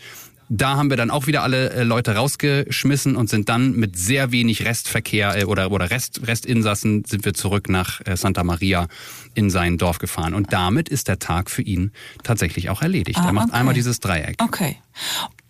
Da 0.56 0.78
haben 0.78 0.92
wir 0.92 0.98
dann 0.98 1.10
auch 1.10 1.26
wieder 1.26 1.42
alle 1.42 1.72
äh, 1.72 1.84
Leute 1.84 2.16
rausgeschmissen 2.16 3.16
und 3.16 3.28
sind 3.28 3.50
dann 3.50 3.72
mit 3.72 3.98
sehr 3.98 4.32
wenig 4.32 4.66
Restverkehr 4.66 5.36
äh, 5.36 5.46
oder, 5.46 5.72
oder 5.72 5.90
Rest, 5.90 6.28
Restinsassen 6.28 7.06
sind 7.06 7.26
wir 7.26 7.34
zurück 7.34 7.70
nach 7.70 8.02
äh, 8.06 8.16
Santa 8.16 8.44
Maria 8.44 8.88
in 9.34 9.50
sein 9.50 9.80
Dorf 9.80 9.98
gefahren. 9.98 10.36
Und 10.36 10.54
damit 10.54 10.90
ist 10.90 11.08
der 11.08 11.18
Tag 11.18 11.50
für 11.50 11.64
ihn 11.64 11.92
tatsächlich 12.22 12.70
auch 12.70 12.84
erledigt. 12.84 13.18
Ah, 13.20 13.26
er 13.26 13.34
macht 13.34 13.48
okay. 13.48 13.58
einmal 13.58 13.74
dieses 13.74 14.00
Dreieck. 14.00 14.36
Okay. 14.44 14.78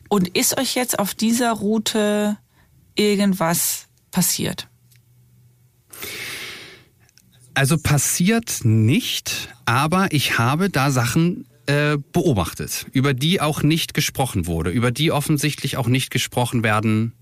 Und 0.07 0.29
ist 0.37 0.57
euch 0.57 0.73
jetzt 0.73 0.97
auf 0.97 1.13
dieser 1.13 1.51
Route 1.51 2.37
irgendwas 2.95 3.87
passiert? 4.11 4.69
Also 7.55 7.77
passiert 7.77 8.61
nicht, 8.63 9.49
aber 9.65 10.13
ich 10.13 10.37
habe 10.37 10.69
da 10.69 10.91
Sachen 10.91 11.45
äh, 11.65 11.97
beobachtet, 12.11 12.87
über 12.91 13.13
die 13.13 13.41
auch 13.41 13.63
nicht 13.63 13.93
gesprochen 13.93 14.47
wurde, 14.47 14.69
über 14.69 14.91
die 14.91 15.11
offensichtlich 15.11 15.77
auch 15.77 15.87
nicht 15.87 16.11
gesprochen 16.11 16.63
werden 16.63 17.13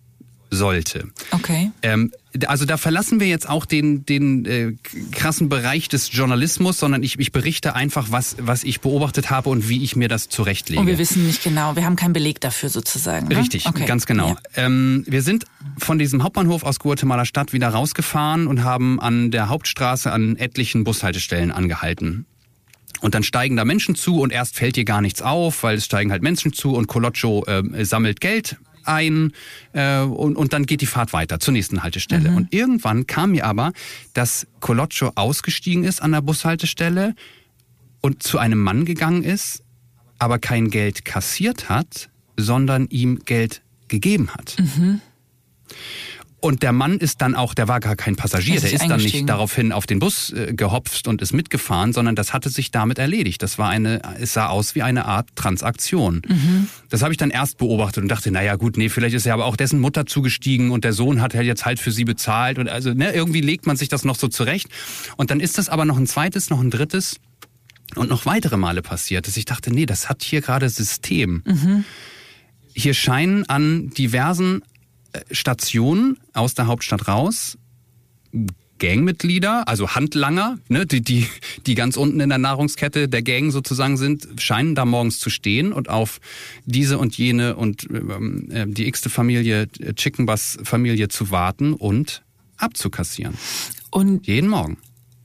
sollte. 0.52 1.08
Okay. 1.32 1.72
Ähm, 1.82 2.12
also 2.46 2.66
da 2.66 2.78
verlassen 2.78 3.20
wir 3.20 3.28
jetzt 3.28 3.48
auch 3.48 3.66
den, 3.66 4.06
den 4.06 4.46
äh, 4.46 4.74
krassen 5.12 5.50
Bereich 5.50 5.88
des 5.90 6.12
Journalismus, 6.12 6.78
sondern 6.78 7.04
ich, 7.04 7.18
ich 7.20 7.32
berichte 7.32 7.74
einfach, 7.76 8.08
was, 8.12 8.36
was 8.40 8.64
ich 8.64 8.82
beobachtet 8.82 9.30
habe 9.30 9.50
und 9.50 9.70
wie 9.70 9.84
ich 9.84 9.96
mir 9.96 10.08
das 10.08 10.30
zurechtlege. 10.30 10.80
Und 10.80 10.88
wir 10.88 10.98
wissen 10.98 11.26
nicht 11.26 11.44
genau, 11.44 11.76
wir 11.76 11.86
haben 11.86 11.96
keinen 11.96 12.14
Beleg 12.14 12.42
dafür 12.42 12.70
sozusagen. 12.70 13.30
Ne? 13.30 13.38
Richtig, 13.38 13.66
okay. 13.66 13.86
ganz 13.86 14.06
genau. 14.06 14.30
Ja. 14.30 14.66
Ähm, 14.66 15.04
wir 15.08 15.22
sind 15.22 15.46
von 15.78 15.98
diesem 16.00 16.24
Hauptbahnhof 16.24 16.64
aus 16.64 16.80
Guatemala 16.80 17.26
Stadt 17.26 17.54
wieder 17.54 17.70
rausgefahren 17.70 18.48
und 18.48 18.64
haben 18.64 19.00
an 19.00 19.32
der 19.32 19.50
Hauptstraße 19.50 20.12
an 20.12 20.36
etlichen 20.36 20.84
Bushaltestellen 20.84 21.52
angehalten. 21.52 22.26
Und 23.02 23.16
dann 23.16 23.24
steigen 23.24 23.56
da 23.56 23.66
Menschen 23.66 23.96
zu 23.96 24.22
und 24.22 24.32
erst 24.32 24.56
fällt 24.56 24.76
dir 24.76 24.86
gar 24.86 25.02
nichts 25.02 25.22
auf, 25.22 25.64
weil 25.64 25.78
es 25.78 25.86
steigen 25.86 26.12
halt 26.12 26.22
Menschen 26.22 26.54
zu 26.54 26.76
und 26.76 26.88
Colocho 26.88 27.44
äh, 27.46 27.84
sammelt 27.84 28.22
Geld 28.22 28.58
ein 28.84 29.34
äh, 29.74 30.00
und, 30.00 30.36
und 30.36 30.54
dann 30.54 30.66
geht 30.66 30.82
die 30.82 30.86
Fahrt 30.86 31.14
weiter 31.14 31.40
zur 31.40 31.54
nächsten 31.54 31.84
Haltestelle. 31.84 32.32
Mhm. 32.32 32.38
Und 32.38 32.54
irgendwann 32.54 33.08
kam 33.08 33.32
mir 33.32 33.46
aber, 33.46 33.74
dass 34.14 34.48
Colocho 34.60 35.12
ausgestiegen 35.16 35.84
ist 35.84 36.02
an 36.02 36.12
der 36.12 36.22
Bushaltestelle 36.22 37.16
und 38.02 38.24
zu 38.24 38.38
einem 38.38 38.60
Mann 38.60 38.86
gegangen 38.86 39.24
ist, 39.24 39.64
aber 40.20 40.40
kein 40.40 40.70
Geld 40.70 41.06
kassiert 41.06 41.70
hat, 41.70 42.10
sondern 42.38 42.88
ihm 42.88 43.20
Geld 43.26 43.62
gegeben 43.88 44.30
hat. 44.32 44.58
Mhm. 44.60 45.02
Und 46.44 46.64
der 46.64 46.74
Mann 46.74 46.98
ist 46.98 47.22
dann 47.22 47.36
auch, 47.36 47.54
der 47.54 47.68
war 47.68 47.80
gar 47.80 47.96
kein 47.96 48.16
Passagier, 48.16 48.60
der 48.60 48.74
ist 48.74 48.90
dann 48.90 49.00
nicht 49.00 49.30
daraufhin 49.30 49.72
auf 49.72 49.86
den 49.86 50.00
Bus 50.00 50.32
äh, 50.32 50.54
gehopft 50.56 51.08
und 51.08 51.22
ist 51.22 51.34
mitgefahren, 51.34 51.94
sondern 51.94 52.16
das 52.16 52.34
hatte 52.34 52.50
sich 52.50 52.72
damit 52.72 52.98
erledigt. 52.98 53.44
Das 53.44 53.60
war 53.60 53.70
eine, 53.70 54.02
es 54.20 54.34
sah 54.34 54.48
aus 54.48 54.74
wie 54.74 54.82
eine 54.82 55.06
Art 55.06 55.30
Transaktion. 55.36 56.24
Mhm. 56.28 56.68
Das 56.90 57.04
habe 57.04 57.14
ich 57.14 57.18
dann 57.18 57.30
erst 57.30 57.60
beobachtet 57.60 58.02
und 58.02 58.10
dachte, 58.10 58.32
naja 58.32 58.56
gut, 58.56 58.76
nee, 58.76 58.90
vielleicht 58.90 59.14
ist 59.14 59.28
ja 59.28 59.36
aber 59.36 59.46
auch 59.46 59.56
dessen 59.56 59.80
Mutter 59.80 60.08
zugestiegen 60.08 60.72
und 60.72 60.84
der 60.84 60.94
Sohn 60.94 61.22
hat 61.22 61.36
halt 61.36 61.46
jetzt 61.46 61.66
halt 61.66 61.80
für 61.80 61.92
sie 61.92 62.06
bezahlt 62.06 62.58
und 62.58 62.68
also 62.68 62.92
ne, 62.92 63.14
irgendwie 63.14 63.42
legt 63.42 63.68
man 63.68 63.78
sich 63.78 63.90
das 63.90 64.04
noch 64.04 64.16
so 64.16 64.28
zurecht. 64.28 64.68
Und 65.18 65.30
dann 65.30 65.40
ist 65.40 65.60
das 65.60 65.70
aber 65.70 65.86
noch 65.86 65.98
ein 65.98 66.08
zweites, 66.08 66.50
noch 66.50 66.60
ein 66.60 66.72
drittes 66.72 67.18
und 67.94 68.10
noch 68.10 68.26
weitere 68.26 68.58
Male 68.58 68.82
passiert, 68.82 69.28
dass 69.28 69.38
ich 69.38 69.46
dachte, 69.46 69.72
nee, 69.72 69.86
das 69.86 70.10
hat 70.10 70.24
hier 70.24 70.42
gerade 70.42 70.70
System. 70.70 71.44
Mhm. 71.46 71.86
Hier 72.74 72.96
scheinen 72.96 73.48
an 73.48 73.92
diversen 73.92 74.64
Stationen 75.32 76.18
aus 76.34 76.54
der 76.54 76.68
Hauptstadt 76.68 77.08
raus 77.08 77.58
Gangmitglieder, 78.82 79.68
also 79.68 79.92
Handlanger, 79.92 80.58
ne, 80.68 80.88
die, 80.88 81.02
die, 81.02 81.28
die 81.68 81.76
ganz 81.76 81.98
unten 81.98 82.20
in 82.20 82.30
der 82.30 82.40
Nahrungskette 82.40 83.08
der 83.08 83.22
Gang 83.22 83.52
sozusagen 83.52 83.96
sind, 83.96 84.28
scheinen 84.38 84.74
da 84.74 84.86
morgens 84.86 85.20
zu 85.20 85.30
stehen 85.30 85.72
und 85.72 85.88
auf 85.88 86.20
diese 86.66 86.98
und 86.98 87.16
jene 87.16 87.56
und 87.56 87.88
ähm, 87.92 88.50
äh, 88.50 88.66
die 88.66 88.88
x-te 88.88 89.12
Familie, 89.12 89.68
äh, 89.80 89.94
Chicken 89.94 90.26
Bus 90.26 90.58
Familie 90.64 91.10
zu 91.10 91.30
warten 91.30 91.74
und 91.74 92.24
abzukassieren. 92.58 93.38
Und 93.92 94.26
jeden 94.26 94.50
Morgen. 94.50 94.78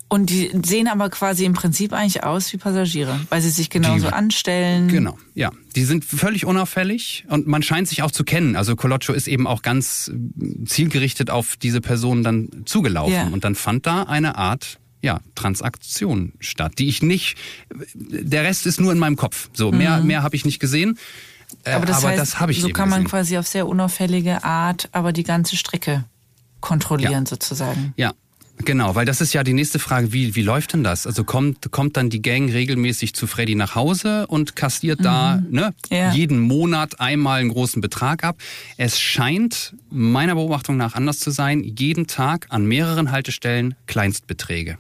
Und 0.09 0.31
die 0.31 0.53
sehen 0.65 0.87
aber 0.87 1.11
quasi 1.11 1.45
im 1.45 1.55
Prinzip 1.55 1.93
eigentlich 1.93 2.23
aus 2.23 2.53
wie 2.53 2.59
Passagiere, 2.59 3.19
weil 3.29 3.41
sie 3.41 3.51
sich 3.51 3.71
genauso 3.71 4.07
die, 4.07 4.13
anstellen. 4.13 4.87
Genau, 4.87 5.19
ja. 5.35 5.51
Die 5.75 5.85
sind 5.85 6.05
völlig 6.05 6.45
unauffällig 6.47 7.25
und 7.29 7.49
man 7.49 7.63
scheint 7.63 7.89
sich 7.89 8.03
auch 8.03 8.13
zu 8.13 8.23
kennen. 8.23 8.55
Also 8.55 8.77
Coloccio 8.77 9.15
ist 9.15 9.27
eben 9.27 9.49
auch 9.49 9.63
ganz 9.63 10.13
zielgerichtet 10.65 11.31
auf 11.31 11.57
diese 11.57 11.81
Person 11.81 12.23
dann 12.23 12.49
zugelaufen. 12.67 13.15
Ja. 13.15 13.27
Und 13.27 13.45
dann 13.45 13.57
fand 13.57 13.87
da 13.87 14.05
eine 14.05 14.39
Art 14.39 14.79
ja, 15.03 15.21
Transaktion 15.35 16.33
statt, 16.41 16.75
die 16.79 16.89
ich 16.89 17.03
nicht, 17.03 17.37
der 17.95 18.45
Rest 18.45 18.67
ist 18.67 18.81
nur 18.81 18.93
in 18.93 18.99
meinem 18.99 19.17
Kopf. 19.17 19.51
So, 19.55 19.73
mehr, 19.73 19.99
mhm. 19.99 20.07
mehr 20.07 20.23
habe 20.23 20.37
ich 20.37 20.45
nicht 20.45 20.61
gesehen. 20.61 20.99
Äh, 21.65 21.73
aber 21.73 21.87
das, 21.87 21.99
aber 21.99 22.09
heißt, 22.09 22.21
das 22.21 22.41
habe 22.41 22.53
ich 22.53 22.61
So 22.61 22.69
kann 22.69 22.89
man 22.89 23.05
quasi 23.05 23.39
auf 23.39 23.47
sehr 23.47 23.67
unauffällige 23.67 24.45
Art 24.45 24.89
aber 24.93 25.13
die 25.13 25.25
ganze 25.25 25.57
Strecke 25.57 26.05
kontrollieren 26.61 27.25
ja. 27.25 27.27
sozusagen. 27.27 27.93
Ja, 27.97 28.15
Genau, 28.65 28.95
weil 28.95 29.05
das 29.05 29.21
ist 29.21 29.33
ja 29.33 29.45
die 29.45 29.53
nächste 29.53 29.79
Frage, 29.79 30.13
wie, 30.13 30.35
wie 30.35 30.43
läuft 30.43 30.73
denn 30.73 30.83
das? 30.83 31.07
Also 31.07 31.25
kommt, 31.25 31.71
kommt 31.73 31.97
dann 31.97 32.11
die 32.11 32.23
Gang 32.23 32.51
regelmäßig 32.51 33.15
zu 33.15 33.27
Freddy 33.27 33.55
nach 33.55 33.75
Hause 33.75 34.27
und 34.27 34.57
kassiert 34.57 35.01
mhm. 35.01 35.05
da 35.05 35.43
ne, 35.51 35.75
ja. 35.91 36.13
jeden 36.13 36.41
Monat 36.41 37.01
einmal 37.01 37.41
einen 37.41 37.51
großen 37.51 37.83
Betrag 37.83 38.25
ab. 38.25 38.37
Es 38.77 38.99
scheint 38.99 39.75
meiner 39.91 40.35
Beobachtung 40.35 40.77
nach 40.77 40.95
anders 40.95 41.19
zu 41.19 41.31
sein, 41.31 41.63
jeden 41.63 42.07
Tag 42.07 42.47
an 42.49 42.65
mehreren 42.65 43.11
Haltestellen 43.11 43.75
Kleinstbeträge 43.87 44.79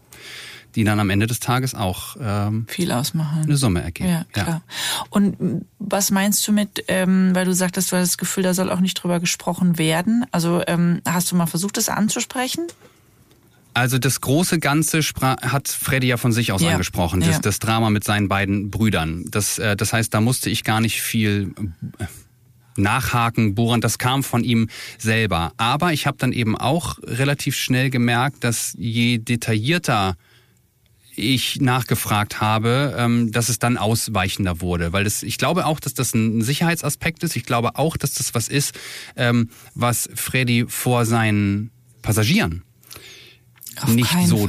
die 0.74 0.84
dann 0.84 1.00
am 1.00 1.08
Ende 1.08 1.26
des 1.26 1.40
Tages 1.40 1.74
auch 1.74 2.16
ähm, 2.20 2.66
viel 2.68 2.92
ausmachen, 2.92 3.44
eine 3.44 3.56
Summe 3.56 3.82
ergeben. 3.82 4.10
Ja, 4.10 4.24
klar. 4.30 4.46
Ja. 4.46 4.62
Und 5.08 5.64
was 5.78 6.10
meinst 6.10 6.46
du 6.46 6.52
mit, 6.52 6.84
ähm, 6.88 7.34
weil 7.34 7.46
du 7.46 7.54
sagtest, 7.54 7.90
du 7.90 7.96
hast 7.96 8.10
das 8.10 8.18
Gefühl, 8.18 8.42
da 8.42 8.52
soll 8.52 8.70
auch 8.70 8.80
nicht 8.80 9.02
drüber 9.02 9.18
gesprochen 9.18 9.78
werden. 9.78 10.26
Also 10.32 10.62
ähm, 10.66 11.00
hast 11.06 11.32
du 11.32 11.36
mal 11.36 11.46
versucht, 11.46 11.78
das 11.78 11.88
anzusprechen? 11.88 12.66
Also 13.76 13.98
das 13.98 14.22
große 14.22 14.58
Ganze 14.58 15.00
hat 15.00 15.68
Freddy 15.68 16.06
ja 16.06 16.16
von 16.16 16.32
sich 16.32 16.50
aus 16.50 16.62
ja. 16.62 16.70
angesprochen, 16.70 17.20
das, 17.20 17.28
ja. 17.28 17.38
das, 17.40 17.58
Drama 17.58 17.90
mit 17.90 18.04
seinen 18.04 18.26
beiden 18.26 18.70
Brüdern. 18.70 19.26
Das, 19.28 19.58
äh, 19.58 19.76
das 19.76 19.92
heißt, 19.92 20.14
da 20.14 20.22
musste 20.22 20.48
ich 20.48 20.64
gar 20.64 20.80
nicht 20.80 21.02
viel 21.02 21.52
äh, 21.98 22.06
nachhaken, 22.78 23.54
bohren, 23.54 23.82
das 23.82 23.98
kam 23.98 24.22
von 24.22 24.44
ihm 24.44 24.70
selber. 24.96 25.52
Aber 25.58 25.92
ich 25.92 26.06
habe 26.06 26.16
dann 26.16 26.32
eben 26.32 26.56
auch 26.56 26.96
relativ 27.02 27.54
schnell 27.54 27.90
gemerkt, 27.90 28.44
dass 28.44 28.74
je 28.78 29.18
detaillierter 29.18 30.16
ich 31.14 31.60
nachgefragt 31.60 32.40
habe, 32.40 32.94
ähm, 32.96 33.30
dass 33.30 33.50
es 33.50 33.58
dann 33.58 33.76
ausweichender 33.76 34.62
wurde. 34.62 34.94
Weil 34.94 35.04
das, 35.04 35.22
ich 35.22 35.36
glaube 35.36 35.66
auch, 35.66 35.80
dass 35.80 35.92
das 35.92 36.14
ein 36.14 36.40
Sicherheitsaspekt 36.40 37.22
ist. 37.24 37.36
Ich 37.36 37.44
glaube 37.44 37.76
auch, 37.76 37.98
dass 37.98 38.14
das 38.14 38.34
was 38.34 38.48
ist, 38.48 38.74
ähm, 39.16 39.50
was 39.74 40.08
Freddy 40.14 40.64
vor 40.66 41.04
seinen 41.04 41.70
Passagieren 42.00 42.62
auf 43.82 43.88
nicht 43.88 44.14
so 44.26 44.48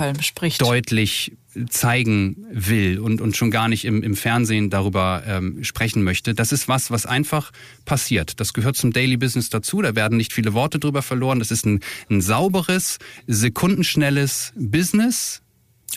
deutlich 0.60 1.34
zeigen 1.70 2.46
will 2.52 3.00
und, 3.00 3.22
und 3.22 3.36
schon 3.36 3.52
gar 3.52 3.68
nicht 3.68 3.86
im, 3.86 4.04
im 4.04 4.16
Fernsehen 4.16 4.70
darüber 4.70 5.24
ähm, 5.26 5.64
sprechen 5.64 6.04
möchte. 6.04 6.34
Das 6.34 6.52
ist 6.52 6.68
was, 6.68 6.92
was 6.92 7.06
einfach 7.06 7.52
passiert. 7.86 8.40
Das 8.40 8.54
gehört 8.54 8.76
zum 8.76 8.94
Daily 8.94 9.18
Business 9.18 9.50
dazu. 9.50 9.82
Da 9.82 9.96
werden 9.96 10.18
nicht 10.18 10.34
viele 10.34 10.54
Worte 10.54 10.80
drüber 10.80 11.02
verloren. 11.02 11.40
Das 11.40 11.52
ist 11.52 11.66
ein, 11.66 11.80
ein 12.10 12.22
sauberes, 12.22 13.00
sekundenschnelles 13.26 14.54
Business. 14.56 15.42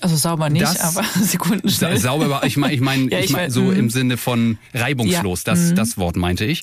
Also 0.00 0.16
sauber 0.16 0.48
nicht, 0.48 0.62
das, 0.62 0.80
aber 0.80 1.04
sekundenschnell. 1.20 1.98
Sauber, 1.98 2.42
ich 2.44 2.56
meine, 2.56 2.72
ich 2.72 2.80
meine, 2.80 3.10
ja, 3.10 3.18
ich 3.18 3.30
mein, 3.30 3.50
so 3.50 3.70
im 3.70 3.86
mhm. 3.86 3.90
Sinne 3.90 4.16
von 4.16 4.58
reibungslos. 4.72 5.44
Ja. 5.44 5.52
Das, 5.52 5.70
mhm. 5.70 5.74
das 5.74 5.98
Wort 5.98 6.16
meinte 6.16 6.44
ich. 6.44 6.62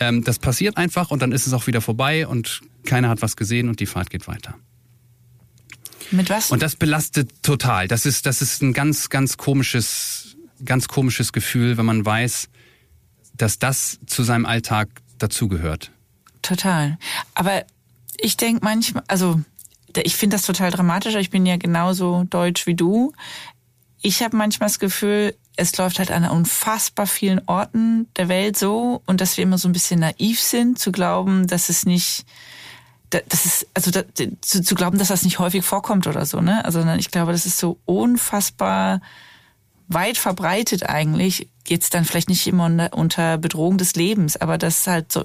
Ähm, 0.00 0.22
das 0.22 0.38
passiert 0.38 0.76
einfach 0.76 1.10
und 1.10 1.22
dann 1.22 1.32
ist 1.32 1.46
es 1.46 1.52
auch 1.52 1.66
wieder 1.66 1.80
vorbei 1.80 2.26
und 2.26 2.60
keiner 2.84 3.08
hat 3.08 3.22
was 3.22 3.36
gesehen 3.36 3.68
und 3.68 3.80
die 3.80 3.86
Fahrt 3.86 4.10
geht 4.10 4.28
weiter. 4.28 4.54
Mit 6.10 6.30
was? 6.30 6.50
Und 6.50 6.62
das 6.62 6.76
belastet 6.76 7.42
total. 7.42 7.88
Das 7.88 8.06
ist, 8.06 8.26
das 8.26 8.42
ist 8.42 8.62
ein 8.62 8.72
ganz, 8.72 9.08
ganz 9.10 9.36
komisches, 9.36 10.36
ganz 10.64 10.88
komisches 10.88 11.32
Gefühl, 11.32 11.76
wenn 11.76 11.86
man 11.86 12.04
weiß, 12.04 12.48
dass 13.34 13.58
das 13.58 13.98
zu 14.06 14.22
seinem 14.22 14.46
Alltag 14.46 14.88
dazugehört. 15.18 15.90
Total. 16.42 16.98
Aber 17.34 17.64
ich 18.18 18.36
denke 18.36 18.64
manchmal, 18.64 19.04
also 19.08 19.40
ich 19.96 20.16
finde 20.16 20.36
das 20.36 20.46
total 20.46 20.70
dramatisch. 20.70 21.14
Ich 21.14 21.30
bin 21.30 21.46
ja 21.46 21.56
genauso 21.56 22.24
deutsch 22.28 22.66
wie 22.66 22.74
du. 22.74 23.12
Ich 24.00 24.22
habe 24.22 24.36
manchmal 24.36 24.68
das 24.68 24.78
Gefühl, 24.78 25.34
es 25.56 25.76
läuft 25.76 25.98
halt 25.98 26.10
an 26.10 26.24
unfassbar 26.24 27.06
vielen 27.06 27.40
Orten 27.46 28.06
der 28.16 28.28
Welt 28.28 28.56
so 28.56 29.02
und 29.06 29.20
dass 29.20 29.36
wir 29.36 29.42
immer 29.42 29.58
so 29.58 29.68
ein 29.68 29.72
bisschen 29.72 30.00
naiv 30.00 30.40
sind, 30.40 30.78
zu 30.78 30.92
glauben, 30.92 31.48
dass 31.48 31.68
es 31.68 31.84
nicht 31.84 32.24
das 33.10 33.46
ist, 33.46 33.66
also 33.74 33.90
da, 33.90 34.02
zu, 34.40 34.62
zu 34.62 34.74
glauben, 34.74 34.98
dass 34.98 35.08
das 35.08 35.22
nicht 35.22 35.38
häufig 35.38 35.64
vorkommt 35.64 36.06
oder 36.06 36.26
so, 36.26 36.40
ne? 36.40 36.64
Also 36.64 36.84
ich 36.98 37.10
glaube, 37.10 37.32
das 37.32 37.46
ist 37.46 37.58
so 37.58 37.78
unfassbar 37.84 39.00
weit 39.88 40.18
verbreitet 40.18 40.88
eigentlich. 40.88 41.48
Jetzt 41.66 41.94
dann 41.94 42.04
vielleicht 42.04 42.28
nicht 42.28 42.46
immer 42.46 42.90
unter 42.92 43.38
Bedrohung 43.38 43.78
des 43.78 43.94
Lebens, 43.94 44.36
aber 44.36 44.58
das 44.58 44.78
ist 44.78 44.86
halt 44.86 45.10
so, 45.10 45.24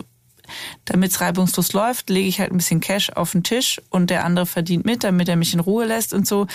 damit 0.86 1.12
es 1.12 1.22
reibungslos 1.22 1.74
läuft, 1.74 2.10
lege 2.10 2.28
ich 2.28 2.40
halt 2.40 2.52
ein 2.52 2.58
bisschen 2.58 2.82
Cash 2.82 3.12
auf 3.12 3.32
den 3.32 3.44
Tisch 3.44 3.82
und 3.90 4.10
der 4.10 4.26
andere 4.26 4.46
verdient 4.46 4.86
mit, 4.86 5.04
damit 5.04 5.30
er 5.30 5.36
mich 5.36 5.54
in 5.54 5.60
Ruhe 5.60 5.86
lässt 5.86 6.14
und 6.14 6.28
so. 6.28 6.48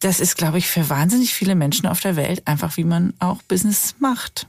Das 0.00 0.18
ist, 0.18 0.36
glaube 0.36 0.58
ich, 0.58 0.66
für 0.66 0.88
wahnsinnig 0.88 1.32
viele 1.32 1.54
Menschen 1.54 1.86
auf 1.86 2.00
der 2.00 2.16
Welt 2.16 2.46
einfach, 2.46 2.76
wie 2.76 2.84
man 2.84 3.14
auch 3.20 3.40
Business 3.42 3.94
macht. 4.00 4.48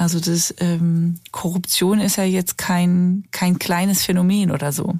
Also 0.00 0.18
das 0.18 0.54
ähm, 0.60 1.16
Korruption 1.30 2.00
ist 2.00 2.16
ja 2.16 2.24
jetzt 2.24 2.56
kein, 2.56 3.24
kein 3.32 3.58
kleines 3.58 4.02
Phänomen 4.02 4.50
oder 4.50 4.72
so. 4.72 4.94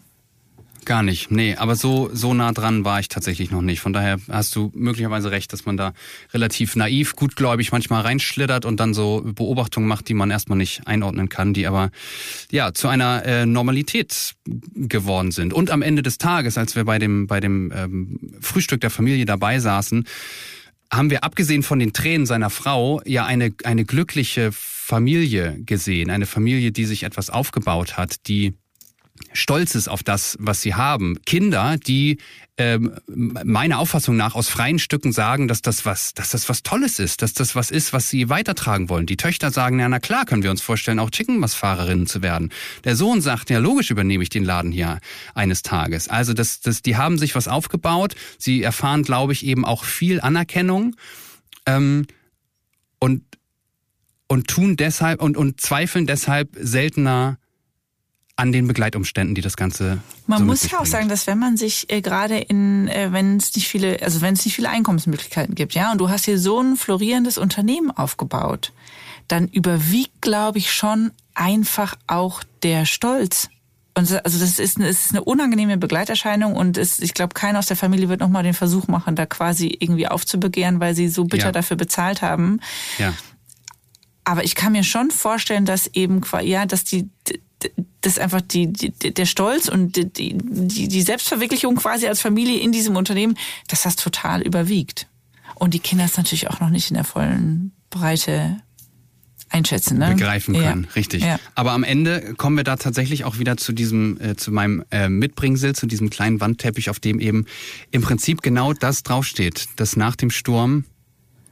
Gar 0.84 1.02
nicht, 1.02 1.30
nee, 1.30 1.56
aber 1.56 1.74
so, 1.74 2.10
so 2.12 2.34
nah 2.34 2.52
dran 2.52 2.84
war 2.84 3.00
ich 3.00 3.08
tatsächlich 3.08 3.50
noch 3.50 3.62
nicht. 3.62 3.80
Von 3.80 3.94
daher 3.94 4.18
hast 4.30 4.54
du 4.54 4.70
möglicherweise 4.74 5.30
recht, 5.30 5.54
dass 5.54 5.64
man 5.64 5.78
da 5.78 5.94
relativ 6.34 6.76
naiv, 6.76 7.16
gutgläubig 7.16 7.72
manchmal 7.72 8.02
reinschlittert 8.02 8.66
und 8.66 8.78
dann 8.78 8.92
so 8.92 9.22
Beobachtungen 9.24 9.88
macht, 9.88 10.06
die 10.10 10.14
man 10.14 10.30
erstmal 10.30 10.58
nicht 10.58 10.86
einordnen 10.86 11.30
kann, 11.30 11.54
die 11.54 11.66
aber 11.66 11.90
ja 12.50 12.74
zu 12.74 12.88
einer 12.88 13.24
äh, 13.24 13.46
Normalität 13.46 14.34
geworden 14.74 15.30
sind. 15.30 15.54
Und 15.54 15.70
am 15.70 15.80
Ende 15.80 16.02
des 16.02 16.18
Tages, 16.18 16.58
als 16.58 16.76
wir 16.76 16.84
bei 16.84 16.98
dem, 16.98 17.26
bei 17.26 17.40
dem 17.40 17.72
ähm, 17.74 18.18
Frühstück 18.42 18.82
der 18.82 18.90
Familie 18.90 19.24
dabei 19.24 19.60
saßen, 19.60 20.04
haben 20.92 21.10
wir 21.10 21.24
abgesehen 21.24 21.62
von 21.62 21.78
den 21.78 21.92
Tränen 21.92 22.26
seiner 22.26 22.50
Frau 22.50 23.00
ja 23.04 23.24
eine, 23.24 23.54
eine 23.64 23.84
glückliche 23.84 24.50
Familie 24.52 25.58
gesehen, 25.64 26.10
eine 26.10 26.26
Familie, 26.26 26.72
die 26.72 26.84
sich 26.84 27.04
etwas 27.04 27.30
aufgebaut 27.30 27.96
hat, 27.96 28.26
die 28.26 28.54
stolz 29.32 29.74
ist 29.74 29.88
auf 29.88 30.02
das, 30.02 30.36
was 30.40 30.60
sie 30.60 30.74
haben. 30.74 31.18
Kinder, 31.24 31.76
die 31.78 32.18
ähm, 32.56 32.92
meiner 33.06 33.78
Auffassung 33.78 34.16
nach 34.16 34.34
aus 34.34 34.48
freien 34.48 34.78
Stücken 34.78 35.12
sagen, 35.12 35.48
dass 35.48 35.62
das 35.62 35.86
was, 35.86 36.12
dass 36.12 36.30
das 36.30 36.48
was 36.48 36.62
Tolles 36.62 36.98
ist, 36.98 37.22
dass 37.22 37.32
das 37.32 37.54
was 37.54 37.70
ist, 37.70 37.92
was 37.92 38.10
sie 38.10 38.28
weitertragen 38.28 38.88
wollen. 38.88 39.06
Die 39.06 39.16
Töchter 39.16 39.50
sagen, 39.50 39.80
ja, 39.80 39.88
na 39.88 39.98
klar, 39.98 40.26
können 40.26 40.42
wir 40.42 40.50
uns 40.50 40.60
vorstellen, 40.60 40.98
auch 40.98 41.10
Chickenbus-Fahrerinnen 41.10 42.06
zu 42.06 42.22
werden. 42.22 42.50
Der 42.84 42.96
Sohn 42.96 43.22
sagt, 43.22 43.48
ja, 43.48 43.58
logisch 43.58 43.90
übernehme 43.90 44.22
ich 44.22 44.28
den 44.28 44.44
Laden 44.44 44.72
hier 44.72 45.00
eines 45.34 45.62
Tages. 45.62 46.08
Also 46.08 46.34
das, 46.34 46.60
das, 46.60 46.82
die 46.82 46.96
haben 46.96 47.16
sich 47.16 47.34
was 47.34 47.48
aufgebaut. 47.48 48.14
Sie 48.36 48.62
erfahren, 48.62 49.04
glaube 49.04 49.32
ich, 49.32 49.46
eben 49.46 49.64
auch 49.64 49.84
viel 49.84 50.20
Anerkennung. 50.20 50.96
Ähm, 51.66 52.06
und 52.98 53.22
und 54.28 54.46
tun 54.46 54.76
deshalb 54.76 55.20
und, 55.20 55.36
und 55.36 55.60
zweifeln 55.60 56.06
deshalb 56.06 56.50
seltener 56.56 57.39
an 58.40 58.52
den 58.52 58.66
Begleitumständen, 58.66 59.34
die 59.34 59.42
das 59.42 59.56
Ganze. 59.56 59.98
Man 60.26 60.38
so 60.38 60.44
muss 60.46 60.70
ja 60.70 60.80
auch 60.80 60.86
sagen, 60.86 61.10
dass 61.10 61.26
wenn 61.26 61.38
man 61.38 61.58
sich 61.58 61.92
äh, 61.92 62.00
gerade 62.00 62.38
in, 62.38 62.88
äh, 62.88 63.12
wenn 63.12 63.36
es 63.36 63.54
nicht 63.54 63.68
viele, 63.68 64.02
also 64.02 64.22
wenn 64.22 64.32
es 64.32 64.46
nicht 64.46 64.54
viele 64.54 64.70
Einkommensmöglichkeiten 64.70 65.54
gibt, 65.54 65.74
ja, 65.74 65.92
und 65.92 65.98
du 65.98 66.08
hast 66.08 66.24
hier 66.24 66.38
so 66.38 66.58
ein 66.58 66.76
florierendes 66.76 67.36
Unternehmen 67.36 67.90
aufgebaut, 67.90 68.72
dann 69.28 69.46
überwiegt, 69.46 70.22
glaube 70.22 70.56
ich, 70.56 70.72
schon 70.72 71.12
einfach 71.34 71.96
auch 72.06 72.42
der 72.62 72.86
Stolz. 72.86 73.50
Und 73.94 74.10
also 74.24 74.38
das 74.38 74.58
ist, 74.58 74.78
es 74.78 75.04
ist 75.04 75.10
eine 75.10 75.22
unangenehme 75.22 75.76
Begleiterscheinung 75.76 76.54
und 76.56 76.78
es, 76.78 76.98
ich 76.98 77.12
glaube, 77.12 77.34
keiner 77.34 77.58
aus 77.58 77.66
der 77.66 77.76
Familie 77.76 78.08
wird 78.08 78.20
nochmal 78.20 78.42
den 78.42 78.54
Versuch 78.54 78.88
machen, 78.88 79.16
da 79.16 79.26
quasi 79.26 79.76
irgendwie 79.78 80.08
aufzubegehren, 80.08 80.80
weil 80.80 80.94
sie 80.94 81.08
so 81.08 81.24
bitter 81.24 81.46
ja. 81.46 81.52
dafür 81.52 81.76
bezahlt 81.76 82.22
haben. 82.22 82.60
Ja. 82.96 83.12
Aber 84.24 84.44
ich 84.44 84.54
kann 84.54 84.72
mir 84.72 84.84
schon 84.84 85.10
vorstellen, 85.10 85.66
dass 85.66 85.88
eben, 85.88 86.22
ja, 86.42 86.64
dass 86.64 86.84
die, 86.84 87.10
dass 88.00 88.18
einfach 88.18 88.40
die, 88.40 88.72
die, 88.72 88.90
der 88.90 89.26
Stolz 89.26 89.68
und 89.68 89.96
die, 89.96 90.36
die, 90.36 90.88
die 90.88 91.02
Selbstverwirklichung 91.02 91.76
quasi 91.76 92.06
als 92.06 92.20
Familie 92.20 92.60
in 92.60 92.72
diesem 92.72 92.96
Unternehmen, 92.96 93.36
dass 93.68 93.82
das 93.82 93.96
total 93.96 94.42
überwiegt. 94.42 95.06
Und 95.54 95.74
die 95.74 95.80
Kinder 95.80 96.04
es 96.04 96.16
natürlich 96.16 96.48
auch 96.48 96.60
noch 96.60 96.70
nicht 96.70 96.90
in 96.90 96.94
der 96.94 97.04
vollen 97.04 97.72
Breite 97.90 98.62
einschätzen, 99.50 99.98
ne? 99.98 100.14
begreifen 100.14 100.54
können, 100.54 100.84
ja. 100.84 100.92
richtig. 100.94 101.24
Ja. 101.24 101.38
Aber 101.54 101.72
am 101.72 101.82
Ende 101.82 102.34
kommen 102.36 102.56
wir 102.56 102.64
da 102.64 102.76
tatsächlich 102.76 103.24
auch 103.24 103.38
wieder 103.38 103.56
zu 103.56 103.72
diesem, 103.72 104.18
äh, 104.20 104.36
zu 104.36 104.52
meinem 104.52 104.84
äh, 104.90 105.08
Mitbringsel, 105.08 105.74
zu 105.74 105.86
diesem 105.86 106.08
kleinen 106.08 106.40
Wandteppich, 106.40 106.88
auf 106.88 107.00
dem 107.00 107.20
eben 107.20 107.46
im 107.90 108.02
Prinzip 108.02 108.42
genau 108.42 108.72
das 108.72 109.02
draufsteht, 109.02 109.66
dass 109.76 109.96
nach 109.96 110.16
dem 110.16 110.30
Sturm 110.30 110.84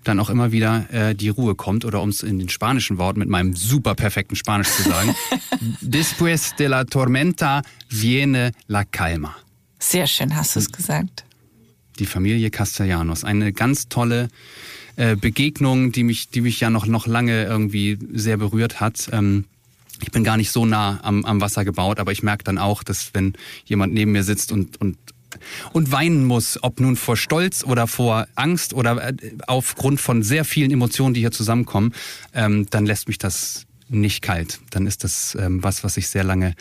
dann 0.09 0.21
auch 0.21 0.31
immer 0.31 0.53
wieder 0.53 0.87
äh, 0.91 1.15
die 1.15 1.29
Ruhe 1.29 1.55
kommt 1.55 1.85
oder 1.85 2.01
um 2.03 2.09
es 2.09 2.23
in 2.23 2.39
den 2.39 2.49
spanischen 2.49 2.99
Worten 2.99 3.21
mit 3.21 3.29
meinem 3.29 3.55
super 3.55 3.95
perfekten 3.95 4.37
Spanisch 4.37 4.69
zu 4.69 4.83
sagen, 4.83 5.15
después 5.81 6.57
de 6.57 6.67
la 6.67 6.85
tormenta 6.85 7.63
viene 7.89 8.53
la 8.67 8.85
calma. 8.85 9.37
Sehr 9.79 10.07
schön 10.07 10.35
hast 10.35 10.57
du 10.57 10.61
es 10.61 10.73
gesagt. 10.73 11.25
Die 11.99 12.07
Familie 12.07 12.51
Castellanos, 12.51 13.25
eine 13.25 13.53
ganz 13.53 13.89
tolle 13.89 14.29
äh, 14.97 15.17
Begegnung, 15.17 15.93
die 15.93 16.05
mich, 16.05 16.29
die 16.31 16.41
mich 16.41 16.59
ja 16.61 16.71
noch, 16.71 16.87
noch 16.87 17.07
lange 17.07 17.45
irgendwie 17.45 17.99
sehr 18.13 18.37
berührt 18.37 18.81
hat. 18.81 19.09
Ähm, 19.13 19.45
ich 20.01 20.11
bin 20.11 20.25
gar 20.25 20.37
nicht 20.37 20.51
so 20.51 20.65
nah 20.65 21.01
am, 21.03 21.25
am 21.25 21.41
Wasser 21.41 21.65
gebaut, 21.65 21.99
aber 21.99 22.13
ich 22.13 22.23
merke 22.23 22.45
dann 22.45 22.59
auch, 22.59 22.83
dass 22.83 23.11
wenn 23.15 23.35
jemand 23.65 23.95
neben 23.95 24.13
mir 24.13 24.23
sitzt 24.23 24.53
und, 24.53 24.81
und 24.81 24.97
und 25.73 25.93
weinen 25.93 26.25
muss, 26.25 26.59
ob 26.63 26.81
nun 26.81 26.97
vor 26.97 27.17
Stolz 27.17 27.65
oder 27.65 27.87
vor 27.87 28.27
Angst 28.35 28.75
oder 28.75 29.09
äh, 29.09 29.15
aufgrund 29.47 30.01
von 30.01 30.23
sehr 30.23 30.45
vielen 30.45 30.71
Emotionen, 30.71 31.15
die 31.15 31.21
hier 31.21 31.31
zusammenkommen, 31.33 31.93
ähm, 32.35 32.67
dann 32.71 32.87
lässt 32.87 33.09
mich 33.09 33.19
das 33.19 33.67
nicht 33.89 34.23
kalt. 34.23 34.61
Dann 34.71 34.87
ist 34.87 35.05
das 35.05 35.37
ähm, 35.41 35.63
was, 35.63 35.83
was 35.85 35.97
ich 35.97 36.09
sehr 36.09 36.25
lange 36.25 36.55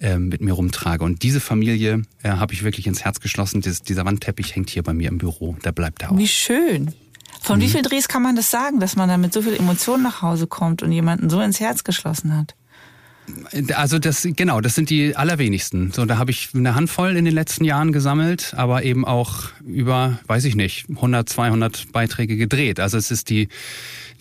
ähm, 0.00 0.28
mit 0.28 0.40
mir 0.40 0.52
rumtrage. 0.52 1.04
Und 1.04 1.22
diese 1.22 1.40
Familie 1.40 2.02
äh, 2.22 2.30
habe 2.30 2.54
ich 2.54 2.64
wirklich 2.64 2.86
ins 2.86 3.04
Herz 3.04 3.20
geschlossen. 3.20 3.60
Dies, 3.60 3.82
dieser 3.82 4.04
Wandteppich 4.04 4.54
hängt 4.54 4.70
hier 4.70 4.82
bei 4.82 4.92
mir 4.92 5.08
im 5.08 5.18
Büro. 5.18 5.56
Der 5.64 5.72
bleibt 5.72 6.02
da 6.02 6.08
auch. 6.08 6.18
Wie 6.18 6.28
schön. 6.28 6.92
Von 7.40 7.58
mhm. 7.58 7.62
wie 7.62 7.68
vielen 7.68 7.84
Drehs 7.84 8.08
kann 8.08 8.22
man 8.22 8.36
das 8.36 8.50
sagen, 8.50 8.80
dass 8.80 8.96
man 8.96 9.08
da 9.08 9.16
mit 9.16 9.32
so 9.32 9.42
viel 9.42 9.54
Emotionen 9.54 10.02
nach 10.02 10.22
Hause 10.22 10.46
kommt 10.46 10.82
und 10.82 10.92
jemanden 10.92 11.30
so 11.30 11.40
ins 11.40 11.60
Herz 11.60 11.84
geschlossen 11.84 12.36
hat? 12.36 12.54
Also 13.74 13.98
das 13.98 14.26
genau, 14.30 14.60
das 14.60 14.74
sind 14.74 14.90
die 14.90 15.14
allerwenigsten. 15.16 15.92
So, 15.92 16.04
da 16.06 16.18
habe 16.18 16.32
ich 16.32 16.48
eine 16.54 16.74
Handvoll 16.74 17.16
in 17.16 17.24
den 17.24 17.34
letzten 17.34 17.64
Jahren 17.64 17.92
gesammelt, 17.92 18.52
aber 18.56 18.82
eben 18.82 19.04
auch 19.04 19.44
über, 19.64 20.18
weiß 20.26 20.44
ich 20.44 20.56
nicht, 20.56 20.86
100, 20.88 21.28
200 21.28 21.92
Beiträge 21.92 22.36
gedreht. 22.36 22.80
Also 22.80 22.98
es 22.98 23.10
ist 23.10 23.30
die 23.30 23.48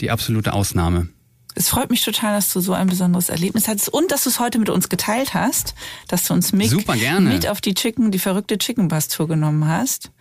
die 0.02 0.12
absolute 0.12 0.54
Ausnahme. 0.54 1.08
Es 1.54 1.68
freut 1.68 1.90
mich 1.90 2.04
total, 2.04 2.34
dass 2.34 2.54
du 2.54 2.62
so 2.62 2.74
ein 2.74 2.88
besonderes 2.88 3.28
Erlebnis 3.30 3.68
hattest 3.68 3.90
und 3.90 4.12
dass 4.12 4.24
du 4.24 4.30
es 4.30 4.40
heute 4.40 4.58
mit 4.58 4.70
uns 4.70 4.88
geteilt 4.88 5.34
hast, 5.34 5.76
dass 6.08 6.24
du 6.24 6.34
uns 6.34 6.54
mit, 6.54 6.72
mit 7.20 7.48
auf 7.48 7.60
die 7.60 7.74
Chicken, 7.74 8.10
die 8.12 8.20
verrückte 8.20 8.58
Chicken 8.58 8.88
Bus 8.88 9.10
Tour 9.10 9.28
genommen 9.28 9.68
hast. 9.68 10.12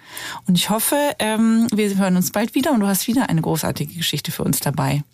Und 0.47 0.59
ich 0.59 0.71
hoffe, 0.71 0.97
ähm, 1.21 1.69
wir 1.73 1.97
hören 1.97 2.17
uns 2.17 2.33
bald 2.33 2.57
wieder 2.57 2.73
und 2.73 2.81
du 2.81 2.89
hast 2.89 3.07
wieder 3.07 3.29
eine 3.29 3.43
großartige 3.43 3.95
Geschichte 3.95 4.33
für 4.33 4.43
uns 4.43 4.59
dabei 4.59 5.05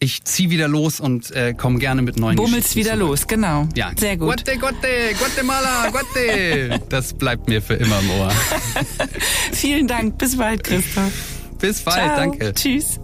ich 0.00 0.24
zieh 0.24 0.50
wieder 0.50 0.68
los 0.68 1.00
und 1.00 1.30
äh, 1.32 1.54
komme 1.54 1.78
gerne 1.78 2.02
mit 2.02 2.18
neuen 2.18 2.36
Bummelst 2.36 2.76
wieder 2.76 2.92
zurück. 2.92 3.08
los, 3.08 3.26
genau. 3.26 3.66
Ja. 3.74 3.90
Sehr 3.98 4.16
gut. 4.16 4.44
Guate, 4.44 4.58
Guate, 4.58 5.14
Guatemala, 5.18 5.90
Guate. 5.90 6.80
Das 6.88 7.12
bleibt 7.14 7.48
mir 7.48 7.60
für 7.60 7.74
immer 7.74 7.98
im 8.00 8.10
Ohr. 8.10 8.30
Vielen 9.52 9.88
Dank. 9.88 10.18
Bis 10.18 10.36
bald, 10.36 10.62
Christoph. 10.64 11.12
Bis 11.58 11.80
bald, 11.82 11.96
Ciao. 11.96 12.16
danke. 12.16 12.54
Tschüss. 12.54 13.00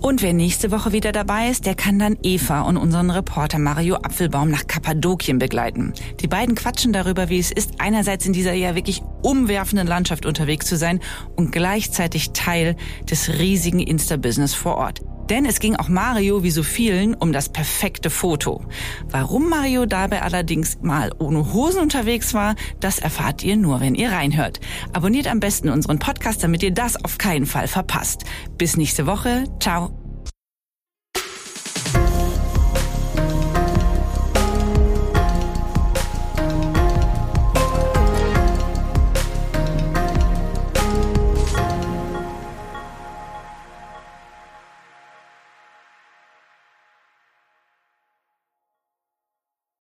Und 0.00 0.22
wer 0.22 0.32
nächste 0.32 0.70
Woche 0.70 0.92
wieder 0.92 1.10
dabei 1.10 1.48
ist, 1.48 1.66
der 1.66 1.74
kann 1.74 1.98
dann 1.98 2.16
Eva 2.22 2.60
und 2.62 2.76
unseren 2.76 3.10
Reporter 3.10 3.58
Mario 3.58 3.96
Apfelbaum 3.96 4.48
nach 4.48 4.68
Kappadokien 4.68 5.38
begleiten. 5.40 5.92
Die 6.20 6.28
beiden 6.28 6.54
quatschen 6.54 6.92
darüber, 6.92 7.28
wie 7.28 7.40
es 7.40 7.50
ist, 7.50 7.72
einerseits 7.80 8.24
in 8.24 8.32
dieser 8.32 8.52
ja 8.54 8.76
wirklich 8.76 9.02
umwerfenden 9.22 9.88
Landschaft 9.88 10.24
unterwegs 10.24 10.66
zu 10.66 10.76
sein 10.76 11.00
und 11.34 11.50
gleichzeitig 11.50 12.30
Teil 12.30 12.76
des 13.10 13.28
riesigen 13.40 13.80
Insta-Business 13.80 14.54
vor 14.54 14.76
Ort. 14.76 15.02
Denn 15.28 15.44
es 15.44 15.60
ging 15.60 15.76
auch 15.76 15.88
Mario 15.88 16.42
wie 16.42 16.50
so 16.50 16.62
vielen 16.62 17.14
um 17.14 17.32
das 17.32 17.48
perfekte 17.48 18.10
Foto. 18.10 18.64
Warum 19.10 19.48
Mario 19.48 19.86
dabei 19.86 20.22
allerdings 20.22 20.78
mal 20.80 21.12
ohne 21.18 21.52
Hosen 21.52 21.80
unterwegs 21.80 22.34
war, 22.34 22.54
das 22.80 22.98
erfahrt 22.98 23.42
ihr 23.44 23.56
nur, 23.56 23.80
wenn 23.80 23.94
ihr 23.94 24.10
reinhört. 24.10 24.60
Abonniert 24.92 25.26
am 25.26 25.40
besten 25.40 25.68
unseren 25.68 25.98
Podcast, 25.98 26.42
damit 26.42 26.62
ihr 26.62 26.72
das 26.72 27.02
auf 27.04 27.18
keinen 27.18 27.46
Fall 27.46 27.68
verpasst. 27.68 28.24
Bis 28.56 28.76
nächste 28.76 29.06
Woche. 29.06 29.44
Ciao. 29.60 30.07